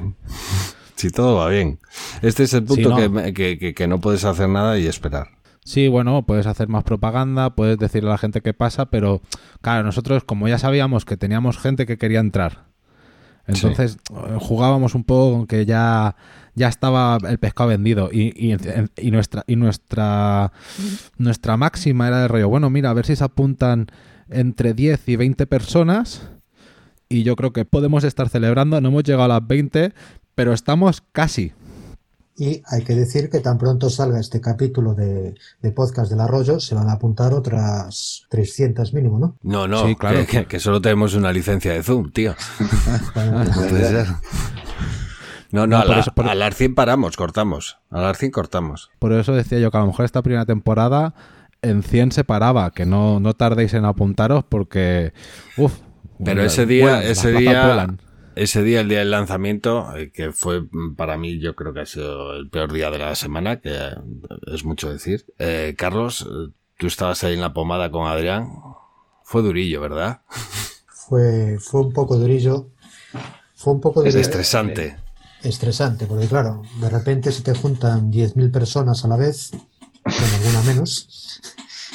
Si 1.00 1.10
todo 1.10 1.36
va 1.36 1.48
bien. 1.48 1.78
Este 2.22 2.42
es 2.44 2.54
el 2.54 2.64
punto 2.64 2.90
no. 2.90 2.96
que, 2.96 3.08
me- 3.08 3.32
que, 3.32 3.58
que- 3.58 3.74
que 3.74 3.88
no 3.88 4.00
puedes 4.00 4.24
hacer 4.24 4.48
nada 4.48 4.78
y 4.78 4.86
esperar. 4.86 5.28
Sí, 5.64 5.88
bueno, 5.88 6.22
puedes 6.24 6.46
hacer 6.46 6.68
más 6.68 6.84
propaganda, 6.84 7.50
puedes 7.50 7.76
decirle 7.78 8.08
a 8.08 8.12
la 8.12 8.18
gente 8.18 8.40
qué 8.40 8.54
pasa, 8.54 8.86
pero 8.86 9.20
claro, 9.60 9.84
nosotros 9.84 10.24
como 10.24 10.48
ya 10.48 10.58
sabíamos 10.58 11.04
que 11.04 11.16
teníamos 11.18 11.58
gente 11.58 11.84
que 11.86 11.98
quería 11.98 12.20
entrar, 12.20 12.64
entonces 13.46 13.98
eh, 14.10 14.36
jugábamos 14.40 14.94
un 14.94 15.04
poco 15.04 15.36
con 15.36 15.46
que 15.46 15.66
ya, 15.66 16.16
ya 16.54 16.68
estaba 16.68 17.18
el 17.28 17.38
pescado 17.38 17.68
vendido 17.68 18.08
y, 18.12 18.32
y, 18.36 18.56
y 18.96 19.10
nuestra 19.10 19.44
y 19.46 19.56
nuestra 19.56 20.52
nuestra 21.18 21.56
máxima 21.56 22.08
era 22.08 22.20
de 22.22 22.28
rollo, 22.28 22.48
bueno, 22.48 22.70
mira, 22.70 22.90
a 22.90 22.94
ver 22.94 23.06
si 23.06 23.16
se 23.16 23.24
apuntan 23.24 23.86
entre 24.30 24.72
10 24.74 25.08
y 25.08 25.16
20 25.16 25.46
personas 25.46 26.30
y 27.08 27.22
yo 27.24 27.34
creo 27.36 27.52
que 27.52 27.64
podemos 27.64 28.04
estar 28.04 28.28
celebrando, 28.28 28.80
no 28.80 28.88
hemos 28.88 29.02
llegado 29.04 29.24
a 29.24 29.28
las 29.40 29.46
20, 29.46 29.92
pero 30.40 30.54
estamos 30.54 31.02
casi. 31.12 31.52
Y 32.34 32.62
hay 32.70 32.82
que 32.82 32.94
decir 32.94 33.28
que 33.28 33.40
tan 33.40 33.58
pronto 33.58 33.90
salga 33.90 34.18
este 34.18 34.40
capítulo 34.40 34.94
de, 34.94 35.34
de 35.60 35.70
podcast 35.72 36.10
del 36.10 36.20
arroyo, 36.20 36.58
se 36.60 36.74
van 36.74 36.88
a 36.88 36.92
apuntar 36.92 37.34
otras 37.34 38.22
300 38.30 38.94
mínimo, 38.94 39.18
¿no? 39.18 39.36
no 39.42 39.68
no 39.68 39.86
Sí, 39.86 39.94
claro. 39.96 40.20
que, 40.20 40.26
que- 40.26 40.46
que 40.46 40.58
solo 40.58 40.80
tenemos 40.80 41.12
una 41.12 41.30
licencia 41.30 41.74
de 41.74 41.82
Zoom 41.82 42.10
tío 42.10 42.34
Bueno, 43.14 43.44
No 43.44 43.52
puede 43.52 43.84
ser. 43.86 44.06
no, 45.52 45.66
no, 45.66 45.66
No, 45.66 45.76
a, 45.76 45.80
por 45.82 45.90
la- 45.90 46.00
eso- 46.00 46.12
por- 46.14 46.28
a 46.30 46.34
las 46.34 46.56
100 46.56 46.74
paramos, 46.74 47.18
cortamos. 47.18 47.76
A 47.90 48.00
las 48.00 48.16
100 48.16 48.30
cortamos. 48.32 48.90
Por 48.98 49.12
eso 49.12 49.34
decía 49.34 49.58
yo 49.58 49.70
que 49.70 49.76
a 49.76 49.80
lo 49.80 49.88
mejor 49.88 50.06
esta 50.06 50.22
primera 50.22 50.46
temporada 50.46 51.12
en 51.60 51.82
100 51.82 52.12
se 52.12 52.24
paraba, 52.24 52.70
que 52.70 52.86
no, 52.86 53.20
no 53.20 53.34
tardéis 53.34 53.74
en 53.74 53.84
apuntaros 53.84 54.44
porque, 54.48 55.12
uff. 55.58 55.74
Pero 56.24 56.42
ese 56.42 56.64
día, 56.64 57.02
ese 57.04 57.32
día, 57.32 57.86
ese 58.34 58.62
día, 58.62 58.80
el 58.80 58.88
día 58.88 59.00
del 59.00 59.10
lanzamiento, 59.10 59.94
eh, 59.96 60.10
que 60.12 60.32
fue 60.32 60.62
mm, 60.62 60.94
para 60.96 61.16
mí, 61.18 61.38
yo 61.40 61.54
creo 61.56 61.72
que 61.72 61.80
ha 61.80 61.86
sido 61.86 62.34
el 62.36 62.48
peor 62.50 62.72
día 62.72 62.90
de 62.90 62.98
la 62.98 63.14
semana, 63.14 63.60
que 63.60 63.70
eh, 63.74 63.94
es 64.52 64.64
mucho 64.64 64.92
decir. 64.92 65.26
Eh, 65.38 65.74
Carlos, 65.76 66.22
eh, 66.30 66.52
tú 66.78 66.86
estabas 66.86 67.22
ahí 67.24 67.34
en 67.34 67.40
la 67.40 67.52
pomada 67.52 67.90
con 67.90 68.06
Adrián. 68.06 68.48
Fue 69.24 69.42
durillo, 69.42 69.80
¿verdad? 69.80 70.22
fue, 70.86 71.58
fue 71.60 71.80
un 71.82 71.92
poco 71.92 72.16
durillo. 72.16 72.70
Fue 73.54 73.72
un 73.74 73.80
poco 73.80 74.02
Es 74.02 74.14
durillo. 74.14 74.20
estresante. 74.20 74.98
estresante, 75.42 76.06
porque 76.06 76.28
claro, 76.28 76.62
de 76.80 76.88
repente 76.90 77.32
se 77.32 77.42
te 77.42 77.54
juntan 77.54 78.10
10.000 78.10 78.50
personas 78.52 79.04
a 79.04 79.08
la 79.08 79.16
vez, 79.16 79.50
con 80.16 80.30
alguna 80.34 80.62
menos, 80.62 81.40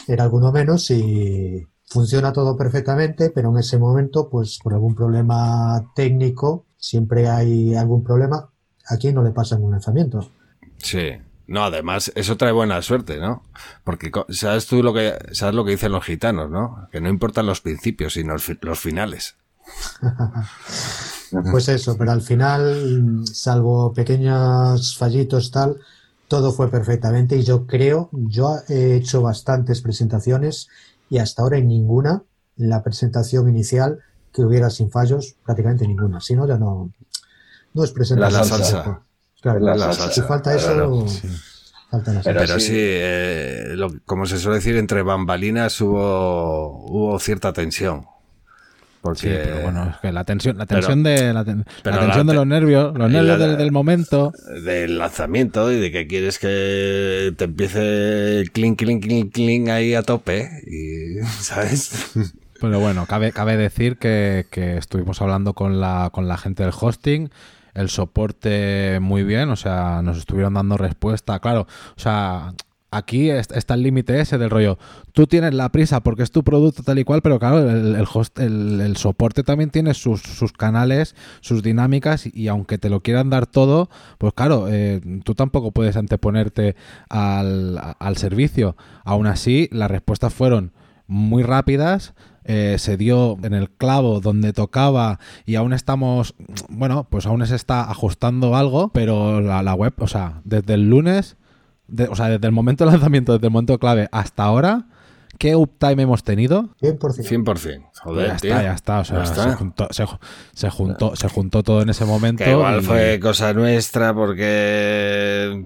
era 0.07 0.23
alguno 0.23 0.51
menos 0.51 0.89
y 0.91 1.67
funciona 1.95 2.33
todo 2.33 2.55
perfectamente, 2.57 3.31
pero 3.35 3.49
en 3.51 3.57
ese 3.59 3.77
momento, 3.79 4.29
pues 4.29 4.59
por 4.63 4.73
algún 4.73 4.95
problema 4.95 5.91
técnico, 5.95 6.65
siempre 6.77 7.27
hay 7.29 7.75
algún 7.75 8.03
problema. 8.03 8.49
Aquí 8.93 9.11
no 9.13 9.23
le 9.23 9.31
pasa 9.31 9.55
en 9.55 9.63
un 9.63 9.71
lanzamiento. 9.71 10.19
Sí. 10.77 11.11
No, 11.47 11.63
además, 11.63 12.11
eso 12.15 12.37
trae 12.37 12.51
buena 12.51 12.81
suerte, 12.81 13.19
¿no? 13.19 13.43
Porque 13.83 14.11
sabes 14.29 14.65
tú 14.65 14.81
lo 14.81 14.93
que, 14.95 15.15
sabes 15.33 15.53
lo 15.53 15.63
que 15.63 15.71
dicen 15.71 15.91
los 15.91 16.03
gitanos, 16.03 16.49
¿no? 16.49 16.87
Que 16.91 17.01
no 17.01 17.09
importan 17.09 17.45
los 17.45 17.61
principios, 17.61 18.13
sino 18.13 18.33
los 18.33 18.43
fi- 18.43 18.57
los 18.61 18.79
finales. 18.79 19.35
Pues 21.51 21.67
eso, 21.69 21.97
pero 21.97 22.11
al 22.11 22.21
final, 22.21 23.23
salvo 23.25 23.93
pequeños 23.93 24.95
fallitos 24.97 25.51
tal, 25.51 25.77
todo 26.27 26.51
fue 26.53 26.69
perfectamente 26.71 27.35
y 27.37 27.43
yo 27.43 27.65
creo, 27.67 28.09
yo 28.13 28.55
he 28.69 28.95
hecho 28.95 29.21
bastantes 29.21 29.81
presentaciones 29.81 30.69
y 31.09 31.17
hasta 31.19 31.41
ahora 31.43 31.57
en 31.57 31.67
ninguna, 31.67 32.23
en 32.57 32.69
la 32.69 32.83
presentación 32.83 33.49
inicial, 33.49 33.99
que 34.33 34.43
hubiera 34.43 34.69
sin 34.69 34.91
fallos, 34.91 35.35
prácticamente 35.45 35.87
ninguna. 35.87 36.19
Si 36.21 36.35
no, 36.35 36.47
ya 36.47 36.57
no, 36.57 36.91
no 37.73 37.83
es 37.83 37.91
presentación. 37.91 38.39
La 38.41 38.45
salsa. 38.45 39.01
Claro, 39.41 39.59
La 39.59 39.75
la 39.75 39.93
salsa. 39.93 40.11
Si 40.11 40.21
falta 40.21 40.53
eso, 40.55 40.67
Claro, 40.67 41.05
la 41.05 42.01
Pero 42.01 42.13
salsa. 42.13 42.21
Pero 42.23 42.59
sí. 42.59 42.67
sí, 42.67 42.75
eh, 42.77 43.73
lo- 43.75 43.93
como 44.05 44.25
se 44.25 44.37
suele 44.39 44.57
decir, 44.57 44.75
entre 44.77 45.03
bambalinas 45.03 45.79
hubo, 45.81 46.85
hubo 46.89 47.19
cierta 47.19 47.53
tensión. 47.53 48.05
Porque, 49.05 49.19
Sí, 49.19 49.27
pero 49.29 49.61
bueno, 49.61 49.87
es 49.91 49.97
que 49.97 50.11
la 50.11 50.23
tensión, 50.23 50.57
la 50.57 50.65
tensión 50.65 51.03
de 51.03 51.31
la, 51.31 51.45
ten- 51.45 51.63
la 51.83 51.99
tensión 51.99 52.25
de 52.25 52.33
los 52.33 52.47
nervios, 52.47 52.97
los 52.97 53.11
nervios 53.11 53.37
del, 53.37 53.55
del 53.55 53.71
momento. 53.71 54.33
del 54.63 54.97
lanzamiento 54.97 55.71
y 55.71 55.79
de 55.79 55.91
que 55.91 56.07
quieres 56.07 56.39
que 56.39 57.31
te 57.37 57.43
empiece 57.43 58.39
el 58.39 58.51
clink, 58.51 58.79
clink, 58.79 59.03
clink, 59.03 59.31
clink 59.31 59.69
ahí 59.69 59.93
a 59.93 60.01
tope. 60.01 60.49
Y, 60.65 61.23
¿sabes? 61.41 62.13
Pero 62.59 62.79
bueno, 62.79 63.05
cabe, 63.05 63.31
cabe 63.31 63.57
decir 63.57 63.97
que, 63.97 64.47
que 64.49 64.77
estuvimos 64.77 65.21
hablando 65.21 65.53
con 65.53 65.79
la, 65.79 66.09
con 66.11 66.27
la 66.27 66.37
gente 66.37 66.63
del 66.63 66.73
hosting, 66.75 67.29
el 67.75 67.89
soporte 67.89 68.99
muy 69.01 69.23
bien, 69.23 69.49
o 69.49 69.55
sea, 69.55 70.01
nos 70.01 70.17
estuvieron 70.17 70.55
dando 70.55 70.77
respuesta, 70.77 71.37
claro, 71.39 71.67
o 71.95 71.99
sea, 71.99 72.53
aquí 72.91 73.29
es- 73.29 73.51
está 73.51 73.73
el 73.73 73.83
límite 73.83 74.19
ese 74.19 74.37
del 74.37 74.49
rollo, 74.49 74.77
tú 75.11 75.27
tienes 75.27 75.53
la 75.53 75.69
prisa 75.69 76.01
porque 76.01 76.23
es 76.23 76.31
tu 76.31 76.43
producto 76.43 76.83
tal 76.83 76.99
y 76.99 77.03
cual, 77.03 77.21
pero 77.21 77.39
claro, 77.39 77.69
el, 77.69 78.05
host, 78.11 78.39
el, 78.39 78.95
soporte 78.97 79.43
también 79.43 79.69
tiene 79.69 79.93
sus, 79.93 80.21
canales, 80.57 81.15
sus 81.41 81.61
dinámicas, 81.63 82.25
y, 82.25 82.47
aunque 82.47 82.77
te 82.77 82.89
lo 82.89 83.01
quieran 83.01 83.29
dar 83.29 83.47
todo, 83.47 83.89
pues 84.17 84.33
claro, 84.33 84.67
eh, 84.69 85.01
tú 85.23 85.35
tampoco 85.35 85.71
puedes 85.71 85.97
anteponerte 85.97 86.75
al 87.09 88.17
servicio. 88.17 88.75
Aún 89.03 89.27
así, 89.27 89.67
las 89.71 89.91
respuestas 89.91 90.33
fueron 90.33 90.71
muy 91.07 91.43
rápidas, 91.43 92.13
eh, 92.47 92.75
se 92.77 92.95
dio 92.95 93.37
en 93.41 93.53
el 93.53 93.71
clavo 93.71 94.21
donde 94.21 94.53
tocaba 94.53 95.19
y 95.47 95.55
aún 95.55 95.73
estamos, 95.73 96.35
bueno, 96.69 97.07
pues 97.09 97.25
aún 97.25 97.45
se 97.45 97.55
está 97.55 97.89
ajustando 97.89 98.55
algo, 98.55 98.89
pero 98.89 99.41
la, 99.41 99.63
la 99.63 99.73
web, 99.73 99.93
o 99.97 100.07
sea, 100.07 100.41
desde 100.43 100.75
el 100.75 100.87
lunes, 100.89 101.37
de- 101.87 102.07
o 102.07 102.15
sea, 102.15 102.29
desde 102.29 102.45
el 102.47 102.53
momento 102.53 102.83
del 102.85 102.93
lanzamiento, 102.93 103.33
desde 103.33 103.47
el 103.47 103.51
momento 103.53 103.77
clave 103.79 104.07
hasta 104.11 104.43
ahora, 104.43 104.85
¿qué 105.37 105.55
uptime 105.55 106.03
hemos 106.03 106.23
tenido? 106.23 106.69
100%. 106.81 107.23
100%. 107.23 107.83
Joder, 108.01 108.27
ya 108.27 108.37
tío. 108.37 108.51
está, 108.51 108.63
ya 108.63 108.73
está, 108.73 108.99
o 108.99 109.03
sea, 109.03 109.17
Ya 109.17 109.23
está. 109.23 109.43
Se, 109.43 109.55
juntó, 109.55 109.87
se, 109.91 110.03
ju- 110.05 110.19
se 110.53 110.69
juntó, 110.69 111.15
se 111.15 111.27
juntó 111.29 111.63
todo 111.63 111.81
en 111.81 111.89
ese 111.89 112.05
momento. 112.05 112.43
Que 112.43 112.51
igual 112.51 112.81
y- 112.81 112.85
fue 112.85 113.19
cosa 113.21 113.51
nuestra 113.53 114.13
porque... 114.13 115.65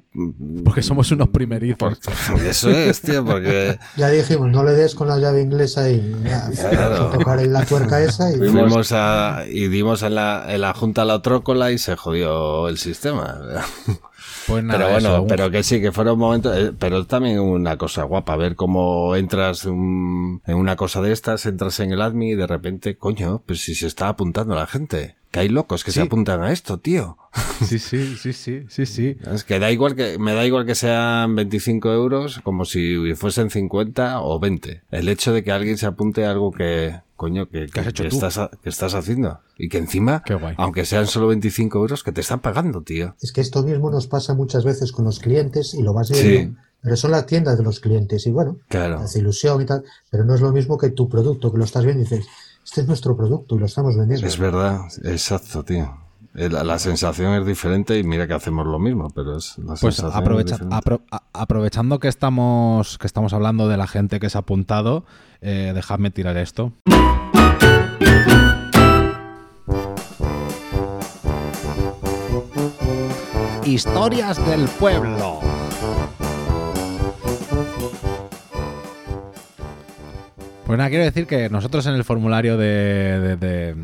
Porque 0.63 0.82
somos 0.82 1.12
unos 1.12 1.29
primerizos. 1.29 1.99
Eso 2.43 2.69
es, 2.69 3.01
tío, 3.01 3.23
porque 3.25 3.77
Ya 3.97 4.10
dijimos, 4.10 4.47
no 4.49 4.63
le 4.63 4.71
des 4.71 4.95
con 4.95 5.08
la 5.08 5.17
llave 5.17 5.41
inglesa 5.41 5.89
y 5.89 6.15
ya, 6.23 6.49
Claro. 6.69 7.09
tocar 7.11 7.39
en 7.39 7.53
la 7.53 7.65
tuerca 7.65 8.01
esa 8.01 8.32
y 8.32 8.38
fuimos 8.38 8.91
a, 8.93 9.43
y 9.49 9.67
dimos 9.67 10.01
en 10.03 10.15
la, 10.15 10.45
en 10.49 10.61
la 10.61 10.74
junta 10.74 11.03
la 11.05 11.22
trócola 11.22 11.72
y 11.72 11.78
se 11.78 11.95
jodió 11.95 12.67
el 12.70 12.78
sistema. 12.78 13.38
Pues 14.50 14.64
nada, 14.64 14.80
pero 14.80 14.91
bueno, 14.91 15.10
eso, 15.10 15.22
un- 15.22 15.28
pero 15.28 15.52
que 15.52 15.62
sí, 15.64 15.80
que 15.80 15.91
fueron 15.91 16.18
momentos, 16.18 16.58
eh, 16.58 16.74
pero 16.78 17.06
también 17.06 17.39
una 17.39 17.78
cosa 17.78 18.04
guapa, 18.04 18.36
ver 18.36 18.56
cómo 18.56 19.16
entras 19.16 19.30
entras 19.66 19.66
un- 19.66 20.41
en 20.47 20.58
una 20.58 20.76
cosa 20.76 21.02
de 21.02 21.12
estas, 21.12 21.45
entras 21.45 21.80
en 21.82 21.91
el 21.91 22.02
admin 22.02 22.30
y 22.30 22.36
de 22.36 22.47
repente, 22.47 22.97
coño, 22.97 23.43
pues 23.45 23.62
si 23.62 23.76
se 23.76 23.86
está 23.86 24.08
apuntando 24.10 24.56
la 24.56 24.66
gente. 24.66 25.16
Que 25.32 25.41
hay 25.41 25.49
locos 25.49 25.84
que 25.84 25.91
se 25.91 26.01
apuntan 26.01 26.41
a 26.41 26.51
esto, 26.51 26.80
tío. 26.80 27.17
Sí, 27.63 27.77
sí, 27.77 28.15
sí, 28.17 28.34
sí, 28.34 28.63
sí, 28.67 28.86
sí. 28.88 29.17
Es 29.32 29.43
que 29.43 29.59
da 29.59 29.71
igual 29.71 29.95
que, 29.95 30.17
me 30.17 30.34
da 30.34 30.43
igual 30.45 30.65
que 30.65 30.73
sean 30.73 31.36
25 31.36 31.91
euros 31.91 32.39
como 32.43 32.65
si 32.65 33.13
fuesen 33.15 33.51
50 33.51 34.21
o 34.21 34.39
20. 34.39 34.82
El 34.89 35.07
hecho 35.07 35.32
de 35.32 35.43
que 35.43 35.51
alguien 35.51 35.77
se 35.77 35.86
apunte 35.86 36.25
a 36.25 36.32
algo 36.32 36.51
que, 36.51 36.99
coño, 37.15 37.47
que, 37.47 37.67
Que 37.67 37.80
has 37.80 37.88
hecho 37.88 38.03
tú. 38.07 38.15
estás, 38.15 38.39
que 38.63 38.69
estás 38.69 38.95
haciendo. 38.95 39.39
Y 39.57 39.69
que 39.69 39.77
encima, 39.77 40.23
aunque 40.57 40.84
sean 40.86 41.05
solo 41.05 41.27
25 41.27 41.77
euros, 41.77 42.03
que 42.03 42.11
te 42.11 42.21
están 42.21 42.39
pagando, 42.39 42.82
tío. 42.82 43.15
Es 43.21 43.32
que 43.32 43.41
esto 43.41 43.61
mismo 43.61 43.91
nos 43.91 44.07
pasa 44.07 44.34
muchas 44.34 44.63
veces 44.63 44.91
con 44.91 45.05
los 45.05 45.19
clientes 45.19 45.75
y 45.75 45.84
lo 45.84 45.93
vas 45.93 46.09
viendo, 46.09 46.53
Sí. 46.55 46.57
pero 46.82 46.95
son 46.95 47.11
las 47.11 47.27
tiendas 47.27 47.55
de 47.57 47.63
los 47.63 47.80
clientes 47.82 48.25
y 48.25 48.32
bueno, 48.32 48.57
Claro. 48.67 48.97
hace 48.99 49.19
ilusión 49.19 49.61
y 49.61 49.65
tal, 49.65 49.84
pero 50.09 50.23
no 50.25 50.34
es 50.34 50.41
lo 50.41 50.51
mismo 50.51 50.77
que 50.80 50.89
tu 50.89 51.07
producto, 51.07 51.51
que 51.51 51.57
lo 51.59 51.65
estás 51.65 51.84
viendo 51.86 52.01
y 52.01 52.05
dices, 52.05 52.25
este 52.70 52.82
es 52.82 52.88
nuestro 52.88 53.17
producto 53.17 53.55
y 53.55 53.59
lo 53.59 53.65
estamos 53.65 53.97
vendiendo. 53.97 54.28
Es 54.28 54.38
verdad, 54.38 54.82
exacto, 55.03 55.63
tío. 55.63 55.97
La, 56.34 56.78
sensación 56.78 57.34
es 57.34 57.45
diferente 57.45 57.97
y 57.97 58.03
mira 58.03 58.28
que 58.28 58.34
hacemos 58.36 58.65
lo 58.67 58.78
mismo, 58.78 59.09
pero 59.09 59.38
es 59.38 59.57
la 59.57 59.74
Pues 59.74 59.95
sensación 59.95 60.11
aprovecha- 60.24 60.55
diferente. 60.57 60.76
apro- 60.76 61.01
a- 61.11 61.24
aprovechando 61.34 61.97
que 61.99 62.07
estamos, 62.07 62.99
que 62.99 63.07
estamos 63.07 63.34
hablando 63.34 63.67
de 63.67 63.78
la 63.78 63.88
gente 63.88 64.20
que 64.20 64.30
se 64.30 64.38
ha 64.38 64.41
apuntado, 64.41 65.03
eh, 65.41 65.72
dejadme 65.74 66.11
tirar 66.11 66.38
esto. 66.38 66.72
Historias 73.65 74.43
del 74.47 74.67
pueblo. 74.67 75.39
Pues 80.70 80.78
nada, 80.78 80.91
quiero 80.91 81.03
decir 81.03 81.26
que 81.26 81.49
nosotros 81.49 81.88
en 81.88 81.95
el 81.95 82.03
formulario 82.03 82.55
de, 82.55 83.36
de- 83.38 83.76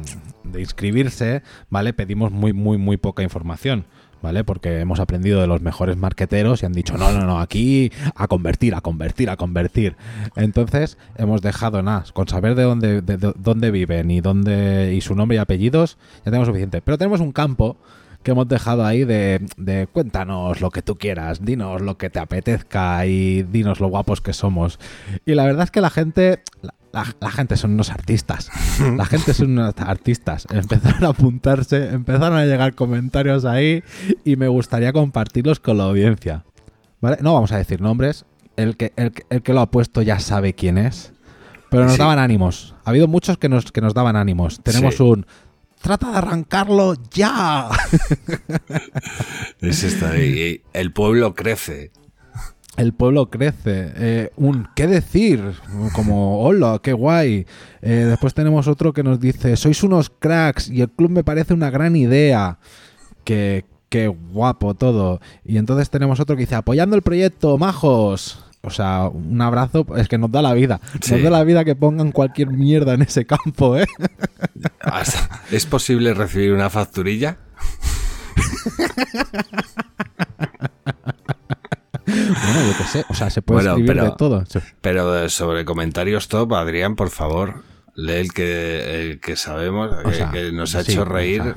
de- 0.44 0.62
inscribirse, 0.62 1.42
¿vale? 1.72 1.94
Pedimos 1.94 2.32
muy, 2.32 2.54
muy, 2.54 2.78
muy 2.78 2.98
poca 2.98 3.24
información, 3.24 3.86
¿vale? 4.22 4.44
Porque 4.44 4.82
hemos 4.82 5.00
aprendido 5.00 5.42
de 5.42 5.48
los 5.48 5.62
mejores 5.64 5.98
marqueteros 5.98 6.62
y 6.62 6.68
han 6.68 6.74
dicho, 6.74 6.96
no, 6.96 7.12
no, 7.12 7.26
no, 7.26 7.40
aquí 7.40 7.92
a 8.14 8.28
convertir, 8.28 8.76
a 8.76 8.82
convertir, 8.82 9.32
a 9.32 9.36
convertir. 9.36 9.96
Entonces 10.36 11.00
hemos 11.18 11.42
dejado 11.42 11.82
nada, 11.82 12.04
con 12.14 12.28
saber 12.28 12.54
de 12.54 12.62
dónde, 12.62 13.02
de, 13.02 13.18
de- 13.18 13.34
dónde 13.36 13.72
viven 13.72 14.12
y 14.12 14.22
dónde 14.22 14.94
y 14.94 15.02
su 15.02 15.16
nombre 15.16 15.38
y 15.38 15.40
apellidos, 15.40 15.98
ya 16.18 16.26
tenemos 16.26 16.46
suficiente. 16.46 16.84
Pero 16.84 17.00
tenemos 17.00 17.20
un 17.20 17.32
campo 17.32 17.78
que 18.26 18.32
hemos 18.32 18.48
dejado 18.48 18.84
ahí 18.84 19.06
de, 19.06 19.46
de 19.56 19.88
cuéntanos 19.88 20.60
lo 20.60 20.72
que 20.72 20.82
tú 20.82 20.98
quieras, 20.98 21.46
dinos 21.46 21.80
lo 21.82 21.98
que 21.98 22.10
te 22.10 22.20
apetezca 22.20 23.06
y 23.06 23.44
dinos 23.44 23.80
lo 23.80 23.88
guapos 23.88 24.20
que 24.20 24.34
somos. 24.34 24.80
Y 25.26 25.36
la 25.36 25.46
verdad 25.46 25.64
es 25.66 25.72
que 25.72 25.80
la 25.80 25.92
gente, 25.92 26.42
la, 26.62 26.74
la- 26.92 27.16
la 27.22 27.30
gente 27.32 27.56
son 27.56 27.74
unos 27.74 27.92
artistas. 27.92 28.50
La 28.98 29.06
gente 29.06 29.34
son 29.34 29.52
unos 29.52 29.76
artistas. 29.78 30.48
Empezaron 30.50 31.04
a 31.04 31.10
apuntarse, 31.10 31.90
empezaron 31.94 32.38
a 32.38 32.46
llegar 32.46 32.74
comentarios 32.74 33.46
ahí 33.46 33.84
y 34.24 34.36
me 34.38 34.48
gustaría 34.48 34.92
compartirlos 34.92 35.60
con 35.60 35.78
la 35.78 35.84
audiencia. 35.84 36.44
¿Vale? 37.02 37.18
No 37.22 37.34
vamos 37.36 37.52
a 37.52 37.58
decir 37.58 37.80
nombres. 37.80 38.26
El 38.58 38.76
que, 38.78 38.92
el, 38.96 39.12
el 39.30 39.42
que 39.44 39.54
lo 39.54 39.60
ha 39.62 39.70
puesto 39.70 40.02
ya 40.02 40.20
sabe 40.20 40.54
quién 40.56 40.78
es. 40.80 41.14
Pero 41.70 41.84
nos 41.84 41.94
Sí. 41.94 42.00
daban 42.00 42.18
ánimos. 42.20 42.74
Ha 42.86 42.90
habido 42.92 43.08
muchos 43.08 43.38
que 43.38 43.50
nos, 43.50 43.72
que 43.72 43.82
nos 43.82 43.94
daban 43.94 44.16
ánimos. 44.16 44.62
Tenemos 44.64 44.96
Sí. 44.96 45.04
un... 45.04 45.26
Trata 45.86 46.10
de 46.14 46.18
arrancarlo 46.18 46.96
ya. 47.12 47.70
Es 49.62 49.84
esta, 49.84 50.18
y- 50.18 50.40
y 50.40 50.62
el 50.74 50.92
pueblo 50.92 51.36
crece. 51.36 51.92
El 52.76 52.94
pueblo 52.94 53.30
crece. 53.30 53.92
Eh, 53.96 54.32
un 54.36 54.68
¿qué 54.76 54.88
decir? 54.88 55.54
Como 55.94 56.42
hola, 56.42 56.80
qué 56.82 56.92
guay. 56.94 57.46
Eh, 57.84 58.06
después 58.10 58.34
tenemos 58.34 58.68
otro 58.68 58.94
que 58.94 59.04
nos 59.04 59.20
dice 59.20 59.56
sois 59.58 59.84
unos 59.84 60.10
cracks 60.10 60.70
y 60.70 60.82
el 60.82 60.90
club 60.90 61.12
me 61.12 61.24
parece 61.24 61.54
una 61.54 61.70
gran 61.70 61.96
idea. 61.96 62.58
Que 63.24 63.66
qué 63.90 64.08
guapo 64.08 64.74
todo. 64.74 65.22
Y 65.44 65.58
entonces 65.58 65.92
tenemos 65.92 66.20
otro 66.20 66.36
que 66.36 66.42
dice 66.42 66.56
apoyando 66.56 66.96
el 66.96 67.04
proyecto, 67.04 67.58
majos. 67.60 68.44
O 68.66 68.70
sea, 68.72 69.08
un 69.08 69.42
abrazo, 69.42 69.86
es 69.96 70.08
que 70.08 70.18
nos 70.18 70.32
da 70.32 70.42
la 70.42 70.54
vida. 70.54 70.82
Sí. 71.02 71.14
Nos 71.14 71.24
da 71.24 71.30
la 71.30 71.44
vida 71.44 71.64
que 71.64 71.76
pongan 71.76 72.12
cualquier 72.12 72.50
mierda 72.50 72.94
en 72.96 73.04
ese 73.04 73.26
campo, 73.26 73.78
¿eh? 73.78 73.86
Hasta- 74.82 75.42
¿Es 75.52 75.66
posible 75.66 76.14
recibir 76.14 76.52
una 76.54 76.70
facturilla? 76.70 77.38
Bueno, 82.06 82.62
yo 82.72 82.78
qué 82.78 82.84
sé. 82.86 83.06
O 83.10 83.14
sea, 83.14 83.30
se 83.30 83.42
puede 83.42 83.62
Bueno, 83.62 83.72
escribir 83.72 83.94
pero- 83.94 84.04
de 84.06 84.12
todo. 84.18 84.44
Pero 84.82 85.30
sobre 85.30 85.66
comentarios 85.66 86.28
top, 86.28 86.54
Adrián, 86.54 86.96
por 86.96 87.10
favor, 87.10 87.64
lee 87.96 88.14
el 88.14 88.34
que, 88.34 89.10
el 89.10 89.20
que 89.20 89.36
sabemos, 89.36 89.92
que, 90.04 90.14
sea, 90.14 90.32
que 90.32 90.52
nos 90.52 90.76
ha 90.76 90.84
sí, 90.84 90.92
hecho 90.94 91.02
o 91.02 91.06
reír 91.06 91.42
sea, 91.44 91.56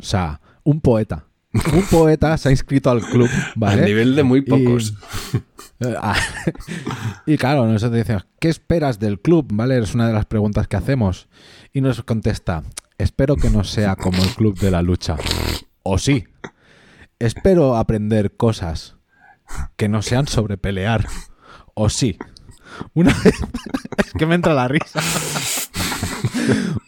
O 0.00 0.04
sea, 0.04 0.40
un 0.64 0.80
poeta. 0.80 1.24
Un 1.52 1.82
poeta 1.90 2.36
se 2.36 2.48
ha 2.48 2.52
inscrito 2.52 2.90
al 2.90 3.00
club, 3.00 3.28
¿vale? 3.56 3.80
al 3.80 3.86
nivel 3.86 4.14
de 4.16 4.22
muy 4.22 4.42
pocos. 4.42 4.94
Eh, 5.80 5.94
ah, 5.96 6.16
Y, 7.26 7.36
claro, 7.36 7.64
nosotros 7.64 7.98
decimos, 7.98 8.26
¿qué 8.40 8.48
esperas 8.48 8.98
del 8.98 9.20
club? 9.20 9.46
¿Vale? 9.52 9.78
Es 9.78 9.94
una 9.94 10.08
de 10.08 10.12
las 10.12 10.26
preguntas 10.26 10.66
que 10.66 10.76
hacemos. 10.76 11.28
Y 11.72 11.80
nos 11.80 12.02
contesta, 12.02 12.64
espero 12.98 13.36
que 13.36 13.48
no 13.48 13.62
sea 13.62 13.94
como 13.94 14.20
el 14.20 14.30
club 14.30 14.58
de 14.58 14.72
la 14.72 14.82
lucha. 14.82 15.16
O 15.84 15.98
sí. 15.98 16.24
Espero 17.20 17.76
aprender 17.76 18.36
cosas 18.36 18.96
que 19.76 19.88
no 19.88 20.02
sean 20.02 20.26
sobre 20.26 20.58
pelear. 20.58 21.06
O 21.74 21.88
sí. 21.88 22.18
Una 22.94 23.14
vez... 23.24 23.34
es 24.04 24.12
que 24.14 24.26
me 24.26 24.34
entra 24.34 24.54
la 24.54 24.66
risa. 24.66 25.00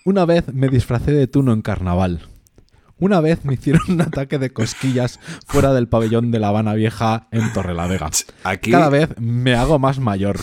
Una 0.04 0.24
vez 0.24 0.52
me 0.52 0.68
disfracé 0.68 1.12
de 1.12 1.28
tuno 1.28 1.52
en 1.52 1.62
carnaval. 1.62 2.28
Una 3.00 3.20
vez 3.22 3.44
me 3.44 3.54
hicieron 3.54 3.82
un 3.88 4.00
ataque 4.02 4.38
de 4.38 4.50
cosquillas 4.52 5.18
fuera 5.46 5.72
del 5.72 5.88
pabellón 5.88 6.30
de 6.30 6.38
La 6.38 6.48
Habana 6.48 6.74
Vieja 6.74 7.28
en 7.30 7.52
Torrelavega. 7.52 8.10
Aquí, 8.44 8.70
Cada 8.70 8.90
vez 8.90 9.18
me 9.18 9.54
hago 9.54 9.78
más 9.78 9.98
mayor. 9.98 10.38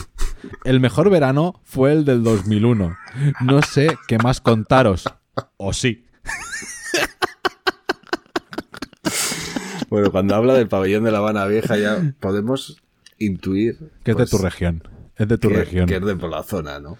El 0.63 0.79
mejor 0.79 1.09
verano 1.09 1.61
fue 1.63 1.93
el 1.93 2.03
del 2.03 2.23
2001. 2.23 2.97
No 3.41 3.61
sé 3.61 3.95
qué 4.07 4.17
más 4.17 4.41
contaros. 4.41 5.05
O 5.57 5.71
sí. 5.71 6.05
bueno, 9.89 10.11
cuando 10.11 10.35
habla 10.35 10.55
del 10.55 10.67
pabellón 10.67 11.03
de 11.03 11.11
La 11.11 11.19
Habana 11.19 11.45
Vieja 11.45 11.77
ya 11.77 12.13
podemos 12.19 12.81
intuir 13.19 13.77
Que 14.03 14.11
es 14.11 14.17
pues, 14.17 14.31
de 14.31 14.37
tu 14.37 14.43
región. 14.43 14.83
Es 15.15 15.27
de 15.27 15.37
tu 15.37 15.49
que, 15.49 15.55
región. 15.57 15.87
que 15.87 15.97
es 15.97 16.05
de 16.05 16.15
por 16.15 16.29
la 16.29 16.43
zona, 16.43 16.79
¿no? 16.79 16.97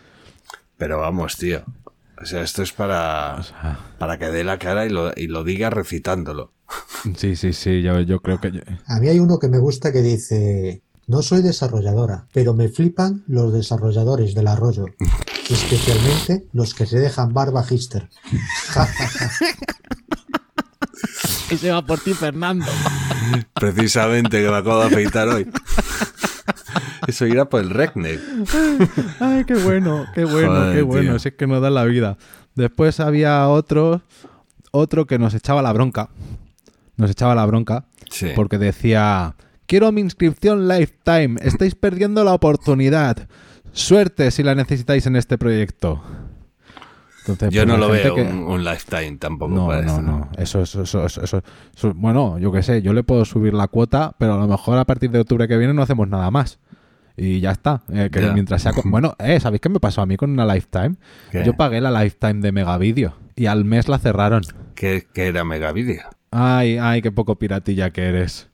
Pero 0.78 1.00
vamos, 1.00 1.38
tío. 1.38 1.64
O 2.22 2.26
sea, 2.26 2.42
esto 2.42 2.64
es 2.64 2.72
para, 2.72 3.42
para 4.00 4.18
que 4.18 4.28
dé 4.28 4.44
la 4.44 4.58
cara 4.58 4.86
y 4.86 4.90
lo, 4.90 5.12
y 5.16 5.28
lo 5.28 5.44
diga 5.44 5.70
recitándolo. 5.70 6.52
Sí, 7.16 7.36
sí, 7.36 7.54
sí. 7.54 7.82
Yo, 7.82 8.00
yo 8.02 8.20
creo 8.22 8.40
que... 8.42 8.52
yo- 8.52 8.62
A 8.88 9.00
mí 9.00 9.08
hay 9.08 9.20
uno 9.20 9.38
que 9.40 9.48
me 9.48 9.60
gusta 9.60 9.92
que 9.92 10.02
dice, 10.02 10.82
no 11.06 11.22
soy 11.22 11.42
desarrolladora, 11.44 12.26
pero 12.34 12.54
me 12.54 12.70
flipan 12.70 13.24
los 13.28 13.54
desarrolladores 13.54 14.34
del 14.34 14.48
arroyo, 14.48 14.86
especialmente 15.50 16.48
los 16.54 16.74
que 16.74 16.86
se 16.88 17.00
dejan 17.00 17.34
barba 17.34 17.64
hister. 17.70 18.10
Ese 21.50 21.72
va 21.72 21.86
por 21.86 22.00
ti, 22.00 22.14
Fernando. 22.14 22.66
Precisamente 23.54 24.42
que 24.42 24.50
me 24.50 24.58
acabo 24.58 24.80
de 24.82 24.88
afeitar 24.88 25.28
hoy. 25.30 25.50
Eso 27.08 27.26
irá 27.26 27.46
por 27.46 27.62
el 27.62 27.70
Recne. 27.70 28.20
Ay, 29.20 29.46
qué 29.46 29.56
bueno, 29.56 30.06
qué 30.14 30.26
bueno, 30.26 30.50
Joder, 30.56 30.76
qué 30.76 30.82
bueno. 30.82 31.12
tío. 31.12 31.20
Si 31.20 31.30
es 31.30 31.36
que 31.36 31.48
nos 31.48 31.62
da 31.62 31.70
la 31.70 31.86
vida. 31.86 32.18
Después 32.56 33.00
había 33.00 33.48
otro, 33.48 34.02
otro 34.72 35.06
que 35.08 35.18
nos 35.18 35.34
echaba 35.34 35.62
la 35.62 35.72
bronca. 35.74 36.10
Nos 36.98 37.10
echaba 37.12 37.34
la 37.36 37.46
bronca 37.46 37.86
Sí. 38.10 38.30
porque 38.36 38.58
decía, 38.58 39.36
quiero 39.68 39.92
mi 39.92 40.02
inscripción 40.02 40.68
lifetime, 40.68 41.36
estáis 41.42 41.76
perdiendo 41.76 42.24
la 42.24 42.34
oportunidad. 42.34 43.28
Suerte 43.72 44.32
si 44.32 44.42
la 44.44 44.56
necesitáis 44.56 45.06
en 45.06 45.16
este 45.16 45.38
proyecto. 45.38 46.02
Entonces, 47.28 47.50
Yo 47.52 47.64
pues, 47.66 47.68
no 47.68 47.78
lo 47.78 47.92
veo 47.92 48.16
que- 48.16 48.22
un, 48.22 48.38
un 48.40 48.64
lifetime 48.64 49.18
tampoco. 49.18 49.54
No, 49.54 49.68
para 49.68 49.82
no, 49.82 49.88
esto, 49.90 50.02
no. 50.02 50.30
Eso, 50.38 50.62
eso, 50.62 50.82
eso, 50.84 51.06
eso, 51.06 51.22
eso- 51.24 51.44
eso- 51.76 51.94
Bueno, 51.94 52.40
yo 52.40 52.52
qué 52.54 52.64
sé, 52.64 52.82
yo 52.82 52.94
le 52.94 53.04
puedo 53.04 53.26
subir 53.26 53.54
la 53.54 53.68
cuota, 53.68 54.16
pero 54.18 54.36
a 54.36 54.38
lo 54.38 54.48
mejor 54.48 54.78
a 54.78 54.86
partir 54.86 55.12
de 55.12 55.20
octubre 55.20 55.48
que 55.48 55.58
viene 55.58 55.74
no 55.74 55.82
hacemos 55.82 56.08
nada 56.08 56.32
más. 56.32 56.58
Y 57.20 57.40
ya 57.40 57.52
está. 57.52 57.82
Eh, 57.92 58.10
que 58.12 58.22
mientras 58.32 58.62
sea. 58.62 58.72
Bueno, 58.86 59.16
eh, 59.20 59.40
¿sabéis 59.40 59.60
qué 59.62 59.70
me 59.70 59.80
pasó 59.80 60.02
a 60.02 60.06
mí 60.06 60.16
con 60.18 60.30
una 60.30 60.46
Lifetime? 60.46 60.96
¿Qué? 61.32 61.44
Yo 61.44 61.54
pagué 61.54 61.82
la 61.82 61.92
Lifetime 62.04 62.36
de 62.42 62.52
Megavideo 62.52 63.16
y 63.36 63.48
al 63.48 63.66
mes 63.66 63.88
la 63.90 63.98
cerraron. 63.98 64.44
Que, 64.76 65.08
que 65.14 65.28
era 65.28 65.44
Megavideo. 65.44 66.04
Ay, 66.32 66.78
ay, 66.78 67.02
qué 67.02 67.12
poco 67.12 67.40
piratilla 67.40 67.90
que 67.90 68.04
eres. 68.04 68.50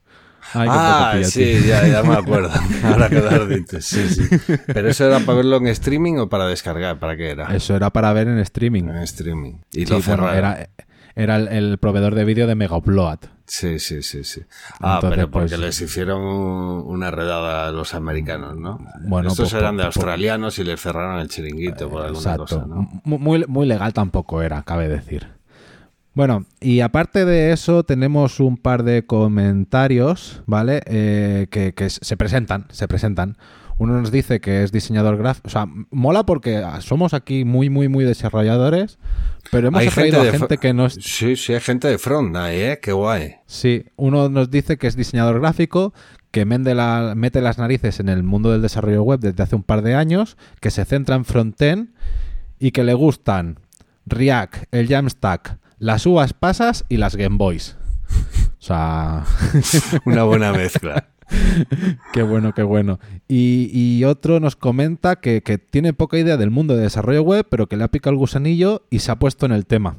Ay, 0.54 0.68
qué 0.68 0.74
Ah, 0.74 1.14
sí, 1.24 1.60
ya, 1.66 1.86
ya 1.86 2.02
me 2.02 2.14
acuerdo. 2.14 2.50
Ahora 2.84 3.08
que 3.08 3.20
lo 3.20 3.46
dicho. 3.46 3.80
Sí, 3.80 4.08
sí. 4.08 4.22
Pero 4.66 4.88
eso 4.88 5.06
era 5.06 5.20
para 5.20 5.36
verlo 5.36 5.56
en 5.56 5.66
streaming 5.68 6.16
o 6.18 6.28
para 6.28 6.46
descargar, 6.46 6.98
¿para 6.98 7.16
qué 7.16 7.30
era? 7.30 7.54
Eso 7.54 7.74
era 7.74 7.90
para 7.90 8.12
ver 8.12 8.28
en 8.28 8.38
streaming. 8.38 8.84
En 8.84 8.96
streaming. 8.98 9.54
Y 9.72 9.80
Sí, 9.80 9.92
lo 9.92 10.00
bueno, 10.00 10.02
cerraron. 10.02 10.36
era, 10.36 10.68
era 11.16 11.36
el, 11.36 11.48
el 11.48 11.78
proveedor 11.78 12.14
de 12.14 12.24
vídeo 12.24 12.46
de 12.46 12.54
Mega 12.54 12.76
Upload. 12.76 13.18
Sí, 13.46 13.78
sí, 13.78 14.02
sí, 14.02 14.24
sí. 14.24 14.40
Ah, 14.80 14.94
Entonces, 14.96 15.18
pero 15.18 15.30
porque 15.30 15.48
pues- 15.50 15.60
les 15.60 15.80
hicieron 15.80 16.22
una 16.22 17.10
redada 17.10 17.68
a 17.68 17.72
los 17.72 17.94
americanos, 17.94 18.56
¿no? 18.56 18.78
Bueno, 19.02 19.28
Estos 19.28 19.50
pues, 19.52 19.62
eran 19.62 19.76
de 19.76 19.84
australianos 19.84 20.58
y 20.58 20.64
les 20.64 20.80
cerraron 20.80 21.20
el 21.20 21.28
chiringuito 21.28 21.90
por 21.90 22.02
alguna 22.06 22.18
Exacto. 22.18 22.42
cosa, 22.44 22.66
¿no? 22.66 22.88
Mu- 23.04 23.18
Muy, 23.18 23.44
muy 23.46 23.66
legal 23.66 23.92
tampoco 23.92 24.40
era, 24.42 24.62
cabe 24.62 24.88
decir. 24.88 25.28
Bueno, 26.14 26.46
y 26.60 26.80
aparte 26.80 27.24
de 27.24 27.52
eso, 27.52 27.82
tenemos 27.82 28.38
un 28.40 28.56
par 28.56 28.82
de 28.84 29.04
comentarios, 29.04 30.42
¿vale? 30.46 30.80
Eh, 30.86 31.48
que, 31.50 31.74
que 31.74 31.90
se 31.90 32.16
presentan, 32.16 32.66
se 32.70 32.88
presentan. 32.88 33.36
Uno 33.76 34.00
nos 34.00 34.10
dice 34.12 34.40
que 34.40 34.62
es 34.62 34.70
diseñador 34.70 35.16
gráfico. 35.16 35.48
O 35.48 35.50
sea, 35.50 35.66
mola 35.90 36.24
porque 36.24 36.62
somos 36.80 37.12
aquí 37.14 37.44
muy, 37.44 37.70
muy, 37.70 37.88
muy 37.88 38.04
desarrolladores, 38.04 38.98
pero 39.50 39.68
hemos 39.68 39.80
Hay 39.80 39.88
atraído 39.88 40.20
a 40.20 40.24
gente 40.26 40.58
que 40.58 40.72
no 40.72 40.86
es... 40.86 40.94
Sí, 41.00 41.34
sí, 41.36 41.54
hay 41.54 41.60
gente 41.60 41.88
de 41.88 41.98
front 41.98 42.36
ahí, 42.36 42.60
¿eh? 42.60 42.78
Qué 42.80 42.92
guay. 42.92 43.36
Sí, 43.46 43.84
uno 43.96 44.28
nos 44.28 44.50
dice 44.50 44.78
que 44.78 44.86
es 44.86 44.96
diseñador 44.96 45.40
gráfico, 45.40 45.92
que 46.30 46.44
mende 46.44 46.74
la- 46.74 47.14
mete 47.16 47.40
las 47.40 47.58
narices 47.58 47.98
en 48.00 48.08
el 48.08 48.22
mundo 48.22 48.52
del 48.52 48.62
desarrollo 48.62 49.02
web 49.02 49.18
desde 49.20 49.42
hace 49.42 49.56
un 49.56 49.62
par 49.64 49.82
de 49.82 49.94
años, 49.94 50.36
que 50.60 50.70
se 50.70 50.84
centra 50.84 51.16
en 51.16 51.24
frontend 51.24 51.88
y 52.60 52.70
que 52.70 52.84
le 52.84 52.94
gustan 52.94 53.58
React, 54.06 54.64
el 54.72 54.86
Jamstack, 54.88 55.58
las 55.78 56.06
uvas 56.06 56.32
pasas 56.32 56.84
y 56.88 56.96
las 56.98 57.16
Game 57.16 57.36
Boys. 57.38 57.76
O 58.60 58.62
sea, 58.66 59.24
Una 60.04 60.22
buena 60.24 60.52
mezcla. 60.56 61.08
qué 62.12 62.22
bueno, 62.22 62.52
qué 62.54 62.62
bueno. 62.62 62.98
Y, 63.28 64.02
otro 64.04 64.40
nos 64.40 64.56
comenta 64.56 65.16
que, 65.16 65.42
que 65.42 65.58
tiene 65.58 65.92
poca 65.92 66.18
idea 66.18 66.36
del 66.36 66.50
mundo 66.50 66.76
de 66.76 66.82
desarrollo 66.82 67.22
web, 67.22 67.46
pero 67.48 67.68
que 67.68 67.76
le 67.76 67.84
ha 67.84 67.88
picado 67.88 68.12
el 68.12 68.18
gusanillo 68.18 68.86
y 68.90 68.98
se 68.98 69.10
ha 69.10 69.18
puesto 69.18 69.46
en 69.46 69.52
el 69.52 69.66
tema. 69.66 69.98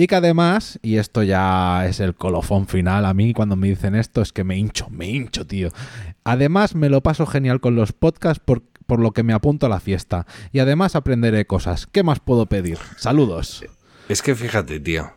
Y 0.00 0.06
que 0.06 0.14
además, 0.14 0.78
y 0.80 0.98
esto 0.98 1.24
ya 1.24 1.84
es 1.86 1.98
el 1.98 2.14
colofón 2.14 2.68
final, 2.68 3.04
a 3.04 3.14
mí 3.14 3.32
cuando 3.32 3.56
me 3.56 3.66
dicen 3.66 3.96
esto 3.96 4.22
es 4.22 4.32
que 4.32 4.44
me 4.44 4.56
hincho, 4.56 4.88
me 4.90 5.08
hincho, 5.08 5.44
tío. 5.44 5.70
Además, 6.22 6.76
me 6.76 6.88
lo 6.88 7.02
paso 7.02 7.26
genial 7.26 7.60
con 7.60 7.74
los 7.74 7.92
podcasts 7.92 8.40
por, 8.44 8.62
por 8.86 9.00
lo 9.00 9.10
que 9.10 9.24
me 9.24 9.32
apunto 9.32 9.66
a 9.66 9.68
la 9.68 9.80
fiesta. 9.80 10.24
Y 10.52 10.60
además 10.60 10.94
aprenderé 10.94 11.46
cosas. 11.46 11.88
¿Qué 11.88 12.04
más 12.04 12.20
puedo 12.20 12.46
pedir? 12.46 12.78
Saludos. 12.96 13.64
Es 14.08 14.22
que 14.22 14.36
fíjate, 14.36 14.78
tío. 14.78 15.10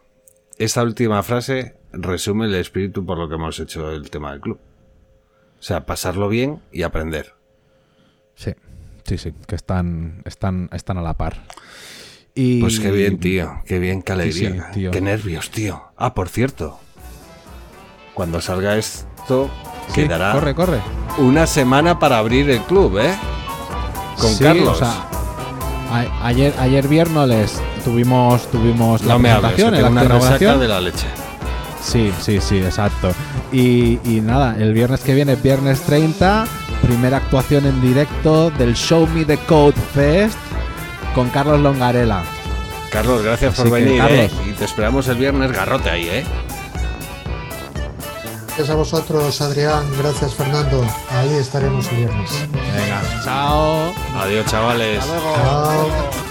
Esta 0.58 0.82
última 0.82 1.22
frase 1.22 1.78
resume 1.94 2.48
el 2.48 2.56
espíritu 2.56 3.06
por 3.06 3.20
lo 3.20 3.30
que 3.30 3.36
hemos 3.36 3.60
hecho 3.60 3.92
el 3.92 4.10
tema 4.10 4.32
del 4.32 4.42
club. 4.42 4.60
O 5.62 5.64
sea, 5.64 5.86
pasarlo 5.86 6.28
bien 6.28 6.60
y 6.72 6.82
aprender. 6.82 7.36
Sí, 8.36 8.54
sí, 9.06 9.18
sí, 9.20 9.34
que 9.48 9.54
están, 9.56 10.24
están, 10.26 10.70
están 10.74 10.98
a 10.98 11.02
la 11.04 11.14
par. 11.14 11.44
Y... 12.34 12.62
Pues 12.62 12.80
qué 12.80 12.90
bien, 12.90 13.20
tío. 13.20 13.62
Qué 13.68 13.78
bien, 13.78 14.02
qué 14.02 14.12
alegría. 14.14 14.72
sí. 14.74 14.90
Qué 14.92 15.02
nervios, 15.02 15.52
tío. 15.52 15.84
Ah, 15.98 16.14
por 16.16 16.30
cierto. 16.30 16.80
Cuando 18.16 18.42
salga 18.42 18.76
esto, 18.76 19.50
Sí, 19.90 20.04
quedará 20.04 20.32
Corre, 20.34 20.56
corre. 20.56 20.80
una 21.20 21.46
semana 21.46 22.00
para 22.00 22.18
abrir 22.18 22.50
el 22.50 22.62
club, 22.62 22.98
¿eh? 23.00 23.14
Con 24.20 24.36
Carlos. 24.38 24.70
o 24.70 24.76
sea, 24.80 25.08
a- 25.92 26.26
ayer, 26.28 26.54
ayer 26.60 26.88
viernes 26.88 27.62
tuvimos, 27.84 28.50
tuvimos 28.50 29.04
la 29.04 29.18
me 29.18 29.30
hables, 29.32 29.54
que 29.54 29.64
tengo 29.64 29.88
una 29.90 30.04
resaca 30.04 30.58
de 30.58 30.68
la 30.68 30.82
leche. 30.82 31.08
Sí, 31.82 32.14
sí, 32.22 32.40
sí, 32.40 32.58
exacto. 32.58 33.12
Y, 33.52 34.00
y 34.04 34.22
nada, 34.22 34.56
el 34.58 34.74
viernes 34.74 35.02
que 35.02 35.14
viene, 35.14 35.36
viernes 35.36 35.82
30, 35.82 36.46
primera 36.82 37.18
actuación 37.18 37.66
en 37.66 37.82
directo 37.82 38.52
del 38.52 38.76
Show 38.76 39.08
Me 39.08 39.26
the 39.26 39.38
Code 39.38 39.76
Fest 39.94 40.38
con 41.16 41.30
Carlos 41.30 41.60
Longarela. 41.60 42.24
Carlos, 42.92 43.24
gracias 43.24 43.54
Así 43.54 43.62
por 43.62 43.72
venir, 43.80 43.98
Carlos. 43.98 44.20
¿eh? 44.20 44.32
Y 44.50 44.52
te 44.52 44.66
esperamos 44.66 45.08
el 45.08 45.18
viernes 45.18 45.52
garrote 45.52 45.90
ahí, 45.90 46.08
¿eh? 46.08 46.24
Gracias 48.48 48.70
a 48.70 48.76
vosotros, 48.76 49.42
Adrián. 49.42 49.84
Gracias, 49.98 50.36
Fernando. 50.36 50.86
Ahí 51.10 51.34
estaremos 51.36 51.88
el 51.88 51.98
viernes. 51.98 52.32
Venga, 52.52 53.02
chao. 53.24 53.94
Adiós, 54.18 54.46
chavales. 54.46 55.04
Chao. 55.06 56.31